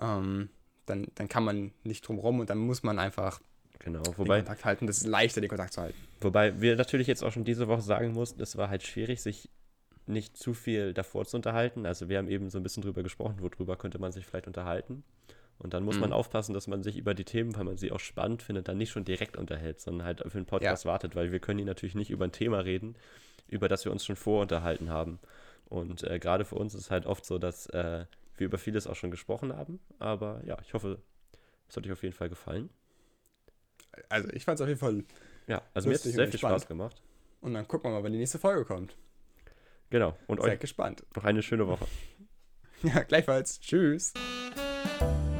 Ähm, 0.00 0.48
dann, 0.86 1.06
dann 1.14 1.28
kann 1.28 1.44
man 1.44 1.72
nicht 1.82 2.06
drum 2.06 2.18
rum 2.18 2.40
und 2.40 2.50
dann 2.50 2.58
muss 2.58 2.82
man 2.82 2.98
einfach 2.98 3.40
Genau, 3.80 4.02
den 4.02 4.18
wobei, 4.18 4.38
Kontakt 4.38 4.64
halten. 4.64 4.86
Das 4.86 4.98
ist 4.98 5.06
leichter, 5.06 5.40
den 5.40 5.48
Kontakt 5.50 5.72
zu 5.74 5.82
halten. 5.82 5.98
wobei 6.20 6.60
wir 6.60 6.76
natürlich 6.76 7.06
jetzt 7.06 7.22
auch 7.22 7.32
schon 7.32 7.44
diese 7.44 7.68
Woche 7.68 7.82
sagen 7.82 8.12
mussten, 8.12 8.40
es 8.42 8.56
war 8.56 8.68
halt 8.70 8.82
schwierig, 8.82 9.20
sich 9.22 9.48
nicht 10.06 10.36
zu 10.36 10.52
viel 10.54 10.92
davor 10.94 11.24
zu 11.26 11.36
unterhalten. 11.36 11.86
Also 11.86 12.08
wir 12.08 12.18
haben 12.18 12.28
eben 12.28 12.50
so 12.50 12.58
ein 12.58 12.62
bisschen 12.62 12.82
drüber 12.82 13.02
gesprochen, 13.02 13.36
worüber 13.40 13.76
könnte 13.76 13.98
man 13.98 14.12
sich 14.12 14.26
vielleicht 14.26 14.46
unterhalten. 14.46 15.02
Und 15.58 15.72
dann 15.72 15.84
muss 15.84 15.98
man 15.98 16.10
Mhm. 16.10 16.14
aufpassen, 16.16 16.52
dass 16.52 16.66
man 16.66 16.82
sich 16.82 16.96
über 16.96 17.14
die 17.14 17.24
Themen, 17.24 17.56
weil 17.56 17.64
man 17.64 17.76
sie 17.76 17.92
auch 17.92 18.00
spannend 18.00 18.42
findet, 18.42 18.68
dann 18.68 18.76
nicht 18.76 18.90
schon 18.90 19.04
direkt 19.04 19.36
unterhält, 19.36 19.80
sondern 19.80 20.06
halt 20.06 20.20
für 20.20 20.38
den 20.38 20.46
Podcast 20.46 20.84
wartet, 20.84 21.14
weil 21.16 21.32
wir 21.32 21.38
können 21.40 21.58
hier 21.58 21.66
natürlich 21.66 21.94
nicht 21.94 22.10
über 22.10 22.24
ein 22.24 22.32
Thema 22.32 22.58
reden, 22.58 22.96
über 23.48 23.68
das 23.68 23.84
wir 23.84 23.92
uns 23.92 24.04
schon 24.04 24.16
vorunterhalten 24.16 24.90
haben. 24.90 25.20
Und 25.66 26.02
äh, 26.04 26.18
gerade 26.18 26.44
für 26.44 26.56
uns 26.56 26.74
ist 26.74 26.82
es 26.82 26.90
halt 26.90 27.06
oft 27.06 27.24
so, 27.24 27.38
dass 27.38 27.66
äh, 27.68 28.04
wir 28.36 28.46
über 28.46 28.58
vieles 28.58 28.86
auch 28.86 28.96
schon 28.96 29.10
gesprochen 29.10 29.56
haben. 29.56 29.80
Aber 29.98 30.42
ja, 30.44 30.58
ich 30.62 30.74
hoffe, 30.74 30.98
es 31.68 31.76
hat 31.76 31.86
euch 31.86 31.92
auf 31.92 32.02
jeden 32.02 32.14
Fall 32.14 32.28
gefallen. 32.28 32.68
Also 34.08 34.28
ich 34.30 34.44
fand 34.44 34.56
es 34.58 34.62
auf 34.62 34.68
jeden 34.68 34.80
Fall. 34.80 35.04
Ja, 35.46 35.62
also 35.72 35.88
mir 35.88 35.94
hat 35.94 36.04
es 36.04 36.12
sehr 36.12 36.28
viel. 36.28 36.38
Spaß 36.38 36.66
gemacht. 36.66 37.00
Und 37.40 37.54
dann 37.54 37.66
gucken 37.68 37.90
wir 37.90 37.96
mal, 37.96 38.02
wann 38.04 38.12
die 38.12 38.18
nächste 38.18 38.38
Folge 38.38 38.64
kommt. 38.64 38.96
Genau. 39.90 40.16
Und 40.26 40.40
Seid 40.40 40.54
euch 40.54 40.60
gespannt. 40.60 41.04
noch 41.14 41.24
eine 41.24 41.42
schöne 41.42 41.66
Woche. 41.68 41.86
Ja, 42.82 43.02
gleichfalls. 43.02 43.60
Tschüss. 43.60 44.12
Thank 44.98 45.33